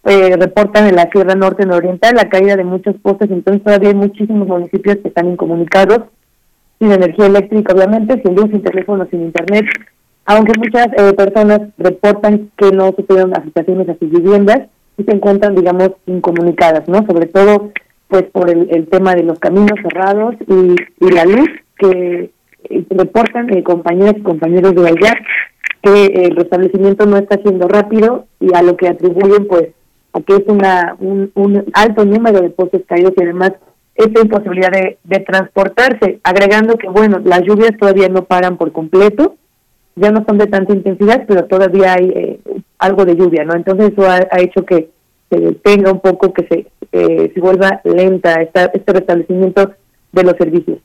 [0.09, 3.94] Eh, reportan en la Sierra Norte Nororiental la caída de muchos postes, entonces todavía hay
[3.94, 6.05] muchísimos municipios que están incomunicados,
[6.78, 9.66] sin energía eléctrica obviamente, sin luz, sin teléfono, sin internet,
[10.24, 15.55] aunque muchas eh, personas reportan que no sufrieron afectaciones a sus viviendas y se encuentran,
[15.55, 17.05] digamos, incomunicadas, ¿no?
[17.06, 17.70] Sobre todo,
[18.09, 20.74] pues, por el, el tema de los caminos cerrados y,
[21.05, 22.30] y la luz que
[22.64, 25.14] eh, reportan eh, compañeras y compañeros de allá
[25.82, 29.68] que el restablecimiento no está siendo rápido y a lo que atribuyen, pues,
[30.23, 33.53] que es una un, un alto número de postes caídos y además
[33.95, 39.35] esta imposibilidad de, de transportarse, agregando que, bueno, las lluvias todavía no paran por completo,
[39.97, 42.40] ya no son de tanta intensidad, pero todavía hay eh,
[42.78, 43.55] algo de lluvia, ¿no?
[43.55, 44.90] Entonces eso ha, ha hecho que
[45.31, 49.73] se detenga un poco, que se, eh, se vuelva lenta esta, este restablecimiento
[50.12, 50.78] de los servicios.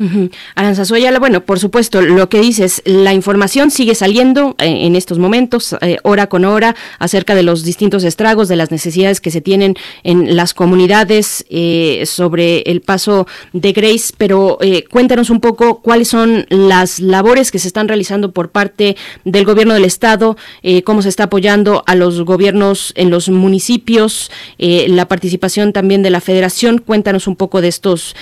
[0.00, 1.18] Uh -huh.
[1.20, 5.98] bueno, por supuesto, lo que dices, la información sigue saliendo eh, en estos momentos, eh,
[6.02, 10.36] hora con hora, acerca de los distintos estragos, de las necesidades que se tienen en
[10.36, 14.58] las comunidades eh, sobre el paso de Grace, pero
[14.90, 19.74] cuéntanos un poco cuáles son las labores que se están realizando por parte del gobierno
[19.74, 20.36] del estado,
[20.84, 26.20] cómo se está apoyando a los gobiernos en los municipios, la participación también de la
[26.20, 26.78] federación.
[26.78, 28.16] Cuéntanos un poco de estos,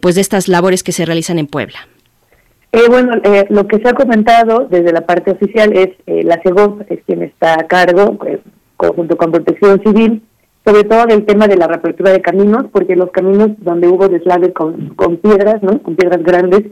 [0.00, 1.78] pues de estas labores que se realizan realizan en Puebla?
[2.72, 6.40] Eh, bueno, eh, lo que se ha comentado desde la parte oficial es eh, la
[6.42, 8.18] CEGOP, es quien está a cargo,
[8.76, 10.22] junto con Protección Civil,
[10.64, 14.52] sobre todo del tema de la reapertura de caminos, porque los caminos donde hubo deslave
[14.52, 15.80] con, con piedras, ¿no?
[15.82, 16.62] con piedras grandes,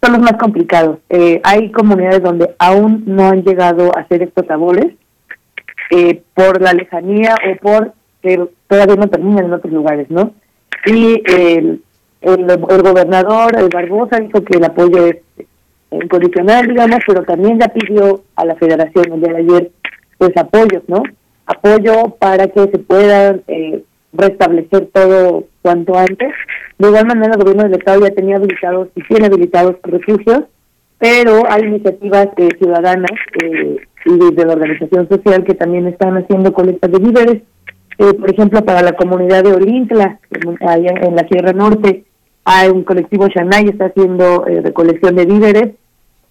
[0.00, 0.98] son los más complicados.
[1.42, 4.94] hay comunidades donde aún no han llegado a hacer estos labores
[6.34, 7.92] por la lejanía o por
[8.22, 10.32] que todavía no terminan en otros lugares, ¿no?
[10.86, 11.82] Y el
[12.34, 15.16] el, gobernador, el Barbosa, dijo que el apoyo es
[15.90, 19.70] incondicional, digamos, pero también ya pidió a la federación el día de ayer,
[20.18, 21.02] pues apoyos, ¿no?
[21.46, 23.82] Apoyo para que se pueda eh,
[24.12, 26.32] restablecer todo cuanto antes.
[26.78, 30.44] De igual manera, el gobierno del Estado ya tenía habilitados y tiene habilitados refugios,
[30.98, 33.10] pero hay iniciativas eh, ciudadanas
[33.42, 37.42] eh, y de la organización social que también están haciendo colectas de víveres.
[37.98, 40.20] Eh, por ejemplo, para la comunidad de Olintla,
[40.60, 42.04] allá en la Sierra Norte,
[42.50, 45.68] hay un colectivo Shanay, está haciendo eh, recolección de víveres.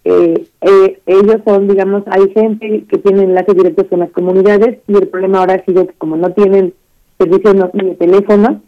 [0.02, 4.96] Eh, eh, ellos son, digamos, hay gente que tiene enlaces directos con las comunidades y
[4.96, 6.74] el problema ahora ha sido que como no tienen
[7.18, 8.60] servicio ni de teléfono,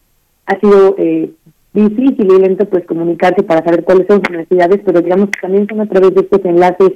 [0.46, 1.30] ha sido eh,
[1.72, 5.66] difícil y lento pues comunicarse para saber cuáles son sus necesidades, pero digamos que también
[5.68, 6.92] son a través de estos enlaces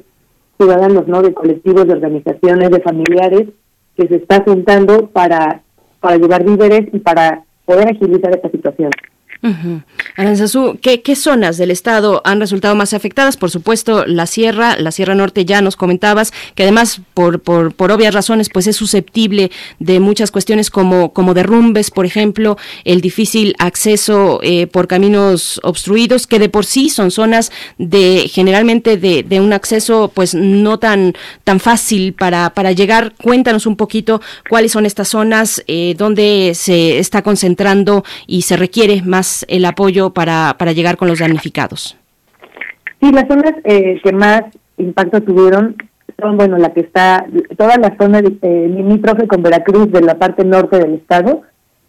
[0.56, 1.20] ciudadanos, ¿no?
[1.20, 3.48] De colectivos, de organizaciones, de familiares,
[3.96, 5.62] que se está juntando para,
[5.98, 8.92] para llevar víveres y para poder agilizar esta situación.
[9.44, 9.80] Uh.
[10.16, 13.36] Aranzazú, ¿qué, ¿qué zonas del estado han resultado más afectadas?
[13.36, 18.14] Por supuesto, la sierra, la sierra norte ya nos comentabas, que además, por, por, obvias
[18.14, 19.50] razones, pues es susceptible
[19.80, 26.26] de muchas cuestiones como, como derrumbes, por ejemplo, el difícil acceso eh, por caminos obstruidos,
[26.26, 31.12] que de por sí son zonas de generalmente de, de un acceso pues no tan,
[31.44, 33.12] tan fácil para, para llegar.
[33.22, 39.02] Cuéntanos un poquito cuáles son estas zonas eh, donde se está concentrando y se requiere
[39.02, 41.96] más el apoyo para, para llegar con los damnificados?
[43.00, 44.42] Sí, las zonas eh, que más
[44.78, 45.76] impacto tuvieron
[46.20, 50.44] son, bueno, la que está, toda la zona eh, limítrofe con Veracruz de la parte
[50.44, 51.42] norte del estado,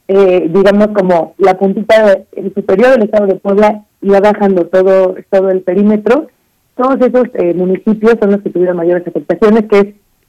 [0.07, 5.49] eh, digamos como la puntita el superior del estado de Puebla iba bajando todo todo
[5.49, 6.27] el perímetro.
[6.76, 9.88] Todos esos eh, municipios son los que tuvieron mayores afectaciones, que es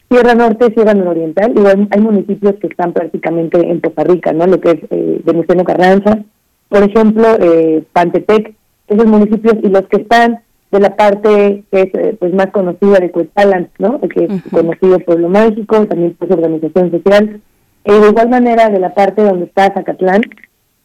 [0.09, 1.51] Sierra Norte, Sierra Nororiental.
[1.51, 4.47] Igual hay municipios que están prácticamente en Costa Rica, ¿no?
[4.47, 6.21] Lo que es eh, Venustiano Carranza,
[6.69, 8.55] por ejemplo, eh, Pantepec,
[8.89, 10.41] esos municipios y los que están
[10.71, 14.01] de la parte que es eh, pues más conocida de Cuetalan, ¿no?
[14.01, 14.51] Que es uh -huh.
[14.51, 17.41] conocido Pueblo Mágico, también por su organización social.
[17.85, 20.23] Eh, de igual manera, de la parte donde está Zacatlán,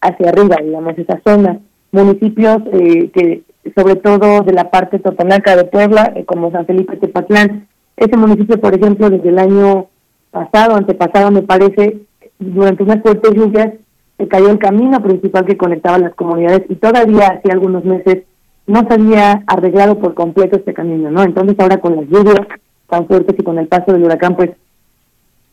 [0.00, 1.58] hacia arriba, digamos, esa zona.
[1.90, 3.42] Municipios eh, que,
[3.76, 7.66] sobre todo de la parte totonaca de Puebla, eh, como San Felipe Tepatlán.
[7.96, 9.86] Ese municipio, por ejemplo, desde el año
[10.30, 11.98] pasado, antepasado, me parece,
[12.38, 13.74] durante unas fuertes lluvias,
[14.22, 18.22] se cayó el camino principal que conectaba las comunidades y todavía hace algunos meses
[18.68, 21.24] no se había arreglado por completo este camino, ¿no?
[21.24, 22.46] Entonces ahora con las lluvias
[22.88, 24.50] tan fuertes y con el paso del huracán, pues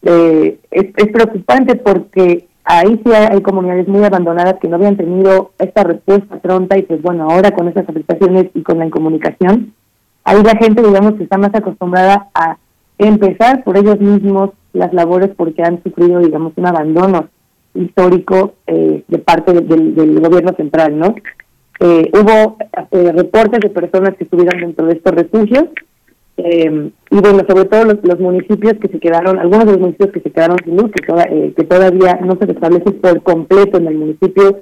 [0.04, 5.50] eh, es, es preocupante porque ahí sí hay, comunidades muy abandonadas que no habían tenido
[5.58, 9.74] esta respuesta pronta y pues bueno, ahora con estas afectaciones y con la incomunicación,
[10.26, 12.58] hay la gente, digamos, que está más acostumbrada a
[13.00, 17.30] empezar por ellos mismos las labores porque han sufrido, digamos, un abandono
[17.80, 21.16] histórico eh, de parte del, gobierno central, ¿no?
[21.80, 22.58] Eh, hubo
[22.92, 25.66] eh, reportes de personas que estuvieron dentro de estos refugios
[26.42, 30.22] eh, y bueno, sobre todo los, municipios que se quedaron, algunos de los municipios que
[30.22, 34.62] se quedaron sin luz, que, eh, todavía no se restablece por completo en el municipio,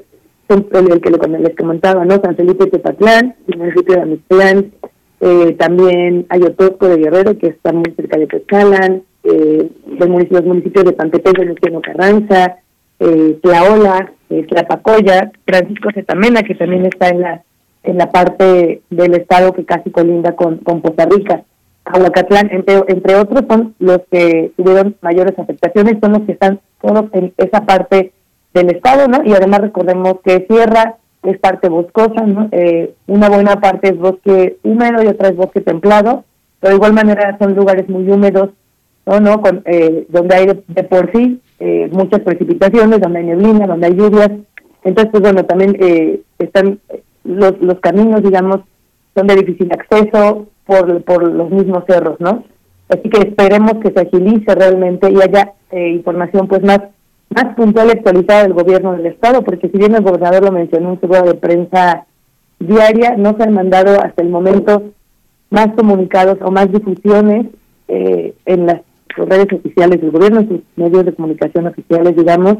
[0.49, 2.15] son el, que les comentaba, ¿no?
[2.15, 4.71] San Felipe de Tepatlán, el municipio de Amistlán,
[5.19, 9.69] eh, también Ayotosco de Guerrero, que está muy cerca de Pescalan, eh,
[9.99, 12.57] los, municipios, de Pantepec, Luciano Carranza,
[12.99, 17.43] eh, Tlaola, eh, Tlapacoya, Francisco Zetamena, que también está en la
[17.87, 21.43] en la parte del estado que casi colinda con, con Costa Rica.
[21.85, 27.05] Aguacatlán, entre, entre otros, son los que tuvieron mayores afectaciones, son los que están todos
[27.13, 28.11] en esa parte
[28.53, 29.23] del estado, ¿no?
[29.23, 32.49] Y además recordemos que Sierra es parte boscosa, ¿no?
[32.51, 36.25] Eh, una buena parte es bosque húmedo y otra es bosque templado,
[36.59, 38.49] pero de igual manera son lugares muy húmedos,
[39.05, 39.21] ¿no?
[39.21, 39.41] ¿no?
[39.41, 43.95] Con, eh, donde hay de, por sí eh, muchas precipitaciones, donde hay neblina, donde hay
[43.95, 44.31] lluvias.
[44.83, 46.79] Entonces, pues bueno, también eh, están
[47.23, 48.59] los, los caminos, digamos,
[49.15, 52.43] son de difícil acceso, por, por los mismos cerros, ¿no?
[52.89, 56.81] Así que esperemos que se agilice realmente y haya eh, información pues más
[57.29, 60.93] más puntual y actualizada del gobierno del estado, porque si bien el gobernador lo mencionó
[60.93, 62.05] en su rueda de prensa
[62.57, 64.83] diaria, no se han mandado hasta el momento
[65.49, 67.47] más comunicados o más difusiones
[67.89, 68.81] eh, en las
[69.25, 72.57] redes oficiales del gobierno, sus medios de comunicación oficiales, digamos.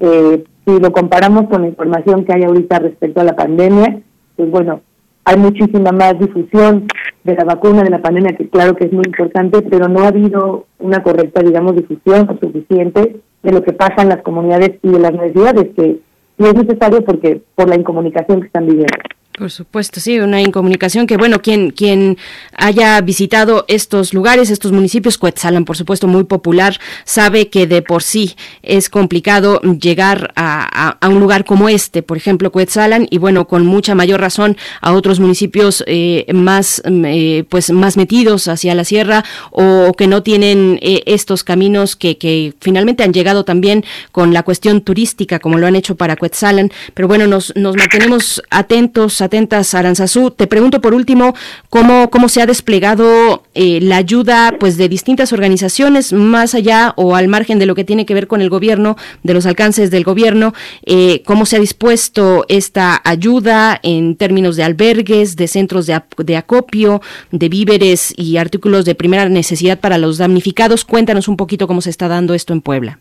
[0.00, 4.00] Eh, si lo comparamos con la información que hay ahorita respecto a la pandemia,
[4.36, 4.80] pues bueno,
[5.24, 6.86] hay muchísima más difusión
[7.24, 10.08] de la vacuna, de la pandemia, que claro que es muy importante, pero no ha
[10.08, 14.98] habido una correcta, digamos, difusión suficiente de lo que pasa en las comunidades y de
[14.98, 16.00] las necesidades, que
[16.38, 18.96] sí es necesario porque por la incomunicación que están viviendo.
[19.36, 22.18] Por supuesto, sí, una incomunicación que, bueno, quien, quien
[22.56, 28.04] haya visitado estos lugares, estos municipios, Cuetzalan, por supuesto, muy popular, sabe que de por
[28.04, 33.48] sí es complicado llegar a, a, un lugar como este, por ejemplo, Cuetzalan, y bueno,
[33.48, 38.84] con mucha mayor razón a otros municipios eh, más, eh, pues, más metidos hacia la
[38.84, 44.32] sierra o, que no tienen eh, estos caminos que, que finalmente han llegado también con
[44.32, 46.70] la cuestión turística, como lo han hecho para Cuetzalan.
[46.94, 50.30] Pero bueno, nos, nos mantenemos atentos atentas, Aranzazú.
[50.30, 51.34] Te pregunto por último
[51.70, 57.16] cómo, cómo se ha desplegado eh, la ayuda pues de distintas organizaciones más allá o
[57.16, 60.04] al margen de lo que tiene que ver con el gobierno, de los alcances del
[60.04, 60.54] gobierno,
[60.86, 66.36] eh, cómo se ha dispuesto esta ayuda en términos de albergues, de centros de, de
[66.36, 70.84] acopio, de víveres y artículos de primera necesidad para los damnificados.
[70.84, 72.98] Cuéntanos un poquito cómo se está dando esto en Puebla.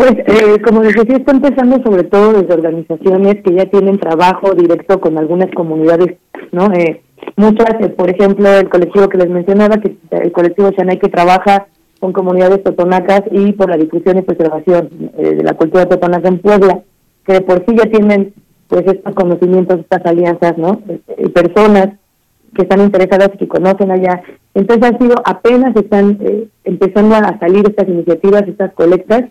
[0.00, 4.54] Pues, eh, como les decía, está empezando sobre todo desde organizaciones que ya tienen trabajo
[4.54, 6.16] directo con algunas comunidades,
[6.52, 6.72] ¿no?
[6.72, 7.02] Eh,
[7.36, 11.66] muchas, eh, por ejemplo, el colectivo que les mencionaba, que el colectivo Shanay que trabaja
[12.00, 16.38] con comunidades totonacas y por la difusión y preservación eh, de la cultura totonaca en
[16.38, 16.80] Puebla,
[17.26, 18.32] que por sí ya tienen
[18.68, 20.80] pues estos conocimientos, estas alianzas, ¿no?
[21.34, 21.90] personas
[22.54, 24.22] que están interesadas y que conocen allá.
[24.54, 26.18] Entonces ha sido, apenas están
[26.64, 29.24] empezando a salir estas iniciativas, estas colectas,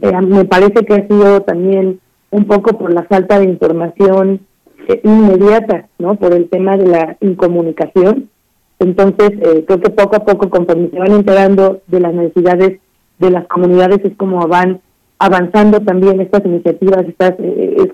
[0.00, 2.00] eh, me parece que ha sido también
[2.30, 4.40] un poco por la falta de información
[4.88, 6.14] eh, inmediata, ¿no?
[6.16, 8.30] Por el tema de la incomunicación.
[8.78, 12.80] Entonces, eh, creo que poco a poco, conforme se van enterando de las necesidades
[13.18, 14.80] de las comunidades, es como van
[15.18, 17.34] avanzando también estas iniciativas, estas,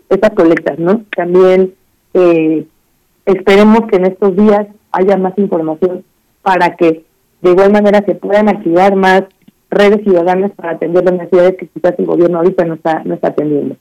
[0.08, 1.02] estas colectas, ¿no?
[1.14, 1.74] También
[3.26, 6.04] esperemos que en estos días haya más información
[6.42, 7.04] para que
[7.42, 9.24] de igual manera se puedan activar más
[9.70, 13.28] redes ciudadanas para atender las necesidades que quizás el gobierno ahorita no está, no está
[13.28, 13.76] atendiendo.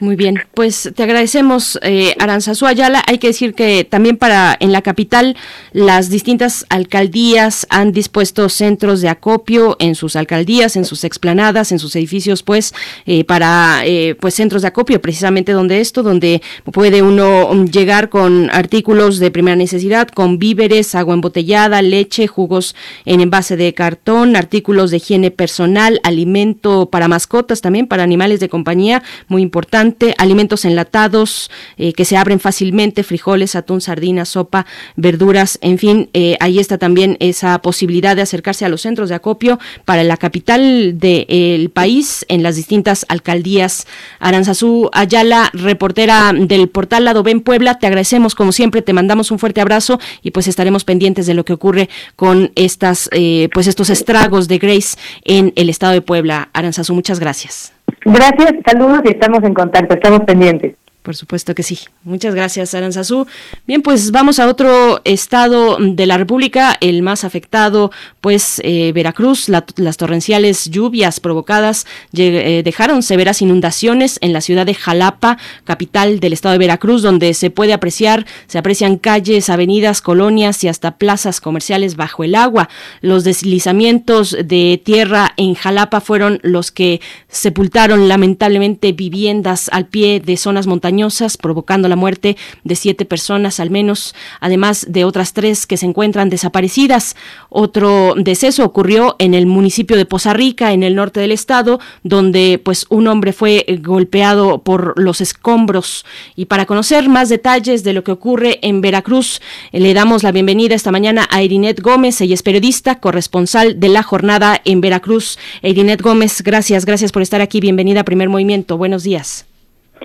[0.00, 3.02] Muy bien, pues te agradecemos, eh, Aranzazú Ayala.
[3.06, 5.36] Hay que decir que también para en la capital
[5.72, 11.78] las distintas alcaldías han dispuesto centros de acopio en sus alcaldías, en sus explanadas, en
[11.78, 12.74] sus edificios, pues
[13.06, 18.50] eh, para eh, pues centros de acopio, precisamente donde esto, donde puede uno llegar con
[18.50, 22.74] artículos de primera necesidad, con víveres, agua embotellada, leche, jugos
[23.04, 28.48] en envase de cartón, artículos de higiene personal, alimento para mascotas también, para animales de
[28.48, 34.66] compañía, muy importante alimentos enlatados eh, que se abren fácilmente, frijoles, atún, sardinas, sopa,
[34.96, 39.14] verduras, en fin, eh, ahí está también esa posibilidad de acercarse a los centros de
[39.14, 43.86] acopio para la capital del país, en las distintas alcaldías.
[44.18, 49.38] Aranzazú Ayala, reportera del portal Lado Ben Puebla, te agradecemos como siempre, te mandamos un
[49.38, 53.90] fuerte abrazo y pues estaremos pendientes de lo que ocurre con estas, eh, pues estos
[53.90, 56.48] estragos de Grace en el estado de Puebla.
[56.52, 57.73] Aranzazú, muchas gracias.
[58.04, 60.74] Gracias, saludos y estamos en contacto, estamos pendientes.
[61.04, 61.80] Por supuesto que sí.
[62.02, 63.26] Muchas gracias, Aranzazú.
[63.66, 67.90] Bien, pues vamos a otro estado de la República, el más afectado,
[68.22, 69.50] pues eh, Veracruz.
[69.50, 71.86] las torrenciales lluvias provocadas
[72.16, 77.34] eh, dejaron severas inundaciones en la ciudad de Jalapa, capital del estado de Veracruz, donde
[77.34, 82.70] se puede apreciar, se aprecian calles, avenidas, colonias y hasta plazas comerciales bajo el agua.
[83.02, 90.38] Los deslizamientos de tierra en Jalapa fueron los que sepultaron lamentablemente viviendas al pie de
[90.38, 90.93] zonas montañosas
[91.40, 96.30] provocando la muerte de siete personas al menos, además de otras tres que se encuentran
[96.30, 97.16] desaparecidas.
[97.48, 102.60] Otro deceso ocurrió en el municipio de Poza Rica, en el norte del estado, donde
[102.62, 106.04] pues un hombre fue golpeado por los escombros.
[106.36, 109.40] Y para conocer más detalles de lo que ocurre en Veracruz,
[109.72, 114.02] le damos la bienvenida esta mañana a Irinet Gómez, ella es periodista, corresponsal de la
[114.02, 115.38] jornada en Veracruz.
[115.62, 117.60] Irinet Gómez, gracias, gracias por estar aquí.
[117.60, 118.76] Bienvenida a Primer Movimiento.
[118.76, 119.46] Buenos días.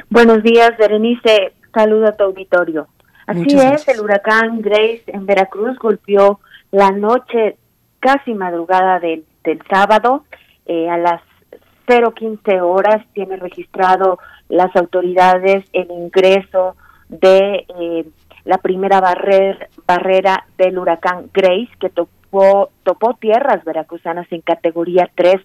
[0.10, 1.54] Buenos días, Berenice.
[1.74, 2.88] Saludo a tu auditorio.
[3.28, 6.40] Así es, el huracán Grace en Veracruz golpeó
[6.72, 7.58] la noche,
[8.00, 10.26] casi madrugada del, del sábado,
[10.66, 11.22] eh, a las
[11.88, 13.06] 015 horas.
[13.14, 14.18] Tiene registrado
[14.48, 16.76] las autoridades el ingreso
[17.08, 18.06] de eh,
[18.46, 21.90] la primera barrera del huracán Grace, que
[22.30, 25.36] topó, tierras veracruzanas en categoría 3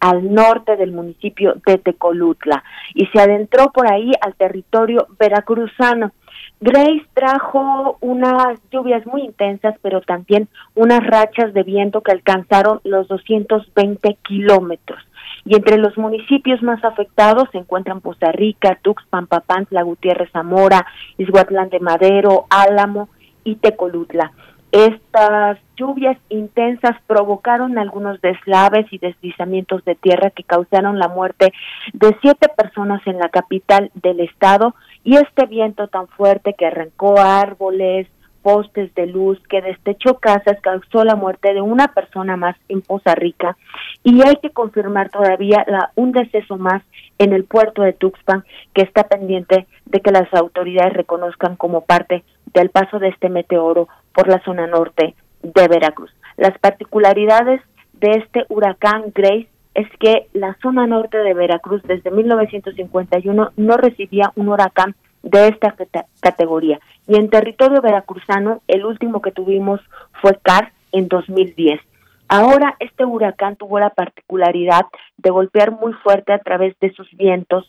[0.00, 2.62] al norte del municipio de Tecolutla
[2.94, 6.12] y se adentró por ahí al territorio veracruzano.
[6.60, 13.08] Grace trajo unas lluvias muy intensas, pero también unas rachas de viento que alcanzaron los
[13.08, 15.00] 220 kilómetros.
[15.44, 20.86] Y entre los municipios más afectados se encuentran Poza Rica, Tuxpan, Papantla, Gutiérrez Zamora,
[21.18, 23.08] Izhuatlán de Madero, Álamo
[23.44, 24.32] y Tecolutla.
[24.74, 31.52] Estas lluvias intensas provocaron algunos deslaves y deslizamientos de tierra que causaron la muerte
[31.92, 34.74] de siete personas en la capital del estado.
[35.04, 38.08] Y este viento tan fuerte que arrancó árboles,
[38.42, 43.14] postes de luz, que destechó casas, causó la muerte de una persona más en Poza
[43.14, 43.56] Rica.
[44.02, 45.64] Y hay que confirmar todavía
[45.94, 46.82] un deceso más
[47.18, 48.42] en el puerto de Tuxpan
[48.74, 52.24] que está pendiente de que las autoridades reconozcan como parte
[52.54, 56.10] del paso de este meteoro por la zona norte de Veracruz.
[56.36, 57.60] Las particularidades
[57.92, 64.32] de este huracán Grace es que la zona norte de Veracruz desde 1951 no recibía
[64.36, 65.74] un huracán de esta
[66.20, 66.78] categoría.
[67.08, 69.80] Y en territorio veracruzano, el último que tuvimos
[70.20, 71.80] fue CAR en 2010.
[72.28, 74.86] Ahora este huracán tuvo la particularidad
[75.18, 77.68] de golpear muy fuerte a través de sus vientos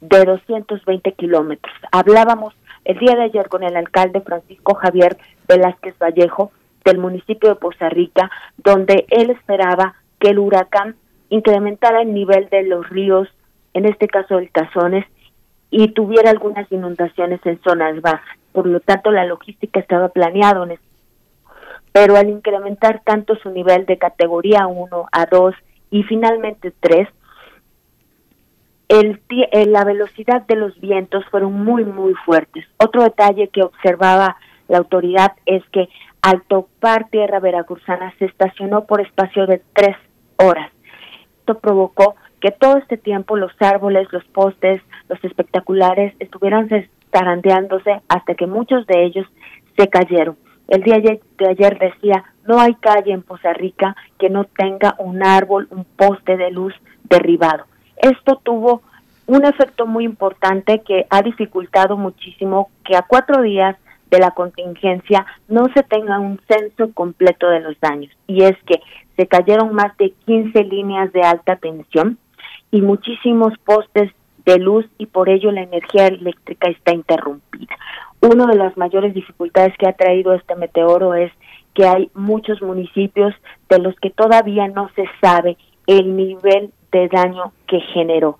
[0.00, 1.74] de 220 kilómetros.
[1.92, 2.54] Hablábamos
[2.84, 5.16] el día de ayer con el alcalde Francisco Javier
[5.48, 6.52] Velázquez Vallejo
[6.84, 10.96] del municipio de Poza Rica, donde él esperaba que el huracán
[11.28, 13.28] incrementara el nivel de los ríos,
[13.74, 15.06] en este caso el Tazones,
[15.70, 18.38] y tuviera algunas inundaciones en zonas bajas.
[18.52, 20.78] Por lo tanto, la logística estaba planeada en
[21.92, 25.54] pero al incrementar tanto su nivel de categoría 1 a 2
[25.90, 27.06] y finalmente 3,
[28.92, 32.66] el, eh, la velocidad de los vientos fueron muy, muy fuertes.
[32.76, 34.36] Otro detalle que observaba
[34.68, 35.88] la autoridad es que
[36.20, 39.96] al topar tierra veracruzana se estacionó por espacio de tres
[40.36, 40.70] horas.
[41.38, 46.68] Esto provocó que todo este tiempo los árboles, los postes, los espectaculares estuvieran
[47.10, 49.26] zarandeándose hasta que muchos de ellos
[49.78, 50.36] se cayeron.
[50.68, 55.24] El día de ayer decía, no hay calle en Poza Rica que no tenga un
[55.24, 56.74] árbol, un poste de luz
[57.04, 57.64] derribado.
[58.02, 58.82] Esto tuvo
[59.26, 63.76] un efecto muy importante que ha dificultado muchísimo que a cuatro días
[64.10, 68.12] de la contingencia no se tenga un censo completo de los daños.
[68.26, 68.82] Y es que
[69.16, 72.18] se cayeron más de 15 líneas de alta tensión
[72.72, 74.10] y muchísimos postes
[74.44, 77.76] de luz y por ello la energía eléctrica está interrumpida.
[78.20, 81.32] Una de las mayores dificultades que ha traído este meteoro es
[81.74, 83.32] que hay muchos municipios
[83.68, 85.56] de los que todavía no se sabe
[85.86, 88.38] el nivel de daño que generó.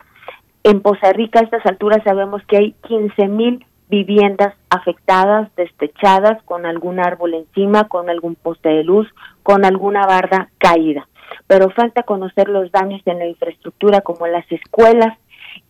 [0.65, 6.65] En Poza Rica a estas alturas sabemos que hay 15 mil viviendas afectadas, destechadas, con
[6.65, 9.09] algún árbol encima, con algún poste de luz,
[9.43, 11.09] con alguna barda caída.
[11.47, 15.19] Pero falta conocer los daños en la infraestructura como las escuelas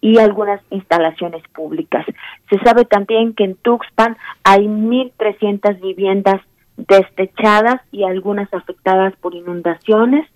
[0.01, 2.07] y algunas instalaciones públicas.
[2.51, 6.41] Se sabe también que en Tuxpan hay 1.300 viviendas
[6.77, 10.29] destechadas y algunas afectadas por inundaciones.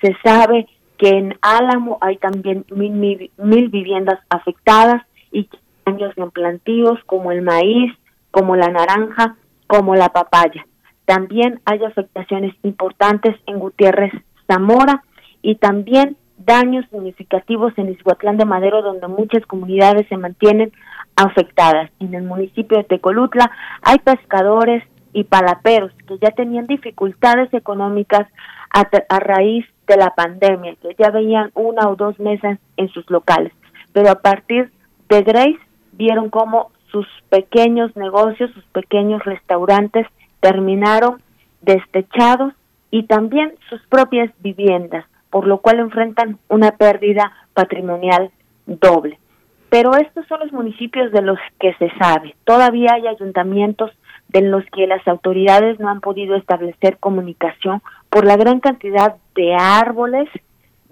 [0.00, 0.66] Se sabe
[0.98, 5.02] que en Álamo hay también mil, mil, viviendas afectadas
[5.32, 5.48] y
[5.84, 7.92] años en plantíos como el maíz,
[8.30, 10.66] como la naranja, como la papaya.
[11.04, 14.12] También hay afectaciones importantes en Gutiérrez
[14.46, 15.02] Zamora
[15.42, 20.72] y también daños significativos en Izhuatlán de Madero, donde muchas comunidades se mantienen
[21.16, 21.90] afectadas.
[22.00, 23.50] En el municipio de Tecolutla
[23.82, 28.26] hay pescadores y palaperos que ya tenían dificultades económicas
[28.70, 33.08] a, a, raíz de la pandemia, que ya veían una o dos mesas en sus
[33.10, 33.52] locales.
[33.92, 34.72] Pero a partir
[35.08, 35.58] de Grace
[35.92, 40.06] vieron cómo sus pequeños negocios, sus pequeños restaurantes
[40.40, 41.22] terminaron
[41.62, 42.52] destechados
[42.90, 48.30] y también sus propias viviendas, por lo cual enfrentan una pérdida patrimonial
[48.66, 49.18] doble.
[49.70, 52.36] Pero estos son los municipios de los que se sabe.
[52.44, 53.90] Todavía hay ayuntamientos
[54.34, 57.80] de los que las autoridades no han podido establecer comunicación
[58.10, 60.28] por la gran cantidad de árboles,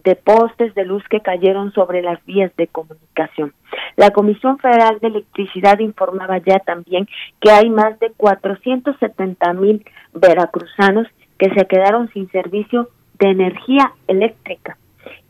[0.04, 3.52] de postes de luz que cayeron sobre las vías de comunicación.
[3.96, 7.08] La Comisión Federal de Electricidad informaba ya también
[7.40, 14.76] que hay más de 470 mil veracruzanos que se quedaron sin servicio de energía eléctrica.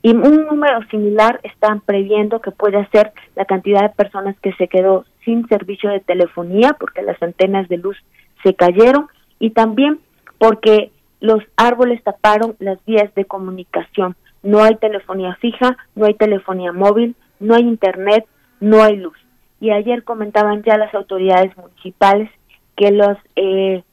[0.02, 4.68] Y un número similar están previendo que puede ser la cantidad de personas que se
[4.68, 7.96] quedó sin servicio de telefonía porque las antenas de luz
[8.42, 10.00] se cayeron y también
[10.38, 10.90] porque
[11.20, 14.16] los árboles taparon las vías de comunicación.
[14.42, 18.26] No hay telefonía fija, no hay telefonía móvil, no hay internet,
[18.60, 19.16] no hay luz.
[19.60, 22.28] Y ayer comentaban ya las autoridades municipales
[22.76, 23.84] que los eh,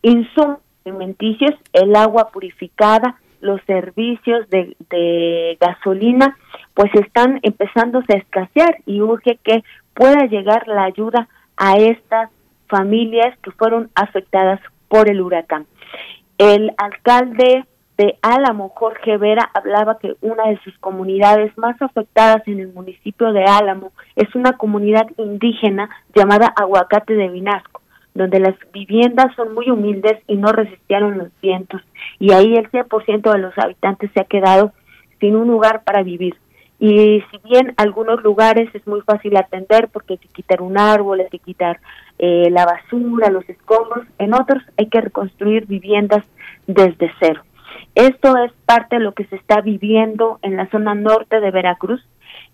[0.00, 6.36] insumos alimenticios, el agua purificada, los servicios de, gasolina,
[6.74, 9.62] pues están empezándose a escasear y urge que
[9.94, 12.30] pueda llegar la ayuda a estas
[12.68, 15.66] familias que fueron afectadas por el huracán.
[16.38, 17.64] El alcalde
[17.98, 23.32] de Álamo, Jorge Vera, hablaba que una de sus comunidades más afectadas en el municipio
[23.32, 27.79] de Álamo es una comunidad indígena llamada Aguacate de Vinasco
[28.20, 31.80] donde las viviendas son muy humildes y no resistieron los vientos.
[32.18, 34.72] Y ahí el 100% de los habitantes se ha quedado
[35.20, 36.36] sin un lugar para vivir.
[36.78, 41.20] Y si bien algunos lugares es muy fácil atender porque hay que quitar un árbol,
[41.20, 41.80] hay que quitar
[42.18, 46.24] eh, la basura, los escombros, en otros hay que reconstruir viviendas
[46.66, 47.42] desde cero.
[47.94, 52.06] Esto es parte de lo que se está viviendo en la zona norte de Veracruz.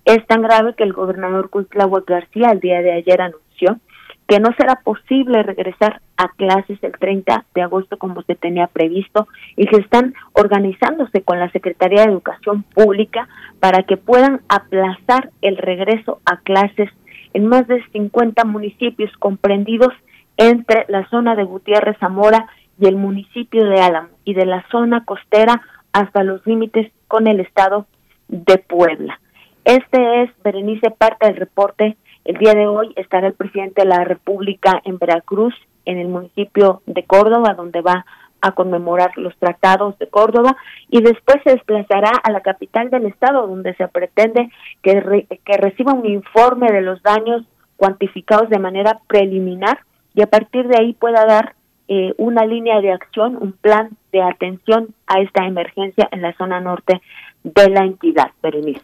[0.05, 3.80] Es tan grave que el gobernador Cuitláhuac García el día de ayer anunció
[4.27, 9.28] que no será posible regresar a clases el 30 de agosto como se tenía previsto
[9.57, 13.28] y que están organizándose con la Secretaría de Educación Pública
[13.61, 16.90] para que puedan aplazar el regreso a clases
[17.35, 19.93] en más de 50 municipios comprendidos
[20.36, 22.48] entre la zona de Gutiérrez Zamora
[22.81, 25.62] y el municipio de Álamo y de la zona costera
[25.93, 27.86] hasta los límites con el estado
[28.28, 29.20] de Puebla.
[29.65, 31.97] Este es, Berenice, parte del reporte
[32.27, 35.55] el día de hoy estará el presidente de la República en Veracruz,
[35.85, 38.05] en el municipio de Córdoba, donde va
[38.40, 40.57] a conmemorar los tratados de Córdoba
[40.90, 44.51] y después se desplazará a la capital del estado donde se pretende
[44.82, 47.44] que, que reciba un informe de los daños
[47.77, 49.78] cuantificados de manera preliminar
[50.15, 51.55] y a partir de ahí pueda dar
[51.89, 56.61] eh, una línea de acción, un plan de atención a esta emergencia en la zona
[56.61, 57.01] norte
[57.44, 58.82] de la entidad, Berenice.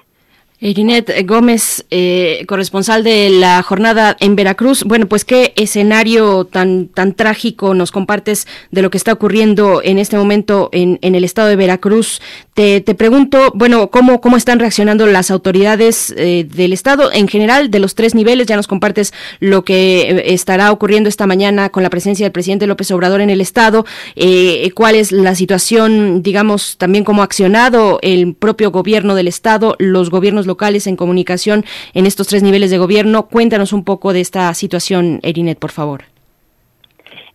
[0.63, 4.85] Irinet Gómez, eh, corresponsal de la jornada en Veracruz.
[4.85, 9.99] Bueno, pues qué escenario tan tan trágico nos compartes de lo que está ocurriendo en
[9.99, 12.23] este momento en, en el estado de Veracruz.
[12.55, 17.71] Te, te, pregunto, bueno, cómo cómo están reaccionando las autoridades eh, del estado en general
[17.71, 18.47] de los tres niveles.
[18.47, 22.69] Ya nos compartes lo que eh, estará ocurriendo esta mañana con la presencia del presidente
[22.69, 23.85] López Obrador en el estado.
[24.15, 29.75] Eh, ¿Cuál es la situación, digamos, también cómo ha accionado el propio gobierno del estado,
[29.79, 30.47] los gobiernos
[30.87, 31.65] en comunicación
[31.95, 33.27] en estos tres niveles de gobierno.
[33.27, 36.05] Cuéntanos un poco de esta situación, Erinet, por favor.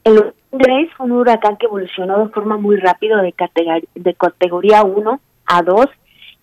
[0.04, 3.34] El Grace fue un huracán que evolucionó de forma muy rápida de,
[3.96, 5.86] de categoría 1 a 2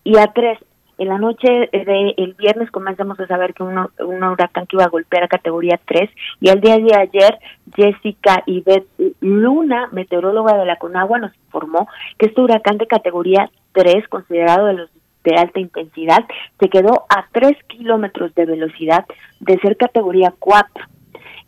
[0.03, 0.59] y a 3.
[0.97, 5.23] En la noche del viernes comenzamos a saber que un huracán que iba a golpear
[5.23, 7.37] a categoría 3 y el día de ayer
[7.75, 8.87] Jessica Beth
[9.19, 14.73] Luna, meteoróloga de la Conagua, nos informó que este huracán de categoría 3, considerado de
[14.73, 14.89] los
[15.25, 16.23] de alta intensidad,
[16.59, 19.05] se quedó a 3 kilómetros de velocidad
[19.39, 20.85] de ser categoría 4.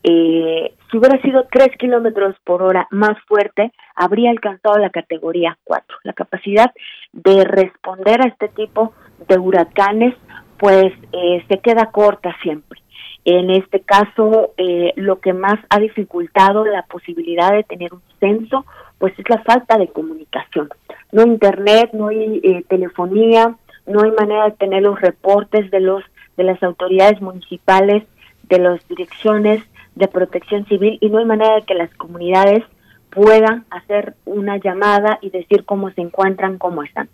[0.03, 5.97] Eh, si hubiera sido 3 kilómetros por hora más fuerte, habría alcanzado la categoría 4.
[6.03, 6.71] La capacidad
[7.13, 8.93] de responder a este tipo
[9.27, 10.15] de huracanes,
[10.57, 12.81] pues eh, se queda corta siempre.
[13.25, 18.65] En este caso, eh, lo que más ha dificultado la posibilidad de tener un censo,
[18.99, 20.69] pues es la falta de comunicación.
[21.11, 25.79] No hay internet, no hay eh, telefonía, no hay manera de tener los reportes de
[25.79, 26.03] los
[26.35, 28.03] de las autoridades municipales,
[28.43, 29.63] de las direcciones
[29.95, 32.63] de protección civil y no hay manera de que las comunidades
[33.09, 37.09] puedan hacer una llamada y decir cómo se encuentran, cómo están.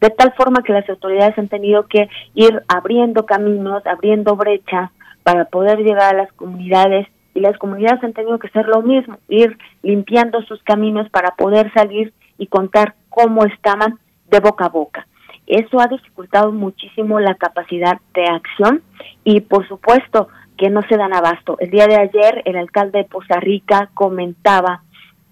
[0.00, 4.90] De tal forma que las autoridades han tenido que ir abriendo caminos, abriendo brechas
[5.22, 9.18] para poder llegar a las comunidades y las comunidades han tenido que hacer lo mismo,
[9.28, 13.98] ir limpiando sus caminos para poder salir y contar cómo estaban
[14.30, 15.06] de boca a boca.
[15.46, 18.82] Eso ha dificultado muchísimo la capacidad de acción
[19.24, 21.56] y por supuesto que no se dan abasto.
[21.58, 24.82] El día de ayer el alcalde de Poza Rica comentaba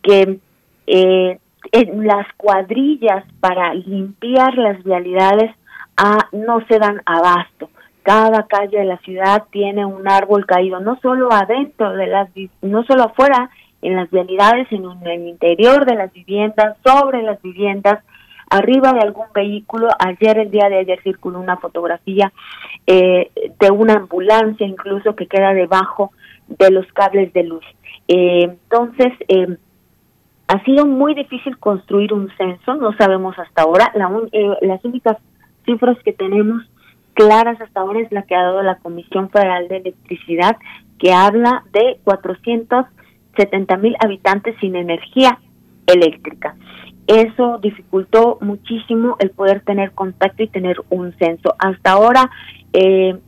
[0.03, 0.39] que
[0.87, 1.39] eh,
[1.71, 5.55] en las cuadrillas para limpiar las vialidades
[5.97, 7.71] ah, no se dan abasto.
[8.03, 12.29] Cada calle de la ciudad tiene un árbol caído, no solo adentro de las,
[12.61, 17.41] no solo afuera en las vialidades, sino en el interior de las viviendas, sobre las
[17.43, 18.03] viviendas,
[18.53, 19.89] arriba de algún vehículo.
[19.99, 22.33] Ayer, el día de ayer, circuló una fotografía
[22.87, 26.13] eh, de una ambulancia incluso que queda debajo
[26.49, 27.65] de los cables de luz.
[28.09, 29.57] Eh, entonces, eh,
[30.49, 33.91] ha sido muy difícil construir un censo, no sabemos hasta ahora.
[33.95, 34.11] La
[34.61, 35.17] las únicas
[35.65, 36.63] cifras que tenemos
[37.15, 40.57] claras hasta ahora es la que ha dado la Comisión Federal de Electricidad,
[40.99, 45.39] que habla de 470 mil habitantes sin energía
[45.87, 46.55] eléctrica.
[47.07, 51.55] Eso dificultó muchísimo el poder tener contacto y tener un censo.
[51.59, 52.31] Hasta ahora,
[52.73, 53.19] eh,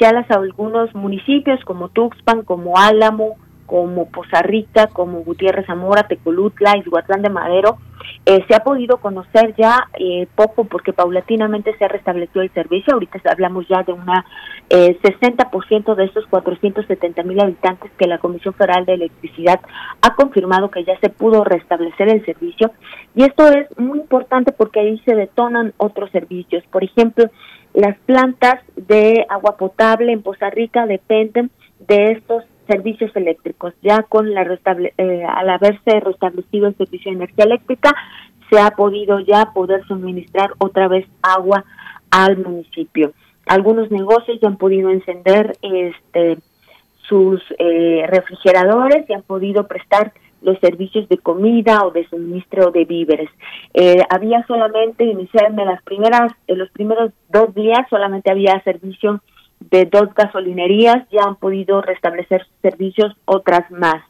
[0.00, 3.36] ya las algunos municipios como Tuxpan, como Álamo,
[3.66, 7.78] como Poza Rica, como Gutiérrez Zamora, Tecolutla, Izhuatlán de Madero,
[8.24, 12.94] eh, se ha podido conocer ya eh, poco porque paulatinamente se ha restablecido el servicio.
[12.94, 14.24] Ahorita hablamos ya de una
[14.68, 19.60] eh, 60% de esos 470 mil habitantes que la Comisión Federal de Electricidad
[20.02, 22.72] ha confirmado que ya se pudo restablecer el servicio.
[23.14, 26.64] Y esto es muy importante porque ahí se detonan otros servicios.
[26.70, 27.30] Por ejemplo,
[27.74, 33.74] las plantas de agua potable en Poza Rica dependen de estos servicios eléctricos.
[33.82, 37.94] Ya con la restable, eh, al haberse restablecido el servicio de energía eléctrica,
[38.50, 41.64] se ha podido ya poder suministrar otra vez agua
[42.10, 43.12] al municipio.
[43.46, 46.38] Algunos negocios ya han podido encender este
[47.08, 50.12] sus eh, refrigeradores y han podido prestar
[50.42, 53.30] los servicios de comida o de suministro de víveres.
[53.74, 59.20] Eh, había solamente, inicialmente las primeras, en los primeros dos días solamente había servicio
[59.60, 64.02] de dos gasolinerías ya han podido restablecer sus servicios, otras más.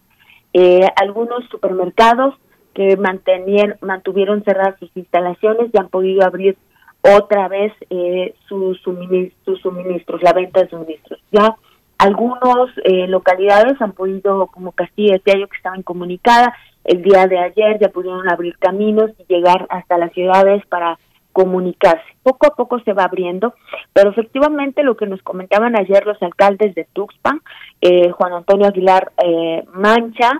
[0.52, 2.34] Eh, algunos supermercados
[2.74, 6.56] que mantuvieron cerradas sus instalaciones ya han podido abrir
[7.00, 11.20] otra vez eh, sus, suministros, la venta de suministros.
[11.32, 11.56] Ya
[11.98, 16.48] algunas eh, localidades han podido, como Castilla decía yo que estaban comunicadas,
[16.84, 20.98] el día de ayer ya pudieron abrir caminos y llegar hasta las ciudades para
[21.36, 22.16] comunicarse.
[22.22, 23.52] Poco a poco se va abriendo,
[23.92, 27.42] pero efectivamente lo que nos comentaban ayer los alcaldes de Tuxpan,
[27.82, 30.30] eh, Juan Antonio Aguilar eh, Mancha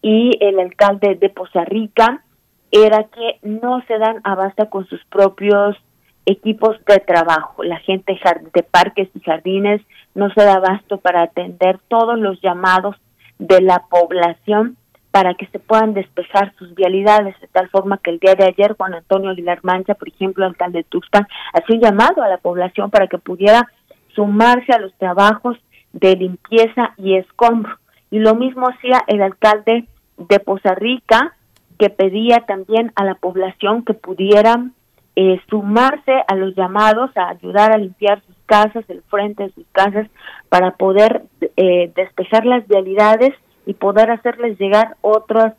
[0.00, 2.22] y el alcalde de Poza Rica,
[2.70, 5.76] era que no se dan abasto con sus propios
[6.24, 7.64] equipos de trabajo.
[7.64, 8.16] La gente
[8.54, 9.82] de parques y jardines
[10.14, 12.94] no se da abasto para atender todos los llamados
[13.40, 14.76] de la población
[15.14, 18.74] para que se puedan despejar sus vialidades, de tal forma que el día de ayer
[18.76, 22.90] Juan Antonio Aguilar Mancha, por ejemplo, alcalde de Tuxpan, hacía un llamado a la población
[22.90, 23.70] para que pudiera
[24.16, 25.56] sumarse a los trabajos
[25.92, 27.78] de limpieza y escombro.
[28.10, 29.84] Y lo mismo hacía el alcalde
[30.16, 31.36] de Poza Rica,
[31.78, 34.72] que pedía también a la población que pudieran
[35.14, 39.66] eh, sumarse a los llamados a ayudar a limpiar sus casas, el frente de sus
[39.70, 40.08] casas,
[40.48, 41.22] para poder
[41.56, 43.32] eh, despejar las vialidades
[43.66, 45.52] y poder hacerles llegar otros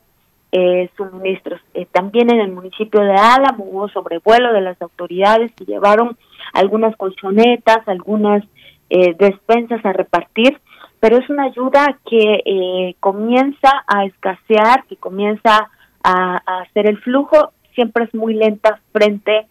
[0.51, 1.59] eh, suministros.
[1.73, 6.17] Eh, también en el municipio de Álamo hubo sobrevuelo de las autoridades que llevaron
[6.53, 8.43] algunas colchonetas, algunas
[8.89, 10.59] eh, despensas a repartir,
[11.01, 15.69] pero es una ayuda que comienza a escasear, que comienza
[16.03, 19.45] a, a hacer el flujo, siempre es muy lenta frente a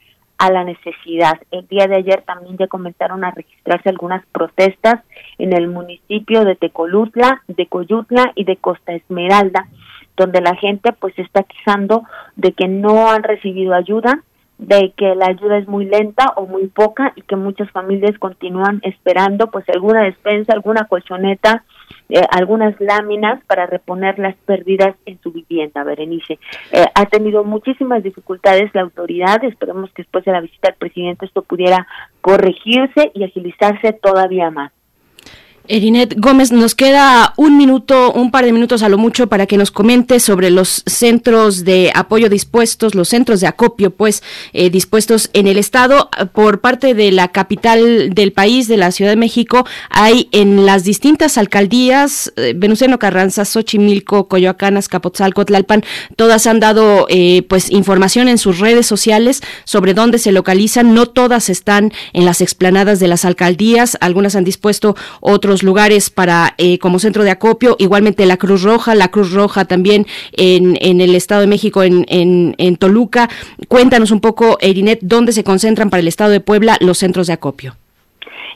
[0.50, 1.40] la necesidad.
[1.50, 5.00] El día de ayer también ya comenzaron a registrarse algunas protestas
[5.38, 9.68] en el municipio de Tecolutla, de Coyutla y de Costa Esmeralda,
[10.16, 12.04] donde la gente pues está quejando
[12.36, 14.22] de que no han recibido ayuda,
[14.58, 18.80] de que la ayuda es muy lenta o muy poca y que muchas familias continúan
[18.82, 21.64] esperando pues alguna despensa, alguna colchoneta,
[22.08, 26.38] eh, algunas láminas para reponer las pérdidas en su vivienda, Berenice.
[26.72, 31.26] Eh, ha tenido muchísimas dificultades la autoridad, esperemos que después de la visita del presidente
[31.26, 31.86] esto pudiera
[32.20, 34.72] corregirse y agilizarse todavía más.
[35.66, 39.56] Erinet Gómez, nos queda un minuto, un par de minutos a lo mucho para que
[39.56, 44.22] nos comente sobre los centros de apoyo dispuestos, los centros de acopio, pues,
[44.52, 46.10] eh, dispuestos en el Estado.
[46.34, 50.84] Por parte de la capital del país, de la Ciudad de México, hay en las
[50.84, 52.54] distintas alcaldías, eh,
[52.98, 55.82] Carranza, Xochimilco, Coyoacán, Azcapotzalco, Tlalpan,
[56.16, 60.92] todas han dado, eh, pues, información en sus redes sociales sobre dónde se localizan.
[60.92, 66.10] No todas están en las explanadas de las alcaldías, algunas han dispuesto otros otros lugares
[66.10, 70.76] para eh, como centro de acopio, igualmente la Cruz Roja, la Cruz Roja también en,
[70.80, 73.28] en el Estado de México, en, en, en Toluca.
[73.68, 77.34] Cuéntanos un poco, Erinet, dónde se concentran para el Estado de Puebla los centros de
[77.34, 77.76] acopio.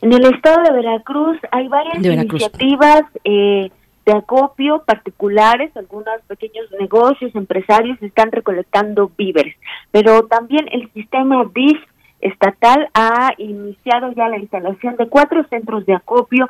[0.02, 3.70] En el estado de Veracruz hay varias iniciativas eh,
[4.04, 9.54] de acopio particulares, algunos pequeños negocios, empresarios están recolectando víveres,
[9.92, 11.78] pero también el sistema BIF
[12.20, 16.48] estatal ha iniciado ya la instalación de cuatro centros de acopio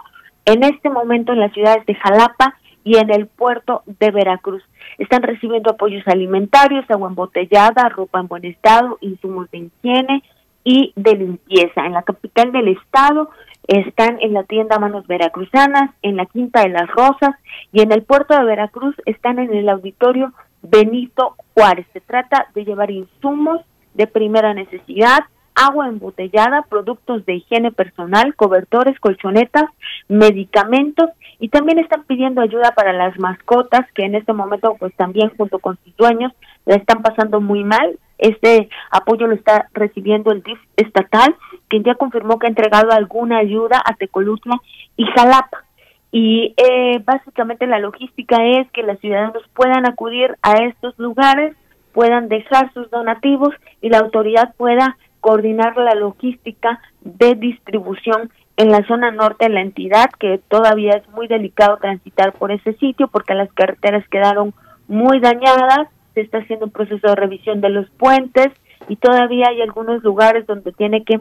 [0.49, 4.63] en este momento en las ciudades de Jalapa y en el puerto de Veracruz.
[4.97, 10.23] Están recibiendo apoyos alimentarios, agua embotellada, ropa en buen estado, insumos de higiene
[10.65, 11.85] y de limpieza.
[11.85, 13.29] En la capital del estado
[13.67, 17.35] están en la tienda Manos Veracruzanas, en la Quinta de las Rosas
[17.71, 21.87] y en el puerto de Veracruz están en el auditorio Benito Juárez.
[21.93, 23.61] Se trata de llevar insumos
[23.93, 25.25] de primera necesidad,
[25.59, 29.65] agua embotellada, productos de higiene personal, cobertores, colchonetas,
[30.09, 31.11] medicamentos
[31.41, 35.59] y también están pidiendo ayuda para las mascotas que en este momento pues también junto
[35.59, 36.33] con sus dueños
[36.65, 37.99] la están pasando muy mal.
[38.19, 41.35] Este apoyo lo está recibiendo el DIF estatal,
[41.69, 44.57] quien ya confirmó que ha entregado alguna ayuda a Tecolutla
[44.97, 45.65] y Jalapa.
[46.11, 51.55] Y eh, básicamente la logística es que los ciudadanos puedan acudir a estos lugares,
[51.93, 58.85] puedan dejar sus donativos y la autoridad pueda coordinar la logística de distribución en la
[58.87, 63.35] zona norte de la entidad, que todavía es muy delicado transitar por ese sitio porque
[63.35, 64.53] las carreteras quedaron
[64.89, 68.49] muy dañadas, se está haciendo un proceso de revisión de los puentes
[68.89, 71.21] y todavía hay algunos lugares donde tiene que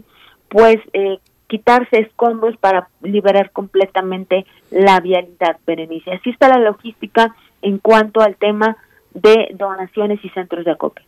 [0.49, 6.13] pues eh, quitarse escombros para liberar completamente la vialidad Berenice.
[6.13, 8.77] Así está la logística en cuanto al tema
[9.13, 11.05] de donaciones y centros de acopio.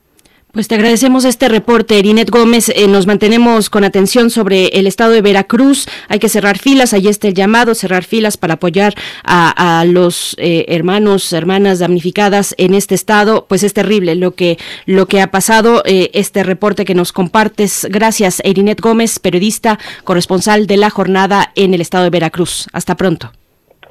[0.52, 2.70] Pues te agradecemos este reporte, Erinette Gómez.
[2.70, 5.86] Eh, nos mantenemos con atención sobre el estado de Veracruz.
[6.08, 10.66] Hay que cerrar filas, ahí está el llamado, cerrar filas para apoyar a, los eh,
[10.70, 13.46] hermanos, hermanas damnificadas en este estado.
[13.48, 14.58] Pues es terrible lo que,
[14.88, 15.84] lo que ha pasado.
[15.86, 17.86] Eh, este reporte que nos compartes.
[17.88, 22.66] Gracias, Erinette Gómez, periodista, corresponsal de la jornada en el estado de Veracruz.
[22.74, 23.39] Hasta pronto.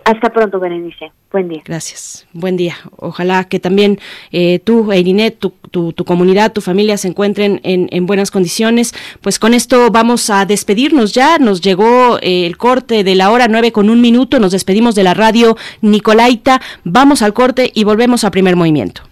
[0.09, 1.13] Hasta pronto, Berenice.
[1.31, 1.61] Buen día.
[1.67, 2.27] Gracias.
[2.33, 2.77] Buen día.
[2.97, 3.99] Ojalá que también
[4.33, 8.95] eh, tú, Eirinet, tu, tu, comunidad, tu familia se encuentren en, buenas condiciones.
[9.21, 11.37] Pues con esto vamos a despedirnos ya.
[11.37, 14.41] Nos llegó eh, el corte de la hora nueve con un minuto.
[14.41, 16.63] Nos despedimos de la radio Nicolaita.
[16.85, 19.03] Vamos al corte y volvemos a primer movimiento.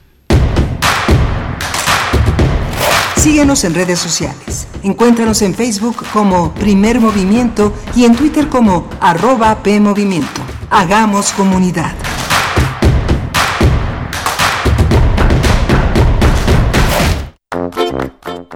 [3.16, 4.66] Síguenos en redes sociales.
[4.82, 10.55] Encuéntranos en Facebook como Primer Movimiento y en Twitter como arroba PMovimiento.
[10.68, 11.92] Hagamos comunidad.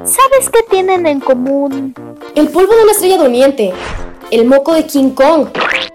[0.04, 1.94] ¿Sabes qué tienen en común?
[2.34, 3.72] El polvo de una estrella durmiente,
[4.32, 5.50] el moco de King Kong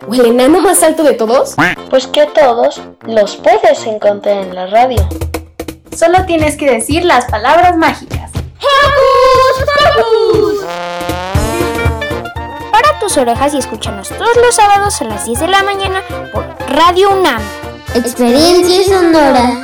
[0.08, 1.56] o el enano más alto de todos.
[1.90, 5.06] Pues que todos los puedes encontrar en la radio.
[5.94, 8.32] Solo tienes que decir las palabras mágicas.
[12.76, 16.02] Para tus orejas y escúchanos todos los sábados a las 10 de la mañana
[16.34, 17.42] por Radio UNAM.
[17.94, 19.64] Experiencia sonora.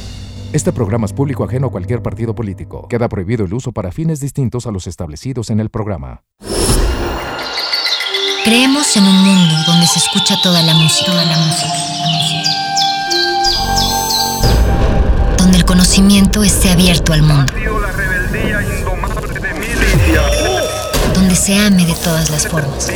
[0.53, 2.85] Este programa es público ajeno a cualquier partido político.
[2.89, 6.23] Queda prohibido el uso para fines distintos a los establecidos en el programa.
[8.43, 11.69] Creemos en un mundo donde se escucha toda la música, toda la música,
[15.37, 17.53] donde el conocimiento esté abierto al mundo,
[21.13, 22.91] donde se ame de todas las formas.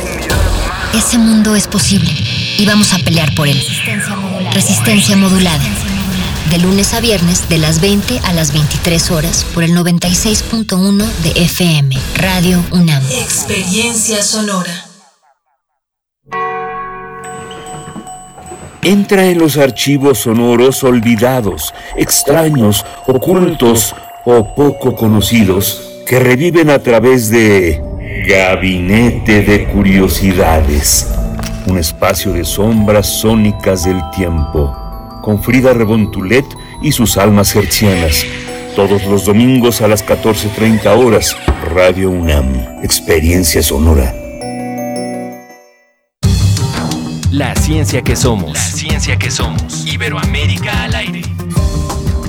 [0.92, 2.10] Ese mundo es posible
[2.58, 3.62] y vamos a pelear por él.
[4.52, 5.64] Resistencia modulada
[6.50, 11.30] de lunes a viernes de las 20 a las 23 horas por el 96.1 de
[11.42, 13.02] FM, Radio UNAM.
[13.10, 14.86] Experiencia sonora.
[18.82, 23.94] Entra en los archivos sonoros olvidados, extraños, ocultos
[24.24, 27.82] o poco conocidos que reviven a través de
[28.28, 31.08] Gabinete de Curiosidades,
[31.66, 34.85] un espacio de sombras sónicas del tiempo,
[35.26, 36.46] con Frida Rebontulet
[36.82, 38.24] y sus almas hercianas.
[38.76, 41.36] Todos los domingos a las 14.30 horas,
[41.74, 42.46] Radio UNAM,
[42.84, 44.14] Experiencia Sonora.
[47.32, 48.52] La ciencia que somos.
[48.52, 49.84] La ciencia que somos.
[49.92, 51.35] Iberoamérica al aire.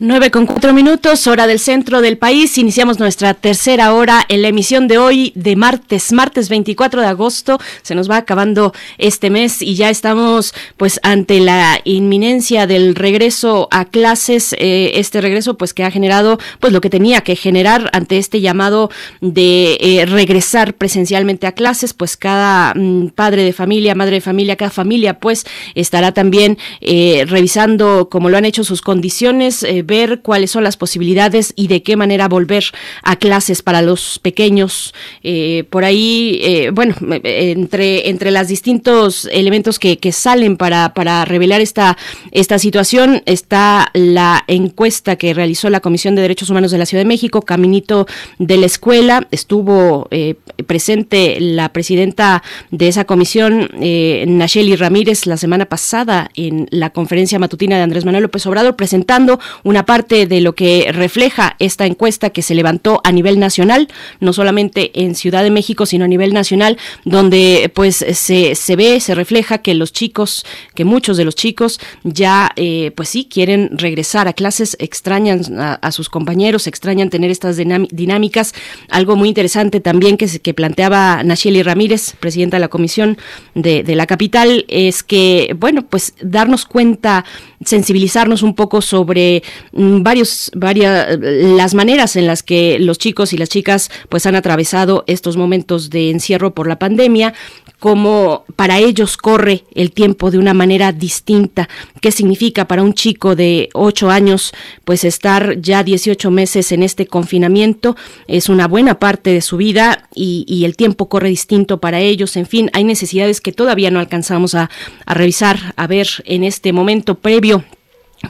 [0.00, 2.56] 9 con cuatro minutos, hora del centro del país.
[2.56, 7.58] Iniciamos nuestra tercera hora en la emisión de hoy de martes, martes 24 de agosto.
[7.82, 13.66] Se nos va acabando este mes y ya estamos pues ante la inminencia del regreso
[13.72, 14.54] a clases.
[14.60, 18.40] Eh, este regreso pues que ha generado pues lo que tenía que generar ante este
[18.40, 21.92] llamado de eh, regresar presencialmente a clases.
[21.92, 25.44] Pues cada mm, padre de familia, madre de familia, cada familia pues
[25.74, 31.52] estará también eh, revisando como lo han hecho sus condiciones ver cuáles son las posibilidades
[31.56, 32.64] y de qué manera volver
[33.02, 34.94] a clases para los pequeños.
[35.24, 36.94] Eh, por ahí, eh, bueno,
[37.24, 41.96] entre, entre los distintos elementos que, salen para, para revelar esta,
[42.30, 47.02] esta situación está la encuesta que realizó la Comisión de Derechos Humanos de la Ciudad
[47.02, 48.06] de México, Caminito
[48.38, 49.26] de la Escuela.
[49.30, 50.34] Estuvo eh,
[50.66, 57.76] presente la presidenta de esa comisión, Nacheli Ramírez, la semana pasada en la conferencia matutina
[57.76, 62.42] de Andrés Manuel López Obrador, presentando una parte de lo que refleja esta encuesta que
[62.42, 63.88] se levantó a nivel nacional,
[64.20, 69.00] no solamente en Ciudad de México, sino a nivel nacional, donde pues se, se ve,
[69.00, 70.44] se refleja que los chicos,
[70.74, 75.92] que muchos de los chicos ya eh, pues sí quieren regresar a clases, extrañan a,
[75.92, 78.54] sus compañeros, extrañan tener estas dinámicas.
[78.88, 83.18] Algo muy interesante también que, que planteaba Nacheli Ramírez, presidenta de la Comisión
[83.54, 87.24] de, de la Capital, es que, bueno, pues darnos cuenta,
[87.64, 89.42] sensibilizarnos un poco sobre
[89.72, 95.04] varios, varias, las maneras en las que los chicos y las chicas pues han atravesado
[95.06, 97.34] estos momentos de encierro por la pandemia,
[97.78, 101.68] cómo para ellos corre el tiempo de una manera distinta.
[102.00, 104.52] ¿Qué significa para un chico de 8 años
[104.84, 107.96] pues estar ya 18 meses en este confinamiento?
[108.26, 112.36] Es una buena parte de su vida y, el tiempo corre distinto para ellos.
[112.36, 114.68] En fin, hay necesidades que todavía no alcanzamos a
[115.06, 117.64] revisar, a ver en este momento previo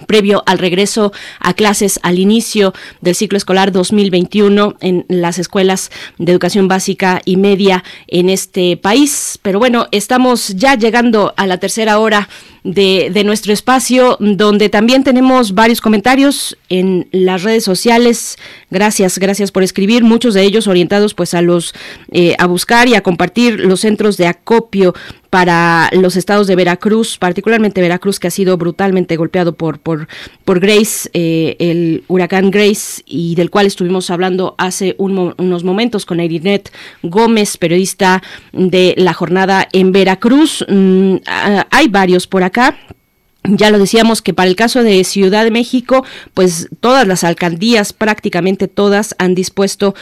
[0.06, 6.32] previo al regreso a clases al inicio del ciclo escolar 2021 en las escuelas de
[6.32, 9.38] educación básica y media en este país.
[9.42, 12.28] Pero bueno, estamos ya llegando a la tercera hora
[12.64, 18.36] de, de, nuestro espacio, donde también tenemos varios comentarios en las redes sociales.
[18.70, 21.72] Gracias, gracias por escribir, muchos de ellos orientados pues a los
[22.12, 24.94] eh, a buscar y a compartir los centros de acopio
[25.30, 30.08] para los estados de Veracruz, particularmente Veracruz, que ha sido brutalmente golpeado por, por,
[30.44, 36.20] por Grace, eh, el huracán Grace, y del cual estuvimos hablando hace unos momentos con
[36.20, 36.72] Irinet
[37.02, 38.22] Gómez, periodista
[38.52, 40.64] de la jornada en Veracruz.
[40.68, 41.16] Mm,
[41.70, 42.76] hay varios por acá.
[43.44, 47.92] Ya lo decíamos que para el caso de Ciudad de México, pues todas las alcaldías,
[47.92, 49.94] prácticamente todas, han dispuesto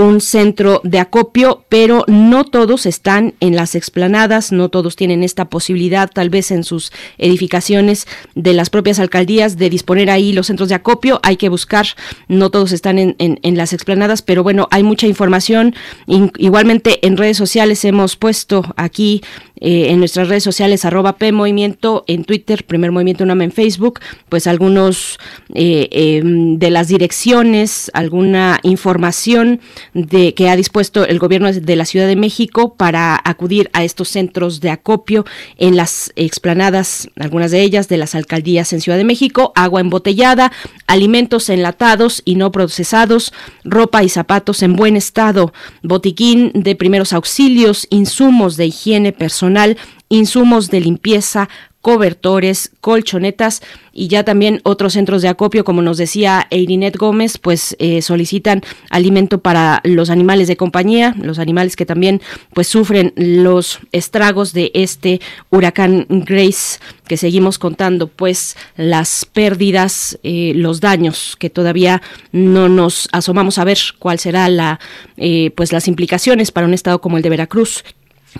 [0.00, 5.46] un centro de acopio, pero no todos están en las explanadas, no todos tienen esta
[5.46, 10.68] posibilidad, tal vez en sus edificaciones de las propias alcaldías, de disponer ahí los centros
[10.68, 11.20] de acopio.
[11.22, 11.86] Hay que buscar,
[12.28, 15.74] no todos están en, en, las explanadas, pero bueno, hay mucha información.
[16.06, 19.22] igualmente en redes sociales hemos puesto aquí
[19.60, 24.00] eh, en nuestras redes sociales, arroba P Movimiento, en Twitter, Primer Movimiento UNAM en Facebook,
[24.30, 25.18] pues algunos
[25.54, 29.60] eh, em, de las direcciones, alguna información
[29.94, 34.08] de que ha dispuesto el gobierno de la Ciudad de México para acudir a estos
[34.08, 35.24] centros de acopio
[35.56, 40.52] en las explanadas, algunas de ellas de las alcaldías en Ciudad de México, agua embotellada,
[40.86, 43.32] alimentos enlatados y no procesados,
[43.64, 45.52] ropa y zapatos en buen estado,
[45.82, 49.76] botiquín de primeros auxilios, insumos de higiene personal,
[50.08, 51.48] insumos de limpieza,
[51.80, 53.62] cobertores, colchonetas
[53.92, 58.62] y ya también otros centros de acopio, como nos decía Eirinet Gómez, pues eh, solicitan
[58.90, 62.20] alimento para los animales de compañía, los animales que también
[62.52, 65.20] pues sufren los estragos de este
[65.50, 73.08] huracán Grace que seguimos contando pues las pérdidas, eh, los daños que todavía no nos
[73.12, 74.80] asomamos a ver cuál será la
[75.16, 77.84] eh, pues las implicaciones para un estado como el de Veracruz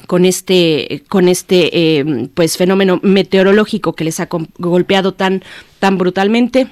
[0.06, 5.42] con este con este eh, pues fenómeno meteorológico que les ha golpeado tan
[5.78, 6.68] tan brutalmente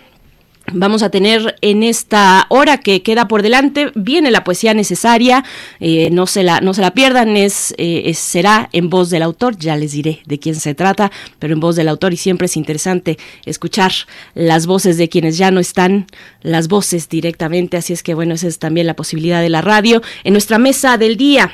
[0.73, 5.45] Vamos a tener en esta hora que queda por delante, viene la poesía necesaria,
[5.81, 9.57] eh, no, se la, no se la pierdan, es, eh, será en voz del autor,
[9.57, 12.57] ya les diré de quién se trata, pero en voz del autor y siempre es
[12.57, 13.93] interesante escuchar
[14.35, 16.07] las voces de quienes ya no están,
[16.43, 20.03] las voces directamente, así es que bueno, esa es también la posibilidad de la radio.
[20.25, 21.51] En nuestra mesa del día,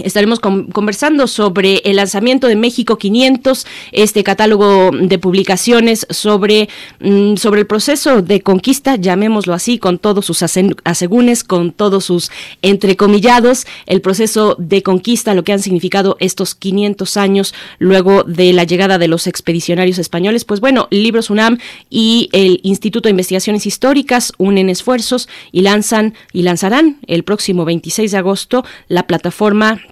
[0.00, 6.68] Estaremos conversando sobre el lanzamiento de México 500, este catálogo de publicaciones sobre,
[6.98, 12.32] mm, sobre el proceso de conquista, llamémoslo así, con todos sus asegúnes, con todos sus
[12.62, 18.64] entrecomillados, el proceso de conquista, lo que han significado estos 500 años luego de la
[18.64, 20.44] llegada de los expedicionarios españoles.
[20.44, 21.58] Pues bueno, Libros UNAM
[21.88, 28.10] y el Instituto de Investigaciones Históricas unen esfuerzos y lanzan y lanzarán el próximo 26
[28.10, 29.83] de agosto la plataforma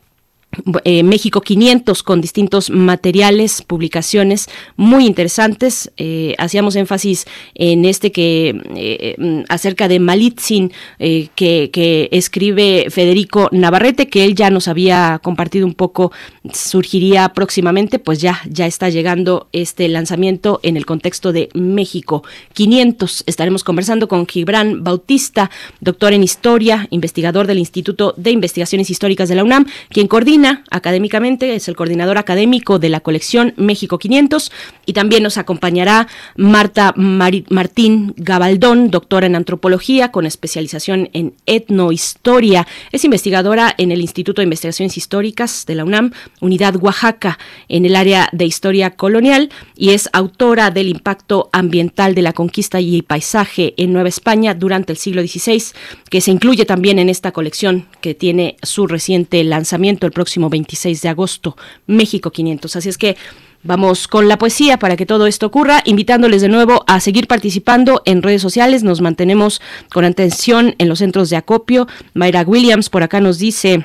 [0.84, 5.90] eh, México 500 con distintos materiales, publicaciones muy interesantes.
[5.96, 7.24] Eh, hacíamos énfasis
[7.54, 14.50] en este que eh, mm, acerca de Malitzin que, escribe Federico Navarrete, que él ya
[14.50, 16.12] nos había compartido un poco,
[16.52, 23.24] surgiría próximamente, pues ya, ya está llegando este lanzamiento en el contexto de México 500.
[23.26, 25.50] Estaremos conversando con Gibran Bautista,
[25.80, 31.54] doctor en historia, investigador del Instituto de Investigaciones Históricas de la UNAM, quien coordina académicamente,
[31.54, 34.50] es el coordinador académico de la colección México 500
[34.86, 42.66] y también nos acompañará Marta Martín Gabaldón, doctora en antropología con especialización en etnohistoria.
[42.90, 47.38] Es investigadora en el Instituto de Investigaciones Históricas de la UNAM, Unidad Oaxaca,
[47.68, 52.80] en el área de historia colonial y es autora del impacto ambiental de la conquista
[52.80, 55.62] y paisaje en Nueva España durante el siglo XVI,
[56.10, 61.02] que se incluye también en esta colección que tiene su reciente lanzamiento el próximo 26
[61.02, 61.56] de agosto,
[61.86, 62.76] México 500.
[62.76, 63.16] Así es que
[63.64, 68.02] Vamos con la poesía para que todo esto ocurra, invitándoles de nuevo a seguir participando
[68.06, 68.82] en redes sociales.
[68.82, 69.60] Nos mantenemos
[69.92, 71.86] con atención en los centros de acopio.
[72.12, 73.84] Mayra Williams por acá nos dice,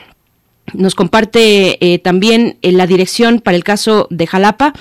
[0.74, 4.74] nos comparte eh, también en la dirección para el caso de Jalapa.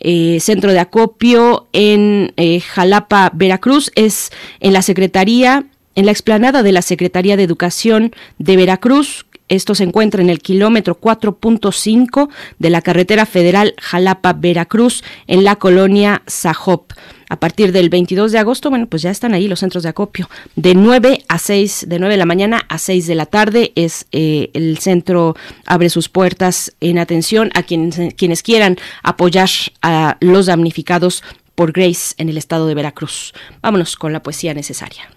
[0.00, 6.64] Eh, centro de acopio en eh, Jalapa, Veracruz, es en la Secretaría, en la explanada
[6.64, 12.70] de la Secretaría de Educación de Veracruz, esto se encuentra en el kilómetro 4.5 de
[12.70, 16.92] la carretera federal Jalapa-Veracruz en la colonia Sajop.
[17.28, 20.30] A partir del 22 de agosto, bueno, pues ya están ahí los centros de acopio.
[20.54, 24.06] De 9 a 6, de 9 de la mañana a 6 de la tarde es
[24.12, 25.36] eh, el centro
[25.66, 29.50] abre sus puertas en atención a quienes, quienes quieran apoyar
[29.82, 31.24] a los damnificados
[31.56, 33.34] por Grace en el estado de Veracruz.
[33.62, 35.10] Vámonos con la poesía necesaria.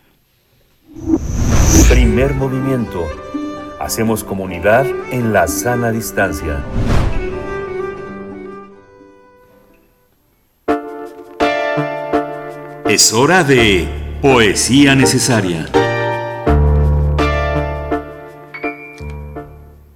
[1.90, 3.08] Primer movimiento
[3.80, 6.64] Hacemos comunidad en la sana distancia.
[12.88, 13.88] Es hora de
[14.22, 15.68] Poesía Necesaria.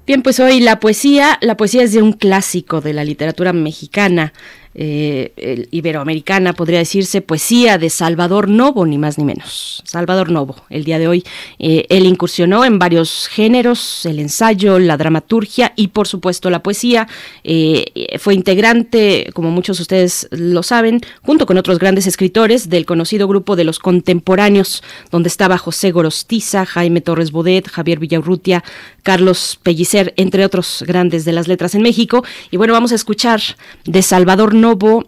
[0.08, 4.32] Bien, pues hoy la poesía, la poesía es de un clásico de la literatura mexicana,
[4.80, 9.82] eh, iberoamericana, podría decirse, poesía de Salvador Novo, ni más ni menos.
[9.86, 11.24] Salvador Novo, el día de hoy,
[11.58, 17.08] eh, él incursionó en varios géneros, el ensayo, la dramaturgia y por supuesto la poesía.
[17.44, 22.86] Eh, fue integrante, como muchos de ustedes lo saben, junto con otros grandes escritores del
[22.86, 28.64] conocido grupo de los contemporáneos, donde estaba José Gorostiza, Jaime Torres Bodet, Javier Villaurrutia,
[29.02, 32.24] Carlos Pellicer, entre otros grandes de las letras en México.
[32.52, 33.42] Y bueno, vamos a escuchar
[33.86, 35.06] de Salvador Novo Novo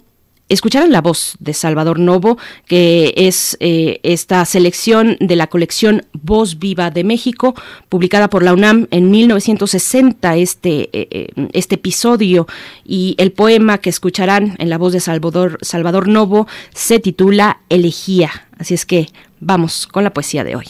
[0.48, 6.60] escucharon la voz de Salvador Novo, que es eh, esta selección de la colección Voz
[6.60, 7.56] Viva de México,
[7.90, 12.48] publicada por la UNAM en 1960, este, eh, eh, este episodio,
[12.86, 18.48] y el poema que escucharán en la voz de Salvador, Salvador Novo se titula Elegía.
[18.58, 19.08] Así es que
[19.42, 20.68] vamos con la poesía de hoy.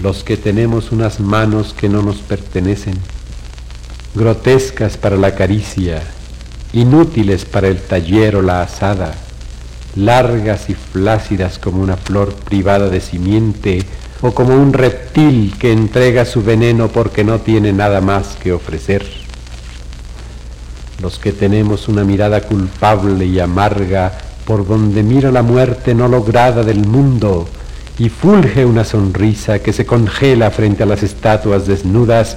[0.00, 2.94] Los que tenemos unas manos que no nos pertenecen,
[4.14, 6.02] grotescas para la caricia,
[6.74, 9.14] inútiles para el taller o la asada,
[9.96, 13.82] largas y flácidas como una flor privada de simiente
[14.20, 19.04] o como un reptil que entrega su veneno porque no tiene nada más que ofrecer.
[21.00, 24.12] los que tenemos una mirada culpable y amarga
[24.46, 27.46] por donde mira la muerte no lograda del mundo
[27.98, 32.36] y fulge una sonrisa que se congela frente a las estatuas desnudas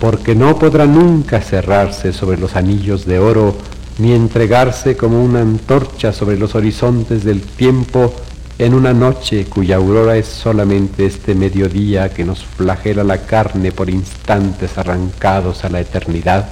[0.00, 3.56] porque no podrá nunca cerrarse sobre los anillos de oro
[3.98, 8.14] ni entregarse como una antorcha sobre los horizontes del tiempo
[8.58, 13.90] en una noche cuya aurora es solamente este mediodía que nos flagela la carne por
[13.90, 16.48] instantes arrancados a la eternidad.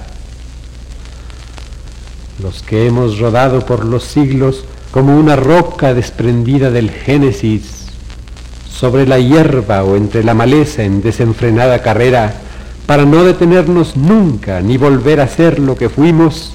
[2.41, 7.77] Los que hemos rodado por los siglos como una roca desprendida del Génesis,
[8.69, 12.41] sobre la hierba o entre la maleza en desenfrenada carrera,
[12.87, 16.53] para no detenernos nunca ni volver a ser lo que fuimos,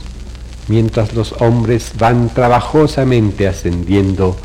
[0.67, 4.37] mientras los hombres van trabajosamente ascendiendo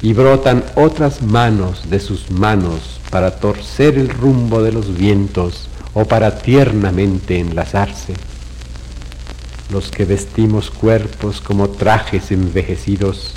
[0.00, 6.04] y brotan otras manos de sus manos para torcer el rumbo de los vientos o
[6.04, 8.14] para tiernamente enlazarse.
[9.72, 13.32] Los que vestimos cuerpos como trajes envejecidos,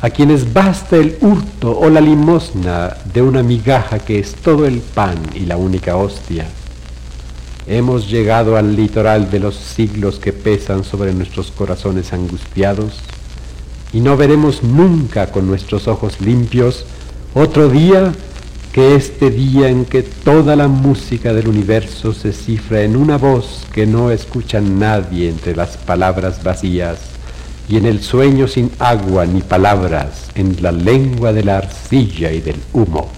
[0.00, 4.80] a quienes basta el hurto o la limosna de una migaja que es todo el
[4.80, 6.46] pan y la única hostia,
[7.68, 12.94] Hemos llegado al litoral de los siglos que pesan sobre nuestros corazones angustiados
[13.92, 16.86] y no veremos nunca con nuestros ojos limpios
[17.34, 18.14] otro día
[18.72, 23.66] que este día en que toda la música del universo se cifra en una voz
[23.70, 26.98] que no escucha nadie entre las palabras vacías
[27.68, 32.40] y en el sueño sin agua ni palabras, en la lengua de la arcilla y
[32.40, 33.17] del humo.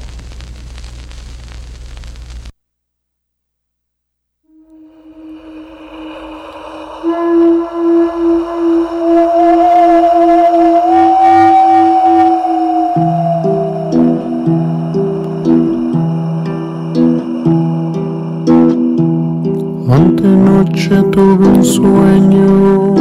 [21.61, 22.95] Tuve un sueño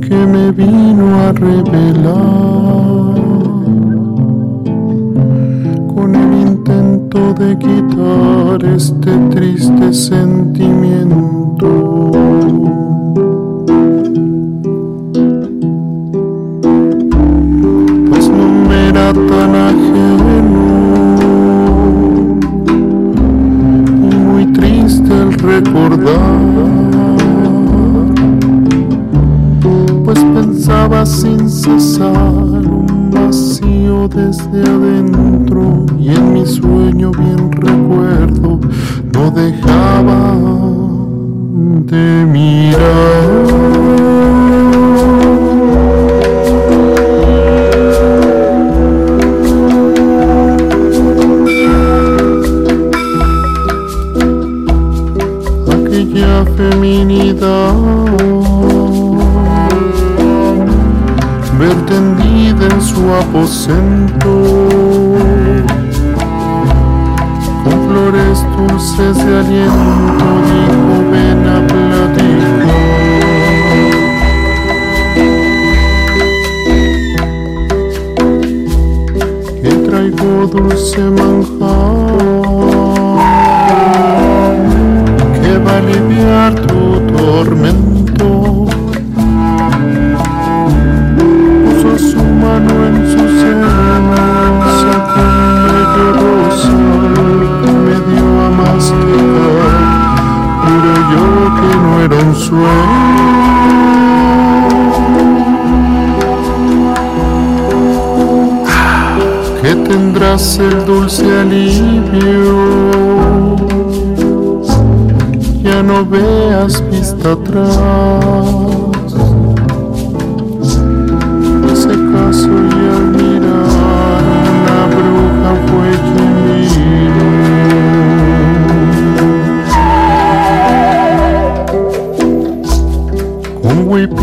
[0.00, 2.10] que me vino a revelar
[5.94, 11.39] con el intento de quitar este triste sentimiento.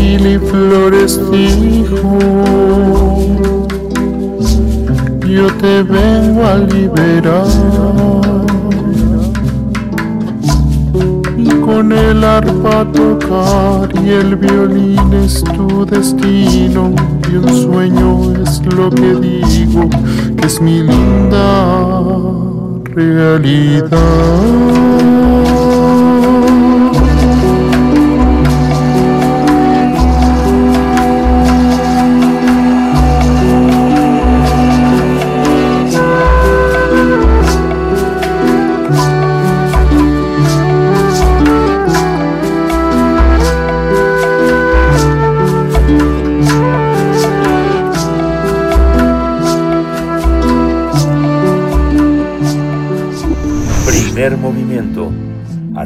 [0.00, 2.18] Y flores dijo,
[5.26, 7.46] yo te vengo a liberar.
[11.68, 16.94] con el arpa tocar y el violín es tu destino
[17.30, 19.88] y un sueño es lo que digo
[20.36, 21.98] que es mi linda
[22.94, 23.88] realidad.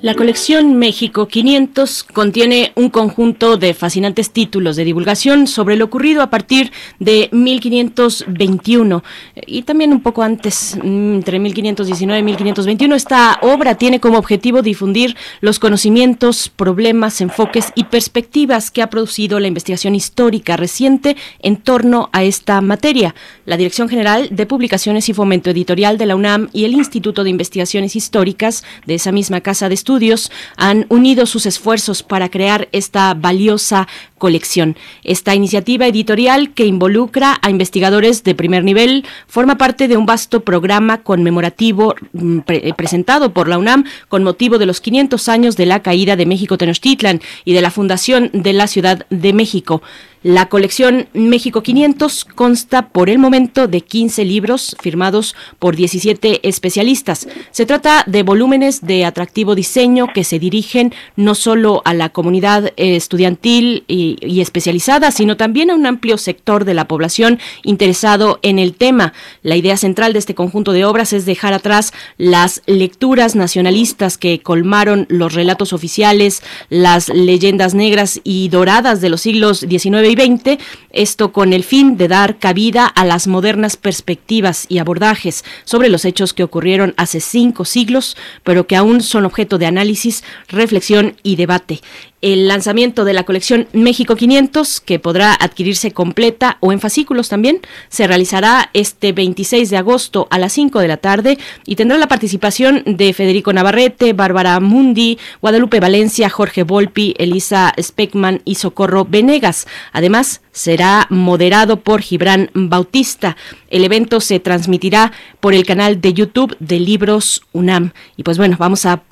[0.00, 6.22] La colección México 500 contiene un conjunto de fascinantes títulos de divulgación sobre lo ocurrido
[6.22, 6.70] a partir
[7.00, 9.02] de 1521
[9.44, 12.94] y también un poco antes, mm, entre 1519 y 1521.
[12.94, 19.40] Esta obra tiene como objetivo difundir los conocimientos, problemas, enfoques y perspectivas que ha producido
[19.40, 23.16] la investigación histórica reciente en torno a esta materia.
[23.46, 27.30] La Dirección General de Publicaciones y Fomento Editorial de la UNAM y el Instituto de
[27.30, 32.68] Investigaciones Históricas de esa misma casa de estudios estudios han unido sus esfuerzos para crear
[32.72, 33.88] esta valiosa
[34.18, 34.76] colección.
[35.02, 40.40] Esta iniciativa editorial que involucra a investigadores de primer nivel forma parte de un vasto
[40.40, 42.40] programa conmemorativo mm,
[42.76, 46.58] presentado por la UNAM con motivo de los 500 años de la caída de México
[46.58, 49.80] Tenochtitlan y de la fundación de la Ciudad de México.
[50.24, 57.28] La colección México 500 consta por el momento de 15 libros firmados por 17 especialistas.
[57.52, 62.72] Se trata de volúmenes de atractivo diseño que se dirigen no solo a la comunidad
[62.76, 68.74] estudiantil y, especializada, sino también a un amplio sector de la población interesado en el
[68.74, 69.12] tema.
[69.42, 74.40] La idea central de este conjunto de obras es dejar atrás las lecturas nacionalistas que
[74.40, 80.58] colmaron los relatos oficiales, las leyendas negras y doradas de los siglos XIX y 20,
[80.90, 86.04] esto con el fin de dar cabida a las modernas perspectivas y abordajes sobre los
[86.04, 91.36] hechos que ocurrieron hace cinco siglos, pero que aún son objeto de análisis, reflexión y
[91.36, 91.80] debate
[92.20, 97.60] el lanzamiento de la colección México 500, que podrá adquirirse completa o en fascículos también,
[97.88, 102.08] se realizará este 26 de agosto a las 5 de la tarde y tendrá la
[102.08, 109.66] participación de Federico Navarrete, Bárbara Mundi, Guadalupe Valencia, Jorge Volpi, Elisa Speckman y Socorro Venegas.
[109.92, 113.36] Además, será moderado por Gibran Bautista.
[113.70, 117.92] El evento se transmitirá por el canal de YouTube de Libros UNAM.
[118.16, 119.02] Y pues bueno, vamos a,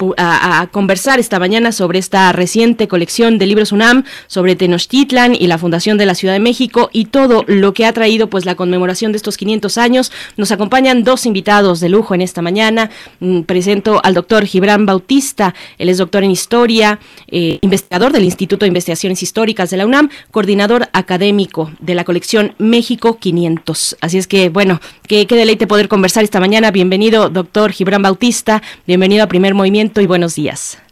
[0.73, 5.99] conversar esta mañana sobre esta reciente colección de Libros UNAM, sobre Tenochtitlan y la fundación
[5.99, 9.16] de la Ciudad de México y todo lo que ha traído pues la conmemoración de
[9.16, 10.10] estos 500 años.
[10.36, 12.91] Nos acompañan dos invitados de lujo en esta mañana.
[13.20, 15.55] Mm, presento al doctor Gibran Bautista.
[15.78, 20.10] Él es doctor en Historia, eh, investigador del Instituto de Investigaciones Históricas de la UNAM,
[20.33, 21.35] coordinador académico
[21.81, 23.98] de la colección México 500.
[24.00, 26.70] Así es que bueno, qué, deleite poder conversar esta mañana.
[26.70, 28.62] Bienvenido, doctor Gibran Bautista.
[28.86, 30.82] Bienvenido a Primer Movimiento y buenos días.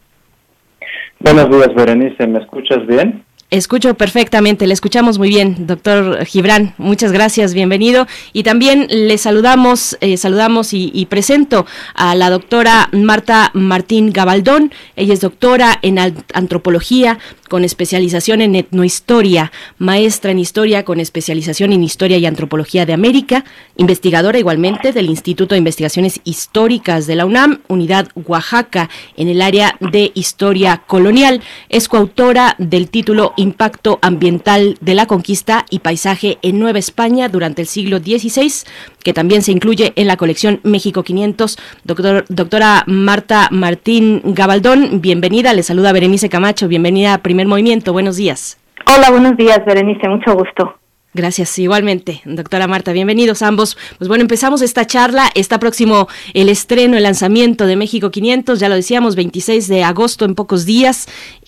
[1.20, 2.26] Buenos días, Berenice.
[2.26, 3.24] ¿Me escuchas bien?
[3.50, 6.74] Escucho perfectamente, le escuchamos muy bien, doctor Gibran.
[6.76, 8.06] Muchas gracias, bienvenido.
[8.32, 11.64] Y también le saludamos, eh, saludamos y, presento
[11.94, 14.73] a la doctora Marta Martín Gabaldón.
[14.97, 16.00] Ella es doctora en
[16.32, 17.18] antropología
[17.55, 23.44] con especialización en etnohistoria, maestra en historia con especialización en historia y antropología de América,
[23.76, 29.76] investigadora igualmente del Instituto de Investigaciones Históricas de la UNAM, Unidad Oaxaca, en el área
[29.78, 31.42] de historia colonial.
[31.68, 37.62] Es coautora del título Impacto Ambiental de la Conquista y Paisaje en Nueva España durante
[37.62, 38.65] el siglo XVI,
[39.05, 41.57] que también se incluye en la colección México 500.
[41.84, 45.52] Doctor, doctora Marta Martín Gabaldón, bienvenida.
[45.52, 46.66] Le saluda Berenice Camacho.
[46.66, 47.92] Bienvenida a Primer Movimiento.
[47.92, 48.58] Buenos días.
[48.86, 50.08] Hola, buenos días, Berenice.
[50.08, 50.74] Mucho gusto.
[51.16, 52.92] Gracias, igualmente, doctora Marta.
[52.92, 53.78] Bienvenidos ambos.
[53.99, 55.31] Pues bueno, empezamos esta charla.
[55.36, 60.24] Está próximo el estreno, el lanzamiento de México 500, ya lo decíamos, 26 de agosto
[60.24, 61.07] en pocos días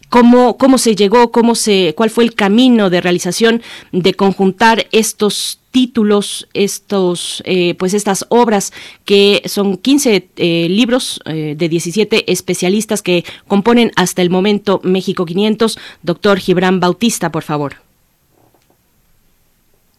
[0.09, 3.63] cómo, cómo se llegó, cómo se, cuál fue el camino de realización
[3.93, 8.73] de conjuntar estos títulos, estos, eh, pues estas obras
[9.05, 15.27] que son 15 eh, libros eh, de 17 especialistas que componen hasta el momento México
[15.27, 15.79] 500.
[16.03, 17.75] Doctor Gibran Bautista, por favor.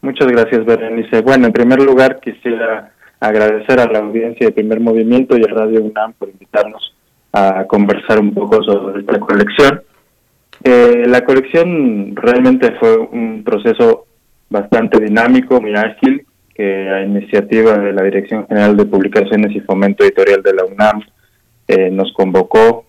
[0.00, 1.22] Muchas gracias, Berenice.
[1.22, 5.82] Bueno, en primer lugar quisiera agradecer a la audiencia de Primer Movimiento y a Radio
[5.82, 6.94] UNAM por invitarnos
[7.32, 9.82] a conversar un poco sobre esta colección.
[10.64, 14.06] Eh, la colección realmente fue un proceso
[14.50, 20.02] bastante dinámico, muy ágil, que a iniciativa de la Dirección General de Publicaciones y Fomento
[20.02, 21.02] Editorial de la UNAM
[21.68, 22.84] eh, nos convocó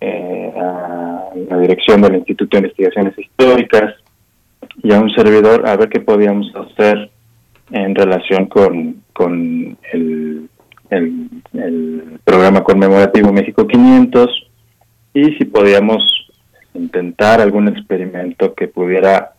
[0.00, 3.94] eh, a la dirección del Instituto de Investigaciones Históricas
[4.82, 7.10] y a un servidor a ver qué podíamos hacer
[7.70, 10.48] en relación con, con el,
[10.90, 14.48] el programa conmemorativo México 500
[15.14, 16.19] y si podíamos
[16.74, 19.32] intentar algún experimento que pudiera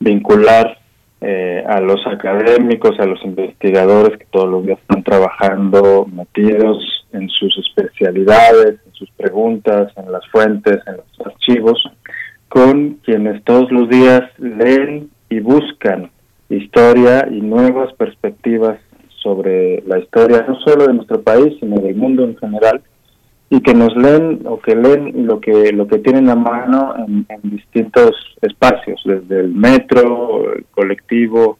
[0.00, 0.78] vincular
[1.20, 6.78] eh, a los académicos, a los investigadores que todos los días están trabajando, metidos
[7.12, 11.82] en sus especialidades, en sus preguntas, en las fuentes, en los archivos,
[12.48, 16.10] con quienes todos los días leen y buscan
[16.48, 18.78] historia y nuevas perspectivas
[19.22, 22.80] sobre la historia, no solo de nuestro país, sino del mundo en general,
[23.50, 27.26] y que nos leen o que leen lo que lo que tienen a mano en,
[27.42, 28.10] distintos
[28.42, 31.58] espacios, desde el metro, el colectivo,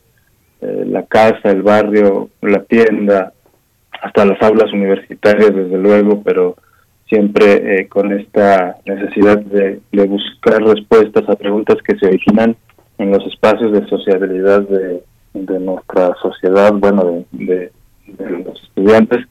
[0.61, 3.33] eh, la casa, el barrio, la tienda,
[4.03, 6.57] hasta las aulas universitarias, desde luego, pero
[7.09, 12.55] siempre eh, con esta necesidad de, buscar respuestas a preguntas que se originan
[12.99, 15.03] en los espacios de sociabilidad de,
[15.61, 17.71] nuestra sociedad, bueno, de
[18.19, 19.25] los estudiantes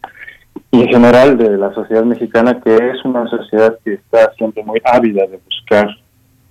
[0.72, 4.82] y en general de la sociedad mexicana, que es una sociedad que está siempre muy
[4.84, 5.90] ávida de buscar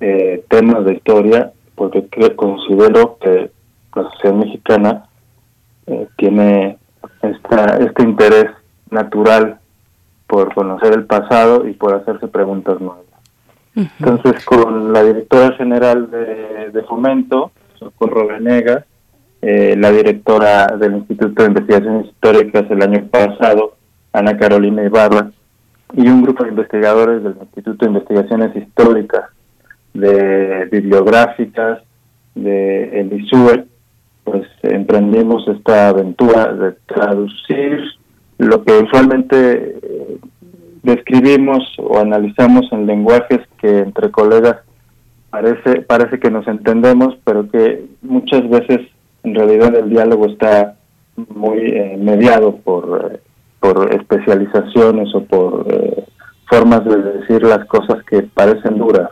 [0.00, 3.50] eh, temas de historia, porque considero que
[3.94, 5.04] la sociedad mexicana
[5.86, 6.78] eh, tiene
[7.22, 8.50] esta, este interés
[8.90, 9.58] natural
[10.26, 13.04] por conocer el pasado y por hacerse preguntas nuevas.
[13.74, 18.84] Entonces, con la directora general de, de Fomento, Socorro Venegas,
[19.42, 23.76] eh, la directora del Instituto de Investigaciones Históricas el año pasado,
[24.16, 25.30] Ana Carolina Ibarra,
[25.92, 29.24] y un grupo de investigadores del Instituto de Investigaciones Históricas,
[29.92, 31.82] de bibliográficas,
[32.34, 33.66] de el ISUE,
[34.24, 37.78] pues emprendimos esta aventura de traducir
[38.38, 40.18] lo que usualmente eh,
[40.82, 44.56] describimos o analizamos en lenguajes que entre colegas
[45.30, 48.80] parece parece que nos entendemos, pero que muchas veces
[49.24, 50.76] en realidad el diálogo está
[51.16, 53.20] muy eh, mediado por eh,
[53.66, 56.04] por especializaciones o por eh,
[56.48, 59.10] formas de decir las cosas que parecen duras.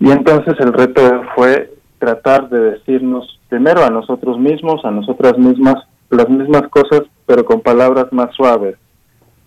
[0.00, 1.00] Y entonces el reto
[1.36, 5.76] fue tratar de decirnos primero a nosotros mismos, a nosotras mismas,
[6.10, 8.76] las mismas cosas, pero con palabras más suaves,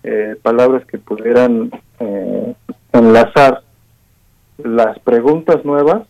[0.04, 1.70] eh, palabras que pudieran
[2.00, 2.56] eh,
[2.94, 3.64] enlazar
[4.58, 6.04] las preguntas nuevas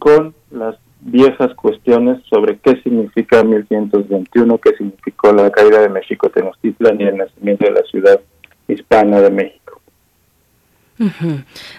[0.00, 0.74] con las
[1.06, 7.16] viejas cuestiones sobre qué significa 1121, qué significó la caída de México Tenochtitlan y el
[7.16, 8.20] nacimiento de la ciudad
[8.68, 9.66] hispana de México.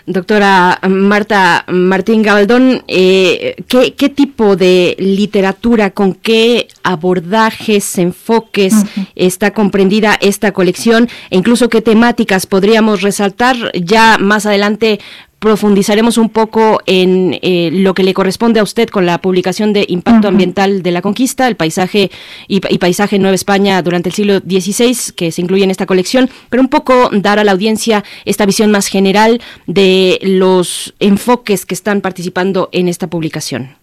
[0.05, 8.75] Doctora Marta Martín Gabaldón, eh, ¿qué, ¿qué, tipo de literatura, con qué abordajes, enfoques
[9.15, 13.55] está comprendida esta colección e incluso qué temáticas podríamos resaltar?
[13.73, 14.99] Ya más adelante
[15.39, 19.85] profundizaremos un poco en eh, lo que le corresponde a usted con la publicación de
[19.87, 22.09] Impacto Ambiental de la Conquista, el paisaje
[22.47, 26.29] y, paisaje en Nueva España durante el siglo XVI, que se incluye en esta colección,
[26.49, 31.75] pero un poco dar a la audiencia esta visión más general de los enfoques que
[31.75, 33.75] están participando en esta publicación.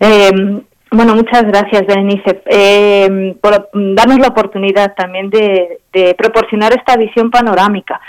[0.00, 0.60] Em,
[0.90, 8.00] bueno, muchas gracias, Berenice, em, por darnos la oportunidad también de proporcionar esta visión panorámica.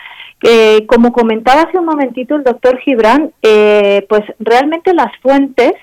[0.44, 5.74] Eh, como comentaba hace un momentito el doctor Gibran, eh, pues realmente las fuentes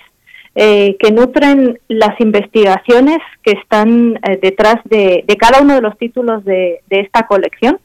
[0.55, 6.83] eh, que nutren las investigaciones que están detrás de, cada uno de los títulos de,
[6.91, 7.81] esta colección,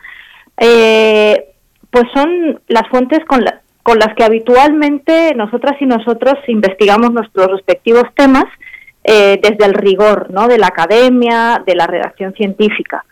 [0.58, 3.46] pues son las fuentes con,
[3.82, 8.46] con las que habitualmente nosotras y nosotros investigamos nuestros respectivos temas
[9.04, 10.50] desde el rigor ¿no?
[10.50, 13.06] de la academia, de la redacción científica.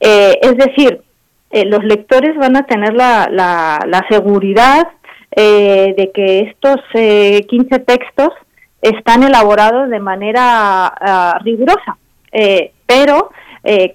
[0.00, 1.02] es decir,
[1.50, 4.88] eh, los lectores van a tener la, la, seguridad
[5.30, 8.30] eh, de que estos eh, 15 textos
[8.82, 11.96] están elaborados de manera ah, rigurosa.
[12.32, 13.30] Eh, pero,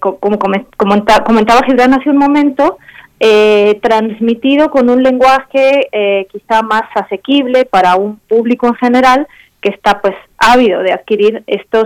[0.00, 2.78] como comentaba Gibran hace un momento,
[3.82, 5.88] transmitido con un lenguaje
[6.32, 9.28] quizá más asequible para un público en general
[9.60, 11.84] que está pues ávido de adquirir estos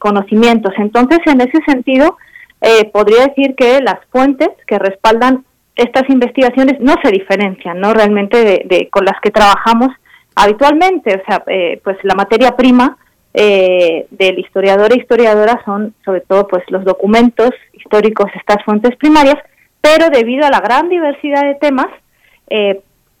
[0.00, 0.74] conocimientos.
[0.78, 2.16] Entonces, en ese sentido,
[2.60, 5.44] eh, podría decir que las fuentes que respaldan
[5.76, 7.94] estas investigaciones no se diferencian, ¿no?
[7.94, 9.88] Realmente de, con las que trabajamos
[10.34, 12.98] habitualmente, o sea, eh, pues la materia prima
[13.32, 19.36] eh, del historiador e historiadora son sobre todo pues los documentos históricos, estas fuentes primarias,
[19.80, 21.88] pero debido a la gran diversidad de temas,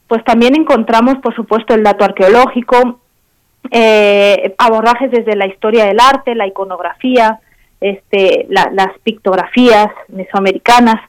[0.08, 3.00] pues también encontramos, por supuesto, el dato arqueológico,
[4.58, 7.38] abordajes desde la historia del arte, la iconografía,
[7.80, 11.00] este, las pictografías mesoamericanas,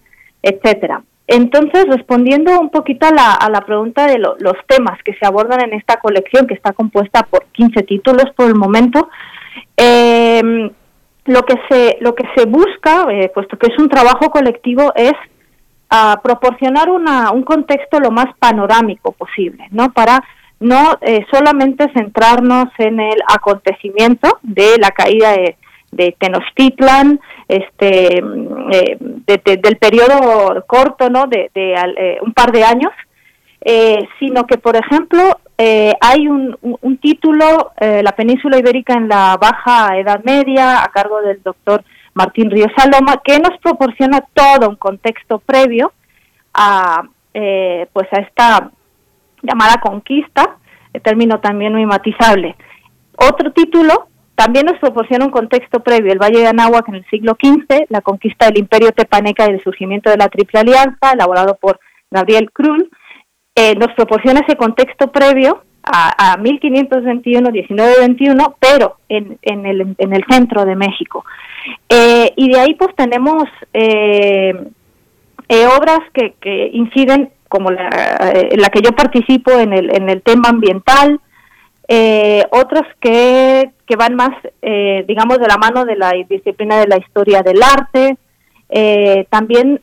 [0.42, 1.04] etcétera.
[1.28, 5.62] Entonces, respondiendo un poquito a la, a la pregunta de los temas que se abordan
[5.62, 9.10] en esta colección, que está compuesta por 15 títulos por el momento,
[9.78, 10.70] em,
[11.26, 15.14] lo que se lo que se busca, eh, puesto que es un trabajo colectivo, es
[15.90, 19.94] ah, proporcionar una, un contexto lo más panorámico posible, ¿no?
[19.94, 20.22] Para
[20.60, 25.56] no eh, solamente centrarnos en el acontecimiento de la caída de,
[26.18, 28.98] Tenochtitlan, este, mm, eh,
[29.62, 31.28] del periodo corto, ¿no?
[31.28, 32.92] De, eh, un par de años,
[34.20, 35.40] sino que, por ejemplo,
[36.00, 41.44] hay un, un título, La península ibérica en la Baja Edad Media, a cargo del
[41.44, 41.84] doctor
[42.16, 45.94] Martín Ríos Saloma, que nos proporciona todo un contexto previo
[46.56, 48.72] a, pues a esta
[49.44, 50.58] llamada conquista,
[51.04, 52.56] término también muy matizable.
[53.18, 54.08] Otro título
[54.42, 58.02] también nos proporciona un contexto previo, el Valle de Anáhuac en el siglo XV, la
[58.02, 61.80] conquista del Imperio Tepaneca y el surgimiento de la Triple Alianza, elaborado por
[62.10, 62.90] Gabriel Krull,
[63.54, 70.24] eh, nos proporciona ese contexto previo a, a 1521-1921, pero en, en, el, en el
[70.28, 71.24] centro de México.
[71.88, 74.56] Eh, y de ahí pues tenemos eh,
[75.78, 77.90] obras que, que inciden como la,
[78.34, 81.20] eh, la que yo participo en el, en el tema ambiental,
[81.88, 86.88] eh, otros que, que van más, eh, digamos, de la mano de la disciplina de
[86.88, 88.18] la historia del arte.
[88.70, 89.82] Eh, también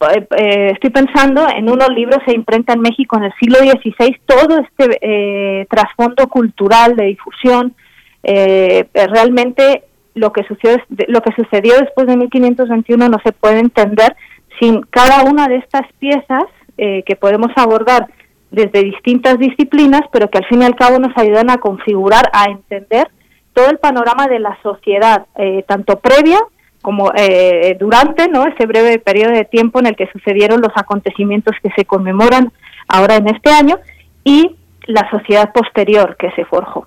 [0.00, 5.66] estoy pensando en unos libros se imprenta en México en el siglo XVI, todo este
[5.70, 7.72] trasfondo cultural de difusión.
[8.24, 14.16] realmente lo que, sucedió, lo que sucedió después de 1521 no se puede entender
[14.60, 16.44] sin cada una de estas piezas
[16.78, 18.08] eh, que podemos abordar
[18.52, 22.44] desde distintas disciplinas, pero que al fin y al cabo nos ayudan a configurar, a
[22.44, 23.08] entender
[23.54, 26.38] todo el panorama de la sociedad, eh, tanto previa
[26.82, 28.44] como eh, durante ¿no?
[28.44, 32.52] ese breve periodo de tiempo en el que sucedieron los acontecimientos que se conmemoran
[32.88, 33.78] ahora en este año
[34.24, 34.56] y
[34.86, 36.86] la sociedad posterior que se forjó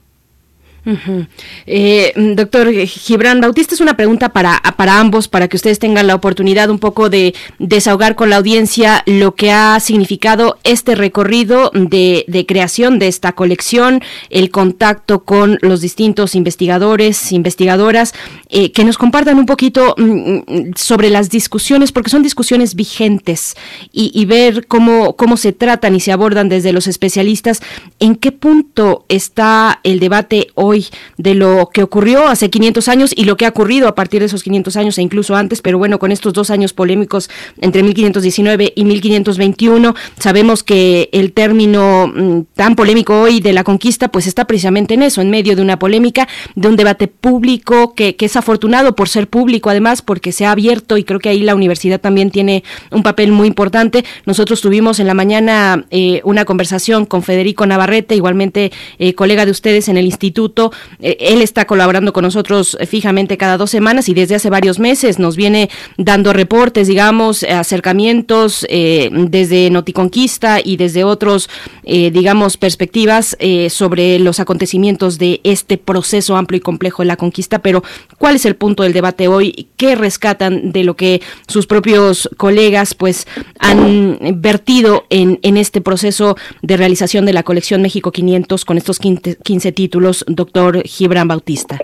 [1.65, 6.15] eh, doctor Gibran Bautista, es una pregunta para, para ambos, para que ustedes tengan la
[6.15, 12.45] oportunidad un poco de desahogar con la audiencia lo que ha significado este recorrido de,
[12.47, 18.13] creación de esta colección, el contacto con los distintos investigadores, investigadoras,
[18.49, 23.55] eh, que nos compartan un poquito mm, mm, sobre las discusiones, porque son discusiones vigentes,
[23.91, 27.61] y, y ver cómo, cómo se tratan y se abordan desde los especialistas,
[27.99, 30.74] en qué punto está el debate hoy
[31.17, 34.27] de lo que ocurrió hace 500 años y lo que ha ocurrido a partir de
[34.27, 37.29] esos 500 años e incluso antes, pero bueno, con estos dos años polémicos
[37.61, 44.09] entre 1519 y 1521, sabemos que el término mm, tan polémico hoy de la conquista,
[44.09, 48.15] pues está precisamente en eso, en medio de una polémica, de un debate público que,
[48.25, 51.53] es afortunado por ser público, además, porque se ha abierto y creo que ahí la
[51.53, 54.03] universidad también tiene un papel muy importante.
[54.25, 59.51] Nosotros tuvimos en la mañana eh, una conversación con Federico Navarrete, igualmente eh, colega de
[59.51, 60.64] ustedes en el instituto,
[60.99, 64.79] eh, él está colaborando con nosotros eh, fijamente cada dos semanas y desde hace varios
[64.79, 71.49] meses nos viene dando reportes, digamos, acercamientos eh, desde Noticonquista y desde otros,
[71.83, 73.37] digamos, perspectivas
[73.69, 77.59] sobre los acontecimientos de este proceso amplio y complejo de la conquista.
[77.59, 77.83] Pero,
[78.17, 79.67] ¿cuál es el punto del debate hoy?
[79.77, 83.27] ¿Qué rescatan de lo que sus propios colegas, pues,
[83.59, 88.99] han vertido en, en este proceso de realización de la colección México 500 con estos
[88.99, 90.54] 15 títulos, doctor?
[90.85, 91.77] Gibran Bautista?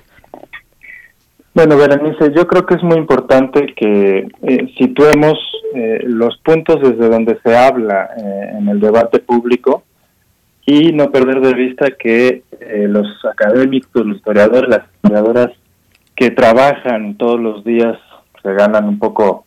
[1.53, 5.38] Bueno, Berenice, yo creo que es muy importante que eh, situemos
[5.75, 9.83] eh, los puntos desde donde se habla eh, en el debate público
[10.66, 12.43] y no perder de vista que
[12.88, 15.50] los académicos, los historiadores, las historiadoras
[16.16, 17.98] que trabajan todos los días,
[18.41, 19.45] se ganan un poco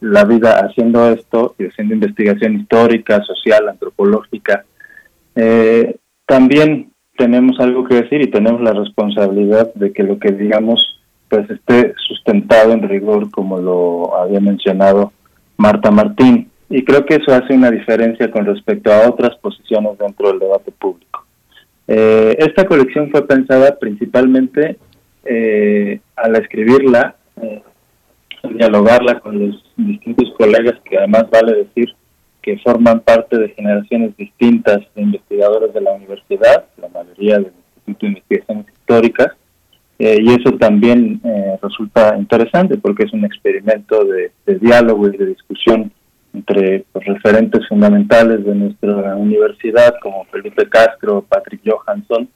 [0.00, 4.64] la vida haciendo esto y haciendo investigación histórica, social, antropológica,
[6.26, 6.89] también
[7.20, 11.92] tenemos algo que decir y tenemos la responsabilidad de que lo que digamos pues esté
[12.08, 15.12] sustentado en rigor como lo había mencionado
[15.58, 20.28] Marta Martín y creo que eso hace una diferencia con respecto a otras posiciones dentro
[20.28, 21.26] del debate público.
[21.86, 24.78] Eh, esta colección fue pensada principalmente
[25.26, 27.62] eh, al escribirla, eh,
[28.54, 31.94] dialogarla con los distintos colegas que además vale decir
[32.42, 37.52] que forman parte de generaciones distintas de investigadores de la universidad, la mayoría del
[37.86, 39.28] Instituto de Investigaciones Históricas,
[39.98, 45.26] eh, y eso también eh, resulta interesante porque es un experimento de, diálogo y de
[45.26, 45.92] discusión
[46.32, 52.28] entre los referentes fundamentales de nuestra universidad, como Felipe Castro, Patrick Johansson,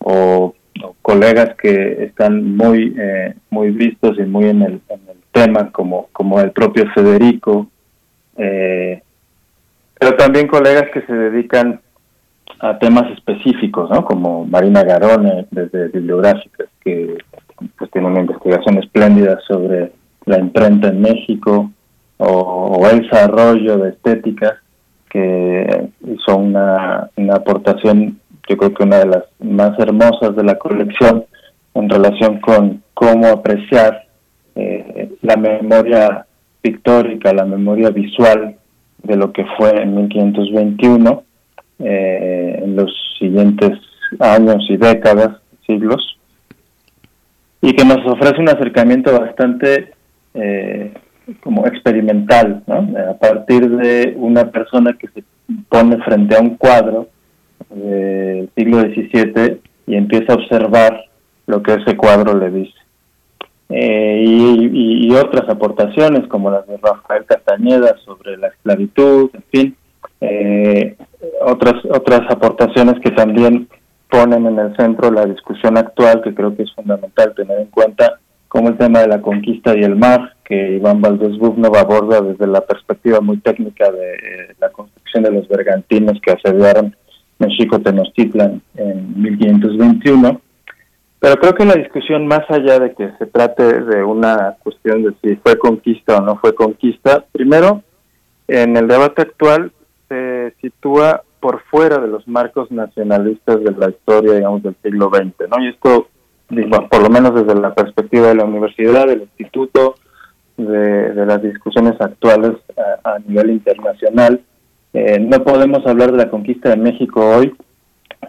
[0.00, 0.54] o,
[1.02, 4.80] colegas que están muy eh, muy vistos y muy en el,
[5.30, 7.68] tema, como, como el propio Federico,
[8.36, 9.03] eh,
[9.98, 11.80] pero también colegas que se dedican
[12.60, 14.04] a temas específicos, ¿no?
[14.04, 17.16] Como Marina Garone, desde Bibliográficas, que
[17.76, 19.92] pues, tiene una investigación espléndida sobre
[20.26, 21.70] la imprenta en México,
[22.18, 24.60] o, Elsa Arroyo de Estética,
[25.10, 30.58] que hizo una, una aportación yo creo que una de las más hermosas de la
[30.58, 31.24] colección
[31.74, 34.06] en relación con cómo apreciar
[34.54, 36.26] eh, la memoria
[36.60, 38.56] pictórica, la memoria visual
[39.04, 41.22] de lo que fue en 1521,
[41.80, 43.78] eh, en los siguientes
[44.18, 46.18] años y décadas, siglos,
[47.60, 49.92] y que nos ofrece un acercamiento bastante
[50.34, 50.92] eh,
[51.40, 52.86] como experimental, ¿no?
[53.10, 55.24] a partir de una persona que se
[55.68, 57.08] pone frente a un cuadro
[57.70, 61.04] del siglo XVII y empieza a observar
[61.46, 62.83] lo que ese cuadro le dice.
[63.70, 69.76] Eh, y, otras aportaciones como las de Rafael Castañeda sobre la esclavitud, en fin,
[70.20, 70.96] eh,
[71.40, 73.68] otras otras aportaciones que también
[74.10, 78.18] ponen en el centro la discusión actual que creo que es fundamental tener en cuenta
[78.48, 82.46] como el tema de la conquista y el mar que Iván Valdés Bubnov aborda desde
[82.46, 86.94] la perspectiva muy técnica de eh, la construcción de los bergantines que asediaron
[87.38, 90.40] México Tenochtitlan en 1521
[91.24, 95.14] pero creo que la discusión, más allá de que se trate de una cuestión de
[95.22, 97.82] si fue conquista o no fue conquista, primero,
[98.46, 99.72] en el debate actual
[100.06, 105.48] se sitúa por fuera de los marcos nacionalistas de la historia, digamos, del siglo XX,
[105.48, 105.64] ¿no?
[105.64, 106.08] Y esto,
[106.90, 109.94] por lo menos desde la perspectiva de la universidad, del instituto,
[110.58, 112.52] de, las discusiones actuales
[113.02, 114.42] a, nivel internacional,
[114.92, 117.54] eh, no podemos hablar de la conquista de México hoy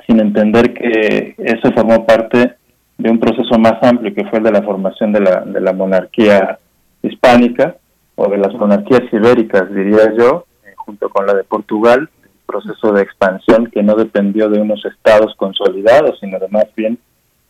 [0.07, 2.55] sin entender que eso formó parte
[2.97, 5.73] de un proceso más amplio que fue el de la formación de la, de la
[5.73, 6.59] monarquía
[7.03, 7.75] hispánica
[8.15, 12.09] o de las monarquías ibéricas, diría yo, eh, junto con la de Portugal,
[12.45, 16.97] proceso de expansión que no dependió de unos estados consolidados, sino de más bien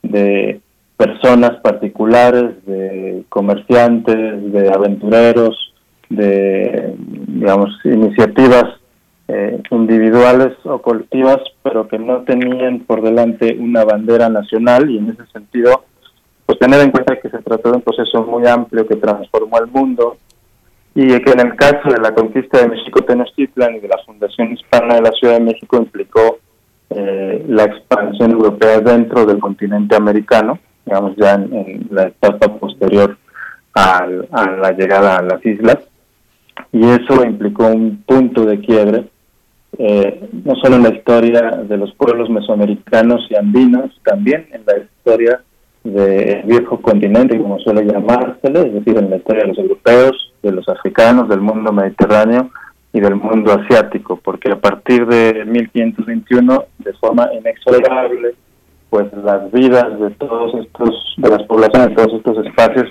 [0.02, 0.62] de
[0.98, 5.74] personas particulares, de comerciantes, de aventureros,
[6.10, 8.66] de, digamos, iniciativas
[9.28, 15.10] eh, individuales o colectivas, pero que no tenían por delante una bandera nacional y en
[15.10, 15.86] ese sentido,
[16.46, 19.68] pues tener en cuenta que se trató de un proceso muy amplio que transformó el
[19.68, 20.18] mundo
[20.94, 24.54] y que en el caso de la conquista de México Tenochtitlan y de la Fundación
[24.54, 26.38] Hispana de la Ciudad de México implicó
[26.92, 33.18] eh, la expansión europea dentro del continente americano, digamos ya en, la etapa posterior
[33.74, 35.80] a la llegada a las islas,
[36.72, 39.10] y eso implicó un punto de quiebre
[39.78, 44.78] eh, no solo en la historia de los pueblos mesoamericanos y andinos, también en la
[44.78, 45.42] historia
[45.84, 50.52] del viejo continente, como suele llamársele, es decir, en la historia de los europeos, de
[50.52, 52.50] los africanos, del mundo mediterráneo
[52.94, 58.36] y del mundo asiático, porque a partir de 1521, de forma inexorable,
[58.90, 62.86] pues las vidas de todos estos, de las poblaciones de todos estos espacios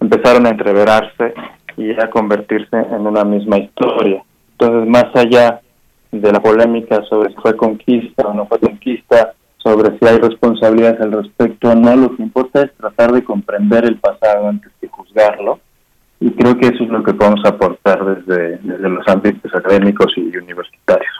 [0.00, 1.34] empezaron a entreverarse
[1.76, 4.24] y a convertirse en una misma historia.
[4.52, 5.60] Entonces, más allá
[6.12, 11.00] de la polémica sobre si fue conquista o no fue conquista, sobre si hay responsabilidades
[11.00, 14.88] al respecto o no, lo que importa es tratar de comprender el pasado antes que
[14.88, 15.60] juzgarlo.
[16.18, 20.36] Y creo que eso es lo que podemos aportar desde, desde los ámbitos académicos y
[20.36, 21.12] universitarios.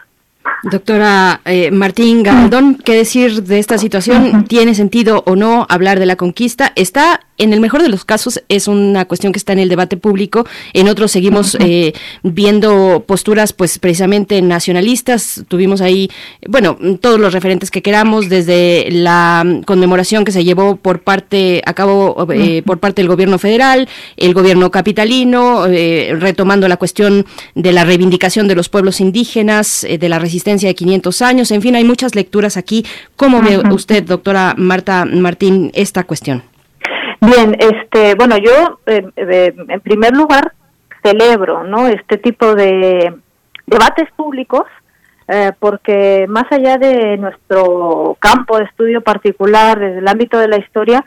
[0.63, 4.45] Doctora eh, Martín Galdón, ¿qué decir de esta situación?
[4.49, 6.73] ¿Tiene sentido o no hablar de la conquista?
[6.77, 9.97] Está en el mejor de los casos es una cuestión que está en el debate
[9.97, 16.11] público, en otros seguimos eh, viendo posturas pues precisamente nacionalistas, tuvimos ahí,
[16.47, 21.73] bueno, todos los referentes que queramos, desde la conmemoración que se llevó por parte, a
[21.73, 23.89] cabo eh, por parte del gobierno federal,
[24.19, 30.09] el gobierno capitalino, eh, retomando la cuestión de la reivindicación de los pueblos indígenas, de
[30.11, 32.85] la resistencia de 500 años, en fin, hay muchas lecturas aquí.
[33.17, 36.50] ¿Cómo ve usted, doctora Marta Martín, esta cuestión?
[37.21, 40.53] Bien, este, bueno, yo eh, eh, en primer lugar
[41.03, 41.87] celebro, ¿no?
[41.87, 43.13] Este tipo de
[43.67, 44.65] debates públicos
[45.29, 50.57] eh, porque más allá de nuestro campo de estudio particular, desde el ámbito de la
[50.57, 51.05] historia,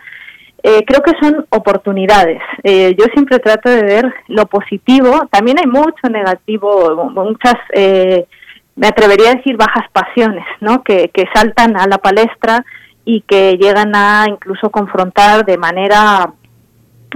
[0.61, 2.42] creo que son oportunidades.
[2.64, 9.35] yo siempre trato de ver lo positivo, también hay mucho negativo, muchas, me atrevería a
[9.35, 10.82] decir, bajas pasiones, ¿no?
[10.82, 12.64] Que saltan a la palestra
[13.06, 16.33] y que llegan a incluso confrontar de manera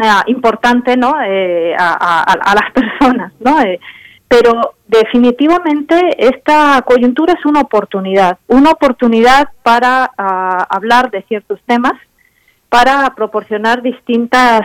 [0.02, 1.16] eh, importante ¿no?
[1.24, 3.34] Eh, a, las personas.
[3.40, 3.62] ¿no?
[3.62, 3.80] Eh,
[4.28, 11.94] pero definitivamente esta coyuntura es una oportunidad, una oportunidad para ah, hablar de ciertos temas,
[12.68, 14.60] para proporcionar distintas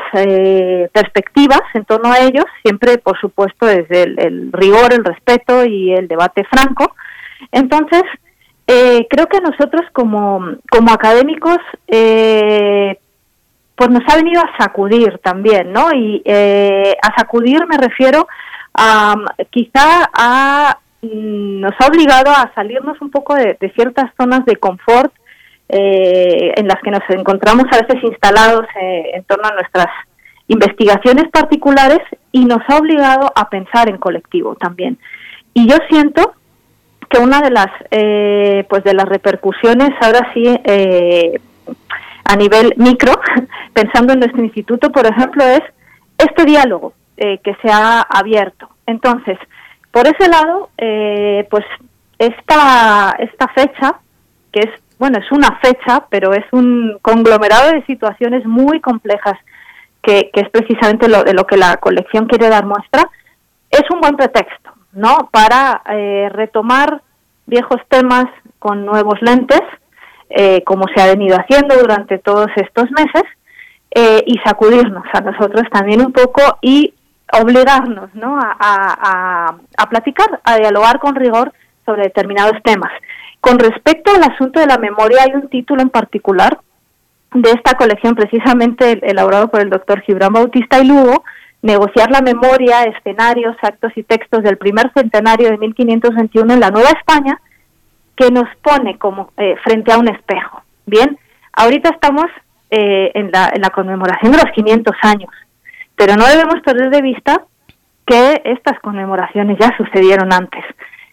[0.93, 6.09] perspectivas en torno a ellos, siempre por supuesto desde el rigor, el respeto y el
[6.09, 6.97] debate franco.
[7.53, 8.03] Entonces,
[8.73, 12.99] eh, creo que a nosotros como, como académicos, eh,
[13.77, 15.93] pues nos ha venido a sacudir también, ¿no?
[15.93, 18.27] Y eh, a sacudir me refiero
[18.75, 19.15] a
[19.51, 25.13] quizá a mm, nos ha obligado a salirnos un poco de, ciertas zonas de confort
[25.69, 29.89] eh, en las que nos encontramos a veces instalados eh, en torno a nuestras
[30.49, 34.99] investigaciones particulares y nos ha obligado a pensar en colectivo también.
[35.55, 36.35] Y yo siento
[37.13, 40.45] que una de las eh, pues de las repercusiones ahora sí
[42.25, 43.13] a nivel micro,
[43.73, 45.61] pensando en nuestro instituto, por ejemplo, es
[46.19, 48.69] este diálogo que se ha abierto.
[48.87, 49.39] Entonces,
[49.93, 51.65] por ese lado, eh, pues
[52.19, 54.01] esta, esta fecha,
[54.51, 59.39] que es, bueno, es una fecha, pero es un conglomerado de situaciones muy complejas,
[60.03, 63.09] que, es precisamente lo, de lo que la colección quiere dar muestra,
[63.71, 65.29] es un buen pretexto, ¿no?
[65.31, 67.03] Para eh, retomar
[67.47, 68.27] viejos temas
[68.59, 69.63] con nuevos lentes,
[70.31, 73.23] eh, como se ha venido haciendo durante todos estos meses,
[74.25, 76.95] y sacudirnos a nosotros también un poco y
[77.33, 78.39] obligarnos ¿no?
[78.39, 81.53] a, a, platicar, a dialogar con rigor
[81.85, 82.93] sobre determinados temas.
[83.41, 86.59] Con respecto al asunto de la memoria, hay un título en particular
[87.35, 91.25] de esta colección, precisamente elaborado por el doctor Gibran Bautista y Lugo,
[91.63, 96.91] negociar la memoria, escenarios, actos y textos del primer centenario de 1521 en la Nueva
[96.91, 97.41] España,
[98.17, 100.63] que nos pone como eh, frente a un espejo.
[100.87, 101.19] Bien,
[101.53, 102.27] ahorita estamos
[102.71, 105.31] eh, en, la, en la conmemoración de los 500 años
[105.97, 107.43] pero no debemos perder de vista
[108.07, 110.65] que estas conmemoraciones ya sucedieron antes.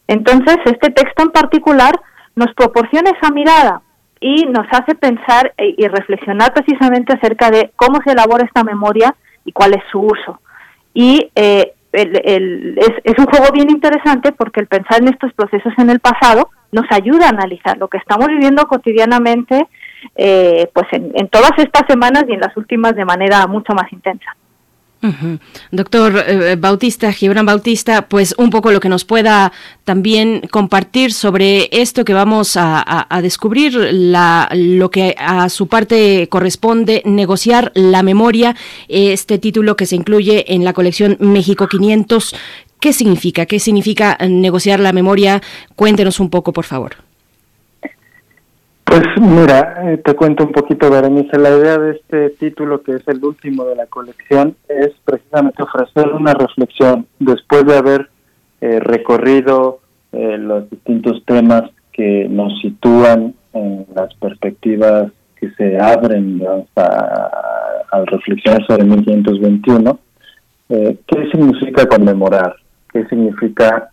[0.07, 1.93] Entonces, este texto en particular
[2.35, 3.81] nos proporciona esa mirada
[4.19, 9.15] y nos hace pensar e, y reflexionar precisamente acerca de cómo se elabora esta memoria
[9.49, 10.39] y cuál es su uso.
[10.93, 15.99] Y eh, es, un juego bien interesante porque el pensar en estos procesos en el
[15.99, 19.67] pasado nos ayuda a analizar lo que estamos viviendo cotidianamente
[20.15, 24.35] eh, pues en todas estas semanas y en las últimas de manera mucho más intensa.
[25.71, 29.53] Doctor eh, Bautista, Gibran Bautista, pues un poco lo que nos pueda
[29.85, 37.01] también compartir sobre esto que vamos a, descubrir, la, lo que a su parte corresponde,
[37.05, 38.55] negociar la memoria,
[38.87, 42.35] este título que se incluye en la colección México 500.
[42.79, 43.45] ¿Qué significa?
[43.45, 45.41] ¿Qué significa negociar la memoria?
[45.75, 47.08] Cuéntenos un poco, por favor.
[48.89, 51.37] Pues mira, eh, te cuento un poquito, Berenice.
[51.37, 56.11] La idea de este título, que es el último de la colección, es precisamente ofrecer
[56.11, 58.09] una reflexión después de haber
[58.61, 66.41] eh, recorrido eh, los distintos temas que nos sitúan en las perspectivas que se abren
[66.75, 69.99] al reflexionar sobre 1521.
[70.67, 72.55] ¿Qué significa conmemorar?
[72.91, 73.91] ¿Qué significa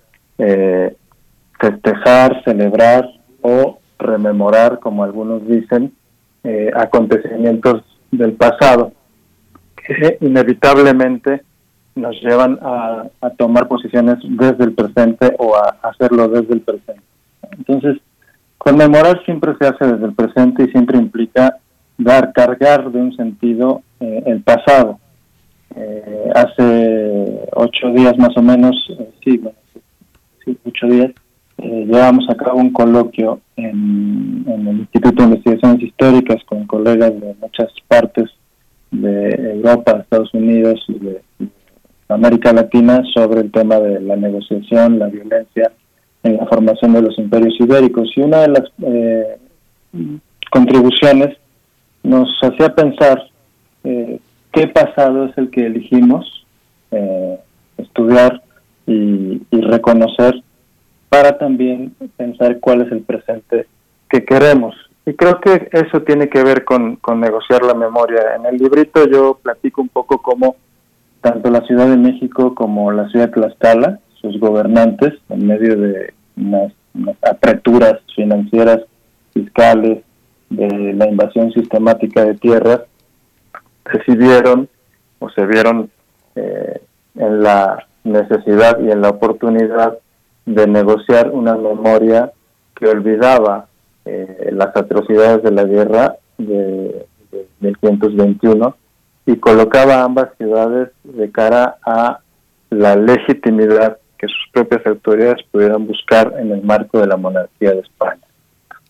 [1.59, 3.07] festejar, celebrar
[3.43, 5.93] o rememorar, como algunos dicen,
[6.45, 8.93] eh, acontecimientos del pasado
[9.77, 11.43] que inevitablemente
[11.95, 13.09] nos llevan a,
[13.39, 17.03] tomar posiciones desde el presente o a hacerlo desde el presente.
[17.51, 17.97] Entonces,
[18.59, 21.57] conmemorar siempre se hace desde el presente y siempre implica
[21.97, 24.99] dar, cargar de un sentido eh, el pasado.
[25.75, 28.77] Eh, hace ocho días más o menos,
[29.25, 29.43] sí,
[30.45, 31.13] sí, ocho días,
[31.59, 37.35] eh, llevamos a cabo un coloquio en, el Instituto de Investigaciones Históricas con colegas de
[37.41, 38.31] muchas partes
[38.91, 41.23] de Europa, Estados Unidos y de,
[42.09, 45.73] América Latina sobre el tema de la negociación, la violencia
[46.23, 48.11] en la formación de los imperios ibéricos.
[48.17, 49.39] Y una de las eh,
[50.51, 51.37] contribuciones
[52.05, 53.29] nos hacía pensar
[53.83, 54.21] eh,
[54.53, 56.47] qué pasado es el que elegimos
[56.93, 57.39] eh,
[57.79, 58.41] estudiar
[58.87, 60.43] y, y reconocer
[61.17, 63.67] para también pensar cuál es el presente
[64.11, 64.75] que queremos.
[65.07, 68.35] Y creo que eso tiene que ver con, negociar la memoria.
[68.37, 70.57] En el librito yo platico un poco cómo
[71.23, 76.13] tanto la Ciudad de México como la Ciudad de Tlaxcala, sus gobernantes, en medio de
[76.37, 76.75] unas,
[77.23, 78.81] aperturas financieras,
[79.33, 80.03] fiscales,
[80.51, 82.83] de la invasión sistemática de tierras,
[83.91, 84.69] decidieron
[85.19, 85.91] o se vieron
[86.35, 86.79] eh,
[87.15, 89.99] en la necesidad y en la oportunidad
[90.47, 92.33] de negociar una memoria
[92.75, 93.67] que olvidaba
[94.05, 97.07] eh, las atrocidades de la guerra de,
[97.61, 98.77] 1521
[99.27, 102.21] y colocaba a ambas ciudades de cara a
[102.71, 107.81] la legitimidad que sus propias autoridades pudieran buscar en el marco de la monarquía de
[107.81, 108.23] España.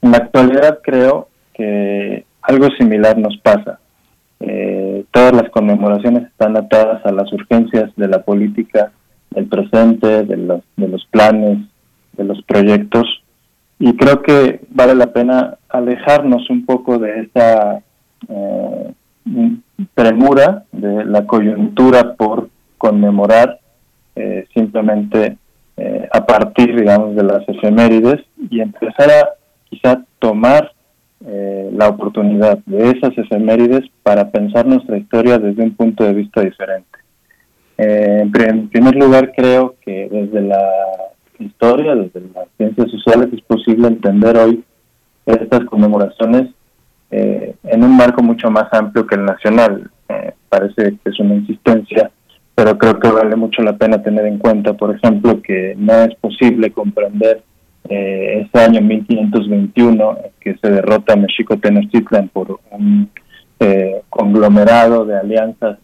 [0.02, 3.80] En la actualidad creo que algo similar nos pasa.
[4.40, 8.92] Eh, todas las conmemoraciones están atadas a las urgencias de la política
[9.36, 11.58] del presente, de los, de los planes,
[12.14, 13.06] de los proyectos.
[13.78, 17.82] Y creo que vale la pena alejarnos un poco de esta
[18.28, 18.92] eh,
[19.94, 22.48] premura, de la coyuntura por
[22.78, 23.60] conmemorar,
[24.14, 25.36] eh, simplemente
[25.76, 29.28] eh, a partir, digamos, de las efemérides y empezar a
[29.68, 30.72] quizá tomar
[31.24, 36.40] eh, la oportunidad de esas efemérides para pensar nuestra historia desde un punto de vista
[36.40, 36.98] diferente.
[37.78, 40.62] Eh, en primer lugar, creo que desde la
[41.38, 44.64] historia, desde las ciencias sociales, es posible entender hoy
[45.26, 46.50] estas conmemoraciones
[47.10, 49.90] eh, en un marco mucho más amplio que el nacional.
[50.48, 52.10] parece que es una insistencia
[52.56, 56.14] pero creo que vale mucho la pena tener en cuenta, por ejemplo, que no es
[56.14, 57.42] posible comprender
[57.86, 63.10] eh, ese año 1521 que se derrota México Tenochtitlan por un
[63.60, 65.78] eh, conglomerado de alianzas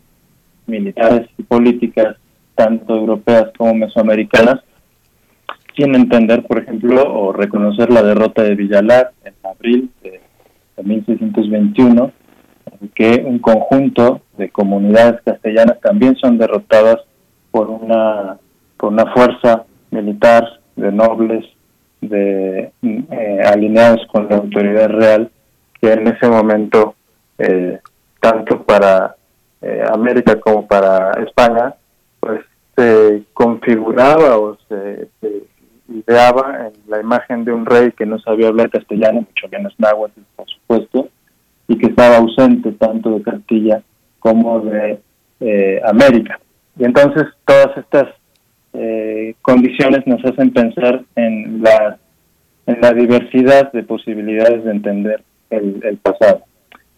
[0.66, 2.16] militares y políticas,
[2.55, 4.60] tanto europeas como mesoamericanas,
[5.76, 10.20] sin entender, por ejemplo, o reconocer la derrota de Villalar en abril de,
[10.76, 12.12] de 1621
[12.94, 16.97] que un conjunto de comunidades castellanas también son derrotadas
[17.50, 18.39] por una,
[18.76, 21.44] por una fuerza militar de nobles
[22.00, 25.31] de eh, alineados con la autoridad real
[25.81, 26.97] que en ese momento
[27.39, 27.78] eh,
[28.20, 29.16] tanto para
[29.62, 31.74] eh, América como para España
[32.20, 32.41] pues
[32.76, 35.08] se configuraba o se,
[35.89, 40.20] ideaba en la imagen de un rey que no sabía hablar castellano mucho menos náhuatl
[40.36, 41.08] por supuesto
[41.68, 43.82] y que estaba ausente tanto de Castilla
[44.18, 45.00] como de
[45.41, 46.39] eh, América.
[46.78, 48.08] Y entonces todas estas
[48.73, 51.99] eh, condiciones nos hacen pensar en la,
[52.66, 56.42] en la diversidad de posibilidades de entender el, pasado.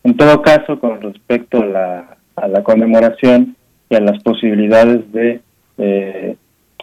[0.04, 3.56] En todo caso, con respecto a la, a la conmemoración
[3.88, 5.40] y a las posibilidades de
[5.78, 6.36] eh,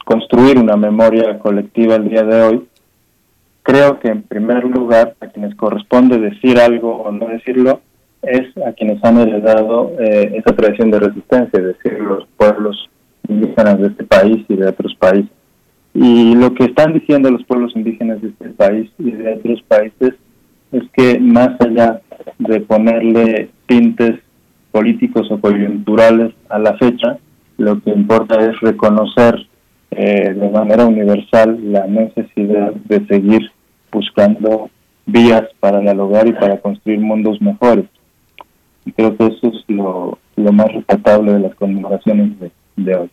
[0.05, 2.67] construir una memoria colectiva el día de hoy,
[3.63, 7.81] creo que en primer lugar a quienes corresponde decir algo o no decirlo
[8.21, 12.89] es a quienes han heredado eh, esa tradición de resistencia, es decir, los pueblos
[13.27, 15.31] indígenas de este país y de otros países.
[15.93, 20.13] Y lo que están diciendo los pueblos indígenas de este país y de otros países
[20.71, 22.01] es que más allá
[22.37, 24.19] de ponerle tintes
[24.71, 27.17] políticos o coyunturales a la fecha,
[27.57, 29.47] lo que importa es reconocer
[29.91, 33.51] eh, de manera universal la necesidad de seguir
[33.91, 34.69] buscando
[35.05, 37.85] vías para dialogar y para construir mundos mejores.
[38.85, 42.31] Y creo que eso es lo, lo más respetable de las conmemoraciones
[42.77, 43.09] de hoy.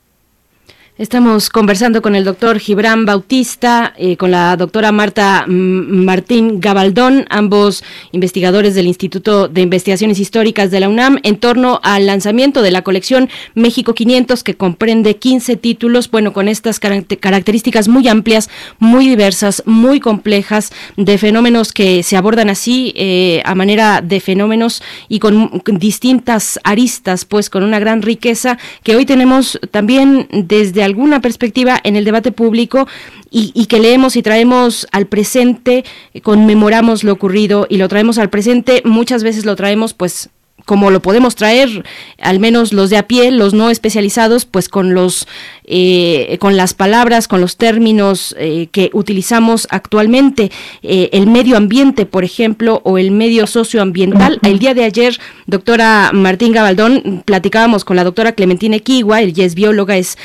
[0.99, 7.85] Estamos conversando con el doctor Gibran Bautista, eh, con la doctora Marta Martín Gabaldón, ambos
[8.11, 12.83] investigadores del Instituto de Investigaciones Históricas de la UNAM, en torno al lanzamiento de la
[12.83, 19.63] colección México 500, que comprende 15 títulos, bueno, con estas características muy amplias, muy diversas,
[19.67, 25.63] muy complejas, de fenómenos que se abordan así, eh, a manera de fenómenos y con
[25.65, 31.97] distintas aristas, pues con una gran riqueza que hoy tenemos también desde alguna perspectiva en
[31.97, 32.89] el debate público
[33.31, 35.85] y, que leemos y traemos al presente,
[36.23, 40.31] conmemoramos lo ocurrido y lo traemos al presente, muchas veces lo traemos pues
[40.65, 41.85] como lo podemos traer,
[42.21, 45.27] al menos los de a pie, los no especializados, pues con los
[45.71, 50.51] eh, con las palabras, con los términos eh, que utilizamos actualmente,
[50.83, 54.39] eh, el medio ambiente, por ejemplo, o el medio socioambiental.
[54.43, 59.55] El día de ayer, doctora Martín Gabaldón, platicábamos con la doctora Clementina Equigua, ella es
[59.55, 60.17] bióloga, es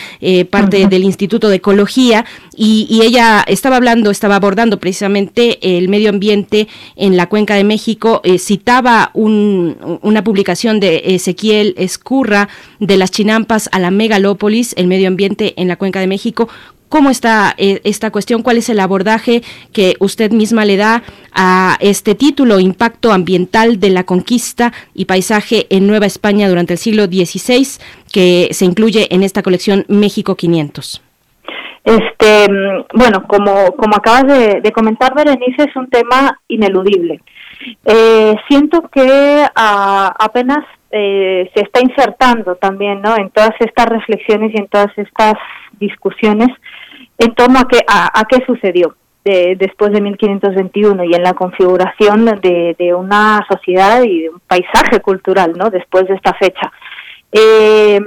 [0.50, 6.10] parte del Instituto de Ecología, y, y, ella estaba hablando, estaba abordando precisamente el medio
[6.10, 12.50] ambiente en la Cuenca de México, citaba un, una publicación publicación de Ezequiel Escurra
[12.80, 16.50] de las Chinampas a la megalópolis, el medio ambiente en la Cuenca de México.
[16.90, 18.44] ¿Cómo está eh, esta cuestión?
[18.44, 21.02] ¿Cuál es el abordaje que usted misma le da
[21.34, 26.78] a este título, Impacto Ambiental de la Conquista y Paisaje en Nueva España durante el
[26.78, 27.82] siglo XVI,
[28.14, 31.02] que se incluye en esta colección México 500?
[31.84, 32.48] Este,
[32.94, 37.22] bueno, como, como acabas de, de comentar, Berenice, es un tema ineludible.
[37.86, 43.16] Eh, siento que ah, apenas eh, se está insertando también ¿no?
[43.18, 45.34] en todas estas reflexiones y en todas estas
[45.80, 46.50] discusiones
[47.18, 52.76] en torno a qué, a, qué sucedió después de 1521 y en la configuración de,
[52.78, 55.70] de, una sociedad y de un paisaje cultural ¿no?
[55.70, 56.72] después de esta fecha.
[57.32, 58.02] Eh,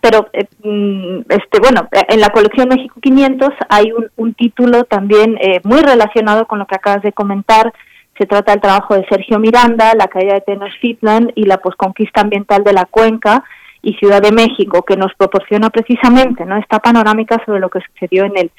[0.00, 5.36] pero eh, mm, este bueno en la colección México 500 hay un, un título también
[5.40, 7.72] eh, muy relacionado con lo que acabas de comentar
[8.18, 12.62] se trata del trabajo de Sergio Miranda, la caída de Tenochtitlan y la posconquista ambiental
[12.64, 13.44] de la cuenca
[13.82, 16.56] y Ciudad de México, que nos proporciona precisamente ¿no?
[16.56, 18.50] esta panorámica sobre lo que sucedió en el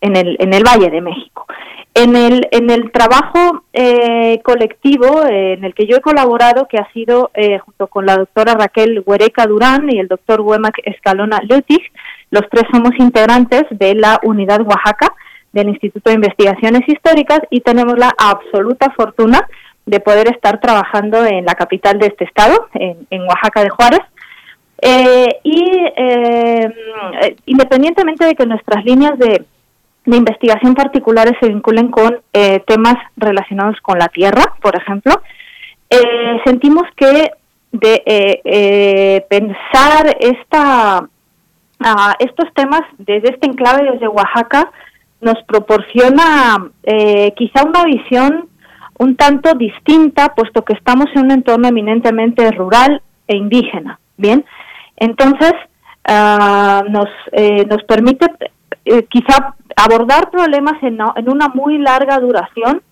[0.00, 1.46] en el, en el Valle de México.
[1.94, 6.76] En el, en el trabajo eh, colectivo eh, en el que yo he colaborado, que
[6.76, 11.40] ha sido eh, junto con la doctora Raquel Huereca Durán y el doctor Huemac Escalona
[11.48, 11.80] Lutig,
[12.30, 15.14] los tres somos integrantes de la Unidad Oaxaca
[15.56, 19.48] del Instituto de Investigaciones Históricas y tenemos la absoluta fortuna
[19.84, 24.00] de poder estar trabajando en la capital de este estado, en, en Oaxaca de Juárez.
[25.42, 25.82] y
[27.46, 29.44] independientemente de que nuestras líneas de
[30.06, 35.20] de investigación particulares se vinculen con eh, temas relacionados con la tierra, por ejemplo.
[35.90, 37.30] Eh, sentimos que
[37.72, 41.08] de eh, pensar esta,
[42.20, 44.70] estos temas desde este enclave, desde Oaxaca,
[45.20, 46.70] nos proporciona
[47.36, 48.48] quizá una visión
[48.98, 53.98] un tanto distinta, puesto que estamos en un entorno eminentemente rural e indígena.
[54.16, 54.44] Bien,
[54.96, 55.52] entonces
[56.04, 57.08] ah, nos,
[57.68, 58.26] nos permite
[59.08, 62.82] quizá abordar problemas en, una muy larga duración,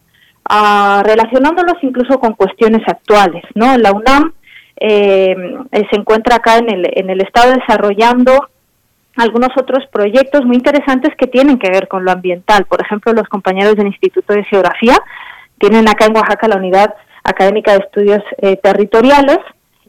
[0.51, 3.43] uh, relacionándolos incluso con cuestiones actuales.
[3.55, 3.77] ¿no?
[3.78, 4.35] La UNAM
[4.77, 5.35] eh,
[5.73, 8.51] se encuentra acá en el, en el Estado desarrollando
[9.17, 12.65] algunos otros proyectos muy interesantes que tienen que ver con lo ambiental.
[12.67, 14.97] Por ejemplo, los compañeros del Instituto de Geografía
[15.59, 19.39] tienen acá en Oaxaca la Unidad Académica de Estudios eh, Territoriales,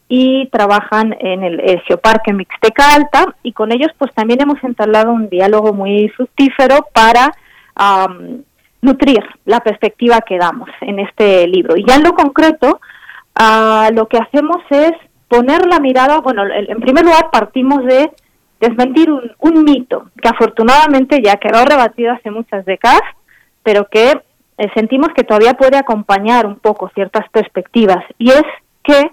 [0.07, 5.29] y trabajan en el, Geoparque Mixteca Alta y con ellos pues también hemos entablado un
[5.29, 7.31] diálogo muy fructífero para
[8.81, 11.75] nutrir la perspectiva que damos en este libro.
[11.75, 12.79] Y ya en lo concreto,
[13.37, 14.93] uh, lo que hacemos es
[15.27, 18.11] poner la mirada, bueno, en primer lugar partimos de
[18.67, 23.01] desmentir un, un mito que afortunadamente ya quedó rebatido hace muchas décadas,
[23.63, 24.11] pero que
[24.57, 28.43] eh, sentimos que todavía puede acompañar un poco ciertas perspectivas, y es
[28.83, 29.11] que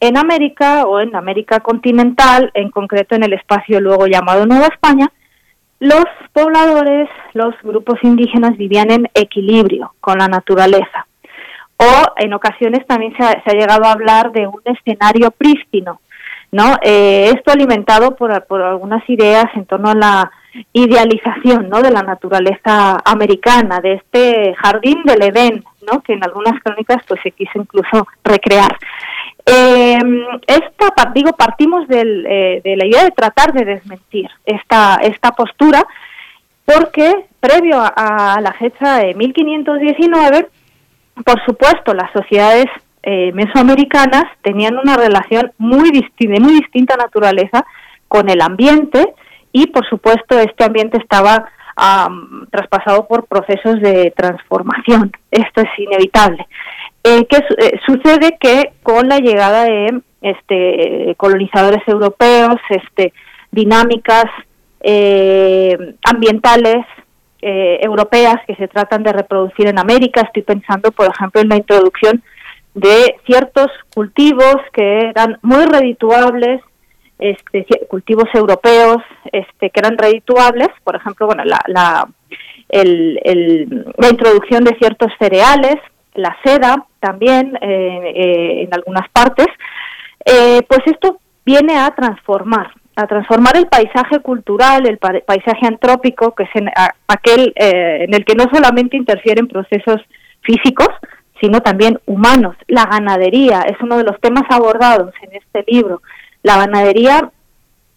[0.00, 5.12] en América o en América continental, en concreto en el espacio luego llamado Nueva España,
[5.78, 11.06] los pobladores, los grupos indígenas vivían en equilibrio con la naturaleza.
[11.76, 16.00] O en ocasiones también se ha, llegado a hablar de un escenario prístino,
[16.52, 16.76] ¿no?
[16.82, 20.32] Eh, esto alimentado por, algunas ideas en torno a la
[20.72, 21.80] idealización, ¿no?
[21.80, 26.00] De la naturaleza americana, de este jardín del Edén, ¿no?
[26.02, 28.76] Que en algunas crónicas pues se quiso incluso recrear.
[29.46, 29.98] Eh,
[30.46, 35.86] esta, digo, partimos eh, de la idea de tratar de desmentir esta, esta postura,
[36.64, 40.48] porque previo a, la fecha de 1519,
[41.24, 42.66] por supuesto, las sociedades
[43.02, 47.64] eh, mesoamericanas tenían una relación muy de muy distinta naturaleza
[48.08, 49.14] con el ambiente
[49.52, 51.50] y, por supuesto, este ambiente estaba
[52.50, 55.12] traspasado por procesos de transformación.
[55.30, 56.46] Esto es inevitable.
[57.02, 63.14] Eh, que eh, sucede que con la llegada de este colonizadores europeos, este
[63.50, 64.26] dinámicas
[66.04, 66.86] ambientales
[67.42, 72.22] europeas que se tratan de reproducir en América, estoy pensando por ejemplo en la introducción
[72.74, 76.60] de ciertos cultivos que eran muy redituables,
[77.18, 78.98] este, cultivos europeos
[79.32, 82.08] este, que eran redituables, por ejemplo, bueno, la, la,
[82.72, 85.76] la introducción de ciertos cereales
[86.14, 89.46] la seda también eh, eh, en algunas partes,
[90.24, 96.44] eh, pues esto viene a transformar, a transformar el paisaje cultural, el paisaje antrópico, que
[96.44, 96.50] es
[97.08, 100.02] aquel en el que no solamente interfieren procesos
[100.42, 100.88] físicos,
[101.40, 102.56] sino también humanos.
[102.68, 106.02] La ganadería es uno de los temas abordados en este libro.
[106.42, 107.30] La ganadería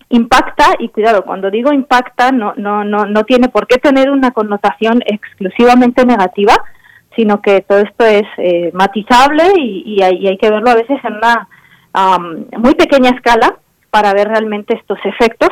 [0.09, 4.29] impacta y cuidado cuando digo impacta no no no no tiene por qué tener una
[4.29, 6.53] connotación exclusivamente negativa
[7.15, 11.47] sino que todo esto es eh, matizable y, hay, que verlo a veces en una
[12.57, 13.55] muy pequeña escala
[13.91, 15.49] para ver realmente estos efectos,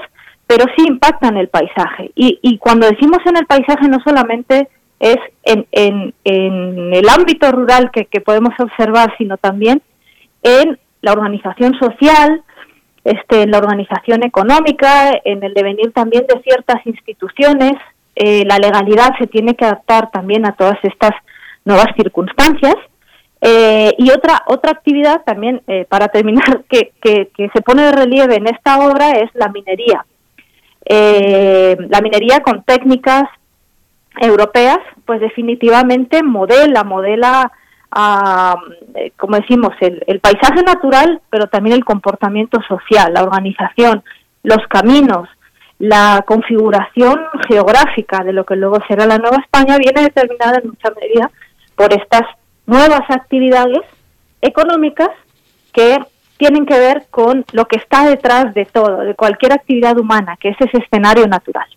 [0.47, 2.11] pero sí impactan el paisaje.
[2.15, 4.69] Y, cuando decimos en el paisaje no solamente
[5.01, 9.81] es en, en, el ámbito rural que, podemos observar, sino también
[10.43, 12.43] en la organización social,
[13.03, 17.73] este, en la organización económica, en el devenir también de ciertas instituciones.
[18.15, 21.13] Eh, la legalidad se tiene que adaptar también a todas estas
[21.65, 22.75] nuevas circunstancias.
[23.43, 28.35] Eh, y otra otra actividad también, eh, para terminar, que, que, se pone de relieve
[28.35, 30.05] en esta obra es la minería.
[30.87, 33.23] La minería con técnicas
[34.19, 37.51] europeas, pues definitivamente modela, modela,
[37.91, 38.55] ah,
[39.17, 44.03] como decimos, el, el paisaje natural, pero también el comportamiento social, la organización,
[44.43, 45.29] los caminos,
[45.79, 50.91] la configuración geográfica de lo que luego será la Nueva España viene determinada en mucha
[50.91, 51.31] medida
[51.75, 52.21] por estas
[52.67, 53.81] nuevas actividades
[54.41, 55.09] económicas
[55.73, 55.97] que
[56.37, 60.49] tienen que ver con lo que está detrás de todo, de cualquier actividad humana, que
[60.49, 61.67] es ese escenario natural.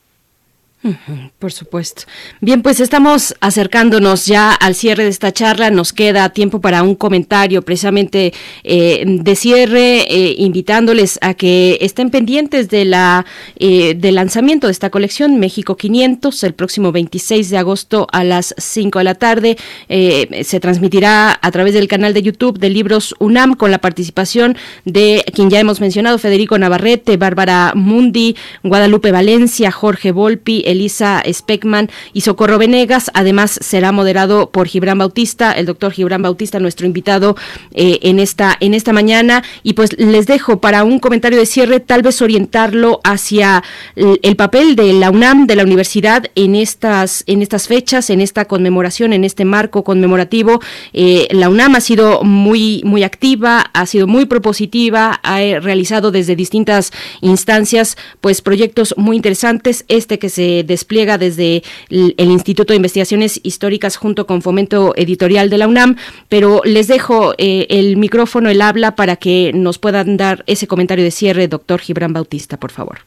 [1.38, 2.02] Por supuesto.
[2.40, 5.70] Bien, pues estamos acercándonos ya al cierre de esta charla.
[5.70, 12.10] Nos queda tiempo para un comentario precisamente eh, de cierre, eh, invitándoles a que estén
[12.10, 13.24] pendientes de la
[13.56, 18.54] eh, del lanzamiento de esta colección México 500 el próximo 26 de agosto a las
[18.58, 19.56] 5 de la tarde.
[19.88, 25.24] se transmitirá a través del canal de YouTube de Libros UNAM con la participación de
[25.34, 32.20] quien ya hemos mencionado, Federico Navarrete, Bárbara Mundi, Guadalupe Valencia, Jorge Volpi, Elisa Speckman y
[32.20, 33.10] Socorro Venegas.
[33.14, 37.36] Además, será moderado por Gibran Bautista, el doctor Gibran Bautista, nuestro invitado
[37.72, 39.42] eh, en, esta, en esta mañana.
[39.62, 43.62] Y pues les dejo para un comentario de cierre, tal vez orientarlo hacia
[43.96, 48.44] el papel de la UNAM, de la universidad, en estas, en estas fechas, en esta
[48.46, 50.60] conmemoración, en este marco conmemorativo.
[50.92, 56.36] Eh, la UNAM ha sido muy, muy activa, ha sido muy propositiva, ha realizado desde
[56.36, 59.84] distintas instancias pues proyectos muy interesantes.
[59.88, 65.58] Este que se despliega desde el, Instituto de Investigaciones Históricas junto con Fomento Editorial de
[65.58, 65.96] la UNAM,
[66.28, 71.04] pero les dejo eh, el micrófono, el habla, para que nos puedan dar ese comentario
[71.04, 72.98] de cierre, doctor Gibran Bautista, por favor.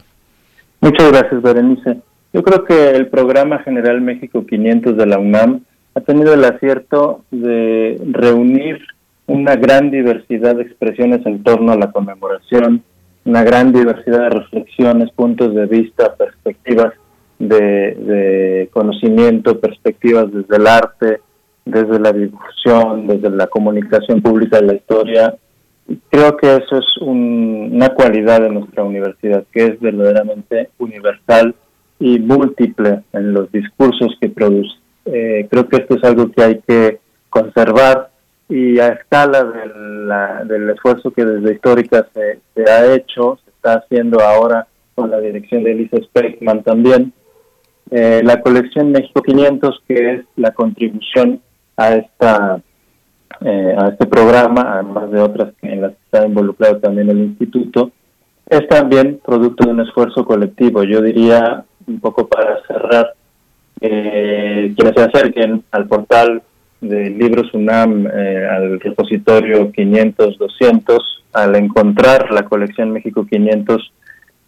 [0.82, 1.98] Muchas gracias, Berenice.
[2.34, 5.62] Yo creo que el programa General México 500 de la UNAM
[5.96, 8.80] ha tenido el acierto de reunir
[9.26, 12.84] una gran diversidad de expresiones en torno a la conmemoración,
[13.26, 16.94] una gran diversidad de reflexiones, puntos de vista, perspectivas
[17.40, 21.22] de, conocimiento, perspectivas desde el arte,
[21.66, 25.36] desde la difusión, desde la comunicación pública de la historia.
[26.10, 31.56] Creo que eso es una cualidad de nuestra universidad, que es verdaderamente universal
[32.00, 34.76] y múltiple en los discursos que produce.
[35.06, 37.00] Eh, creo que esto es algo que hay que
[37.30, 38.10] conservar
[38.50, 39.44] y a escala
[40.46, 45.20] del esfuerzo que desde Histórica se, se, ha hecho, se está haciendo ahora con la
[45.20, 47.14] dirección de Elisa Speckman también,
[47.92, 51.42] eh, la colección México 500, que es la contribución
[51.76, 52.62] a esta
[53.42, 57.92] eh, a este programa, además de otras en las que está involucrado también el instituto,
[58.50, 60.84] es también producto de un esfuerzo colectivo.
[60.84, 63.14] Yo diría, un poco para cerrar,
[63.80, 66.42] eh, quienes se acerquen al portal
[66.82, 71.00] de Libros UNAM, eh, al repositorio 500-200,
[71.34, 73.94] al encontrar la colección México 500,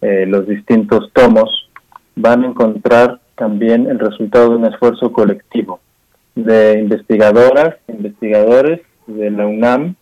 [0.02, 1.68] los distintos tomos,
[2.16, 5.80] van a encontrar también el resultado de un esfuerzo colectivo
[6.34, 9.94] de investigadoras, investigadores de la UNAM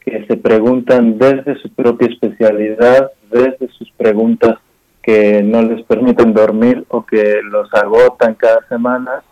[0.00, 4.58] que se preguntan desde su propia especialidad, desde sus preguntas
[5.02, 9.22] que no les permiten dormir o que los agotan cada semana,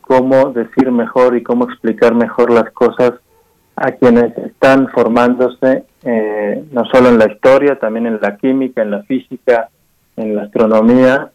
[0.00, 3.12] cómo decir mejor y cómo explicar mejor las cosas
[3.76, 8.90] a quienes están formándose eh, no solo en la historia, también en la química, en
[8.90, 9.68] la física,
[10.16, 11.30] en la astronomía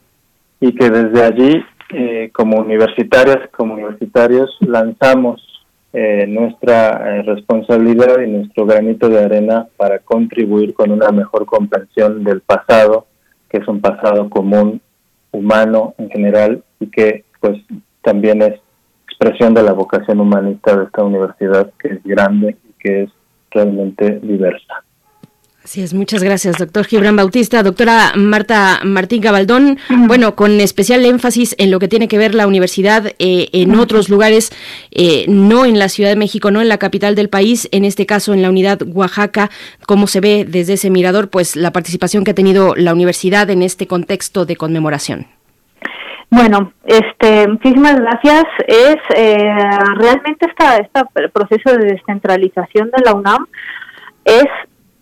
[0.65, 5.41] y que desde allí, eh, como universitarias, como universitarios, lanzamos
[5.91, 12.23] eh, nuestra eh, responsabilidad y nuestro granito de arena para contribuir con una mejor comprensión
[12.23, 13.07] del pasado,
[13.49, 14.79] que es un pasado común,
[15.31, 17.59] humano en general, y que pues
[18.01, 18.53] también es
[19.05, 23.09] expresión de la vocación humanista de esta universidad, que es grande y que es
[23.51, 24.85] realmente diversa.
[25.63, 27.63] Así es, muchas gracias, doctor Gibran Bautista.
[27.63, 29.77] Doctora Marta Martín Gabaldón,
[30.07, 34.09] bueno, con especial énfasis en lo que tiene que ver la universidad eh, en otros
[34.09, 34.51] lugares,
[34.91, 38.05] eh, no en la Ciudad de México, no en la capital del país, en este
[38.05, 39.49] caso en la unidad Oaxaca,
[39.87, 43.61] cómo se ve desde ese mirador, pues la participación que ha tenido la universidad en
[43.63, 45.27] este contexto de conmemoración.
[46.29, 48.43] Bueno, este, muchísimas gracias.
[48.67, 49.49] Es eh,
[49.97, 53.45] realmente esta, esta proceso de descentralización de la UNAM
[54.25, 54.45] es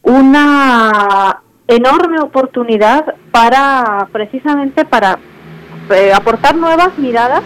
[0.04, 5.20] una enorme oportunidad para precisamente para
[5.90, 7.44] eh, aportar nuevas miradas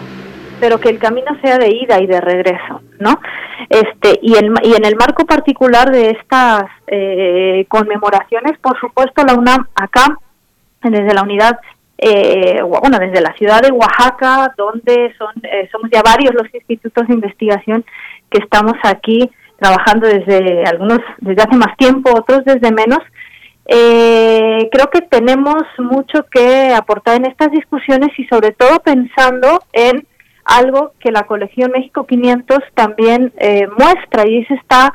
[0.60, 3.20] pero que el camino sea de ida y de regreso, ¿no?
[3.68, 9.34] Este y, el, y en el marco particular de estas eh, conmemoraciones, por supuesto, la
[9.34, 10.18] UNAM acá
[10.82, 11.58] desde la unidad,
[11.98, 15.34] eh, bueno, desde la ciudad de Oaxaca, donde son
[15.72, 17.84] somos ya varios los institutos de investigación
[18.30, 23.00] que estamos aquí trabajando desde algunos desde hace más tiempo, otros desde menos.
[23.68, 30.06] Eh, creo que tenemos mucho que aportar en estas discusiones y sobre todo pensando en
[30.44, 34.94] algo que la colección México 500 también eh, muestra y es esta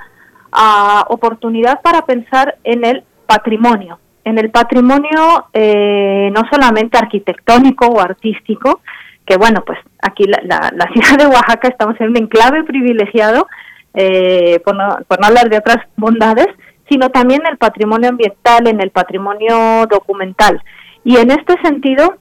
[0.54, 8.00] ah, oportunidad para pensar en el patrimonio, en el patrimonio eh, no solamente arquitectónico o
[8.00, 8.80] artístico,
[9.26, 13.48] que bueno, pues aquí la, la ciudad de Oaxaca estamos en un enclave privilegiado,
[13.94, 16.48] eh, por, no, hablar de otras bondades,
[16.90, 20.62] sino también el patrimonio ambiental, en el patrimonio documental.
[21.04, 22.16] Y en este sentido,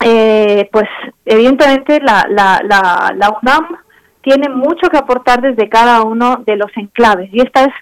[0.00, 0.88] eh, pues
[1.24, 3.78] evidentemente la, la, la, la, UNAM
[4.22, 7.72] tiene mucho que aportar desde cada uno de los enclaves y esta es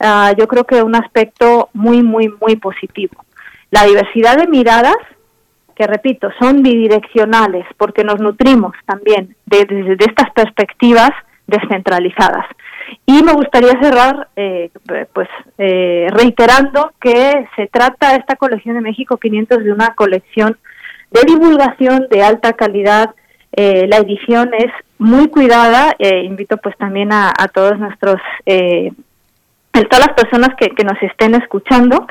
[0.00, 3.24] ah, yo creo que un aspecto muy, muy, muy positivo.
[3.70, 4.96] La diversidad de miradas,
[5.74, 11.10] que repito, son bidireccionales porque nos nutrimos también de, de estas perspectivas
[11.46, 12.46] descentralizadas.
[13.06, 14.70] Y me gustaría cerrar, eh,
[15.12, 20.58] pues, eh, reiterando que se trata esta colección de México 500 de una colección
[21.10, 23.14] de divulgación de alta calidad.
[23.52, 25.94] Eh, la edición es muy cuidada.
[25.98, 32.06] invito, pues, también a, todos nuestros, todas las personas que, nos estén escuchando,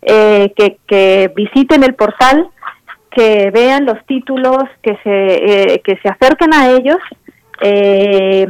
[0.00, 2.48] que, que visiten el portal,
[3.10, 6.98] que vean los títulos, que se, que se acerquen a ellos.
[7.60, 8.46] Eh,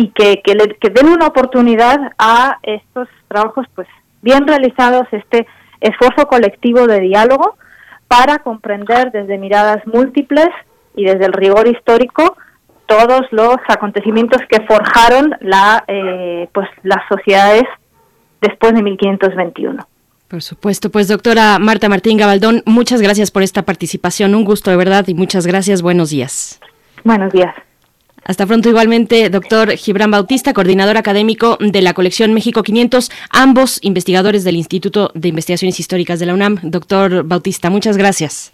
[0.00, 3.88] y que, que, le, que den una oportunidad a estos trabajos pues
[4.22, 5.44] bien realizados, este
[5.80, 7.56] esfuerzo colectivo de diálogo
[8.06, 10.50] para comprender desde miradas múltiples
[10.94, 12.36] y desde el rigor histórico
[12.86, 17.64] todos los acontecimientos que forjaron la eh, pues las sociedades
[18.40, 19.84] después de 1521.
[20.28, 24.76] Por supuesto, pues doctora Marta Martín Gabaldón, muchas gracias por esta participación, un gusto de
[24.76, 26.60] verdad y muchas gracias, buenos días.
[27.02, 27.52] Buenos días.
[28.28, 34.44] Hasta pronto igualmente, doctor Gibran Bautista, coordinador académico de la colección México 500, ambos investigadores
[34.44, 36.58] del Instituto de Investigaciones Históricas de la UNAM.
[36.62, 38.52] Doctor Bautista, muchas gracias.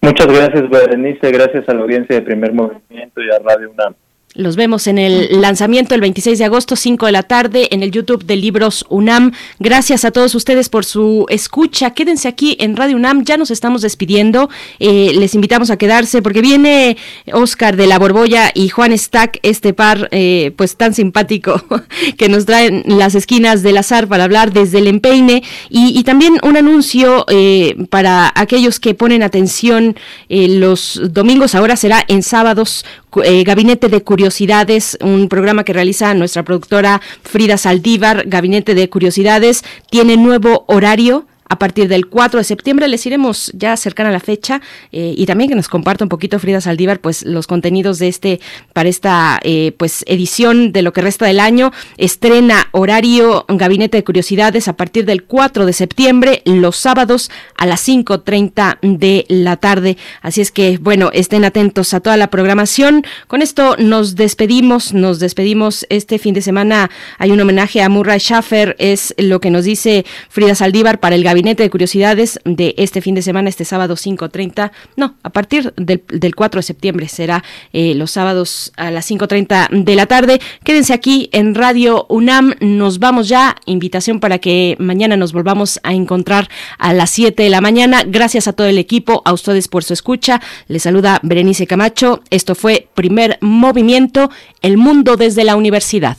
[0.00, 3.94] Muchas gracias, Berenice, gracias a la audiencia de Primer Movimiento y a Radio UNAM.
[4.34, 7.90] Los vemos en el lanzamiento el 26 de agosto, 5 de la tarde, en el
[7.90, 9.32] YouTube de Libros UNAM.
[9.58, 11.94] Gracias a todos ustedes por su escucha.
[11.94, 13.24] Quédense aquí en Radio UNAM.
[13.24, 14.48] Ya nos estamos despidiendo.
[14.78, 16.96] Eh, les invitamos a quedarse porque viene
[17.32, 21.64] Oscar de la Borbolla y Juan Stack, este par eh, pues tan simpático
[22.16, 25.42] que nos traen las esquinas del azar para hablar desde el empeine.
[25.70, 29.96] Y, también un anuncio eh, para aquellos que ponen atención
[30.28, 31.56] los domingos.
[31.56, 32.84] Ahora será en sábados
[33.24, 39.64] eh, Gabinete de Curiosidades, un programa que realiza nuestra productora Frida Saldívar, Gabinete de Curiosidades,
[39.90, 42.88] tiene nuevo horario a partir del 4 de septiembre.
[42.88, 44.62] Les iremos ya cercana a la fecha
[44.92, 48.40] eh, y también que nos comparta un poquito Frida Saldívar pues los contenidos de este
[48.72, 51.72] para esta eh, pues edición de lo que resta del año.
[51.98, 57.86] Estrena horario Gabinete de Curiosidades a partir del 4 de septiembre, los sábados a las
[57.86, 59.96] 5.30 de la tarde.
[60.22, 63.04] Así es que bueno, estén atentos a toda la programación.
[63.26, 66.90] Con esto nos despedimos, nos despedimos este fin de semana.
[67.18, 71.24] Hay un homenaje a Murray Schaffer, es lo que nos dice Frida Saldívar para el
[71.24, 75.72] Gabinete Gabinete de Curiosidades de este fin de semana, este sábado 5.30, no, a partir
[75.78, 80.38] del, del 4 de septiembre será eh, los sábados a las 5.30 de la tarde.
[80.64, 85.94] Quédense aquí en Radio UNAM, nos vamos ya, invitación para que mañana nos volvamos a
[85.94, 88.02] encontrar a las 7 de la mañana.
[88.06, 90.42] Gracias a todo el equipo, a ustedes por su escucha.
[90.68, 92.20] Les saluda Berenice Camacho.
[92.28, 96.18] Esto fue Primer Movimiento, El Mundo desde la Universidad.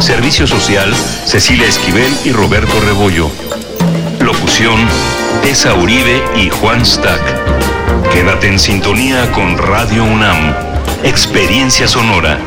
[0.00, 3.30] Servicio Social, Cecilia Esquivel y Roberto Rebollo.
[4.20, 4.78] Locución,
[5.42, 7.20] Tessa Uribe y Juan Stack.
[8.12, 10.54] Quédate en sintonía con Radio UNAM.
[11.04, 12.38] Experiencia Sonora.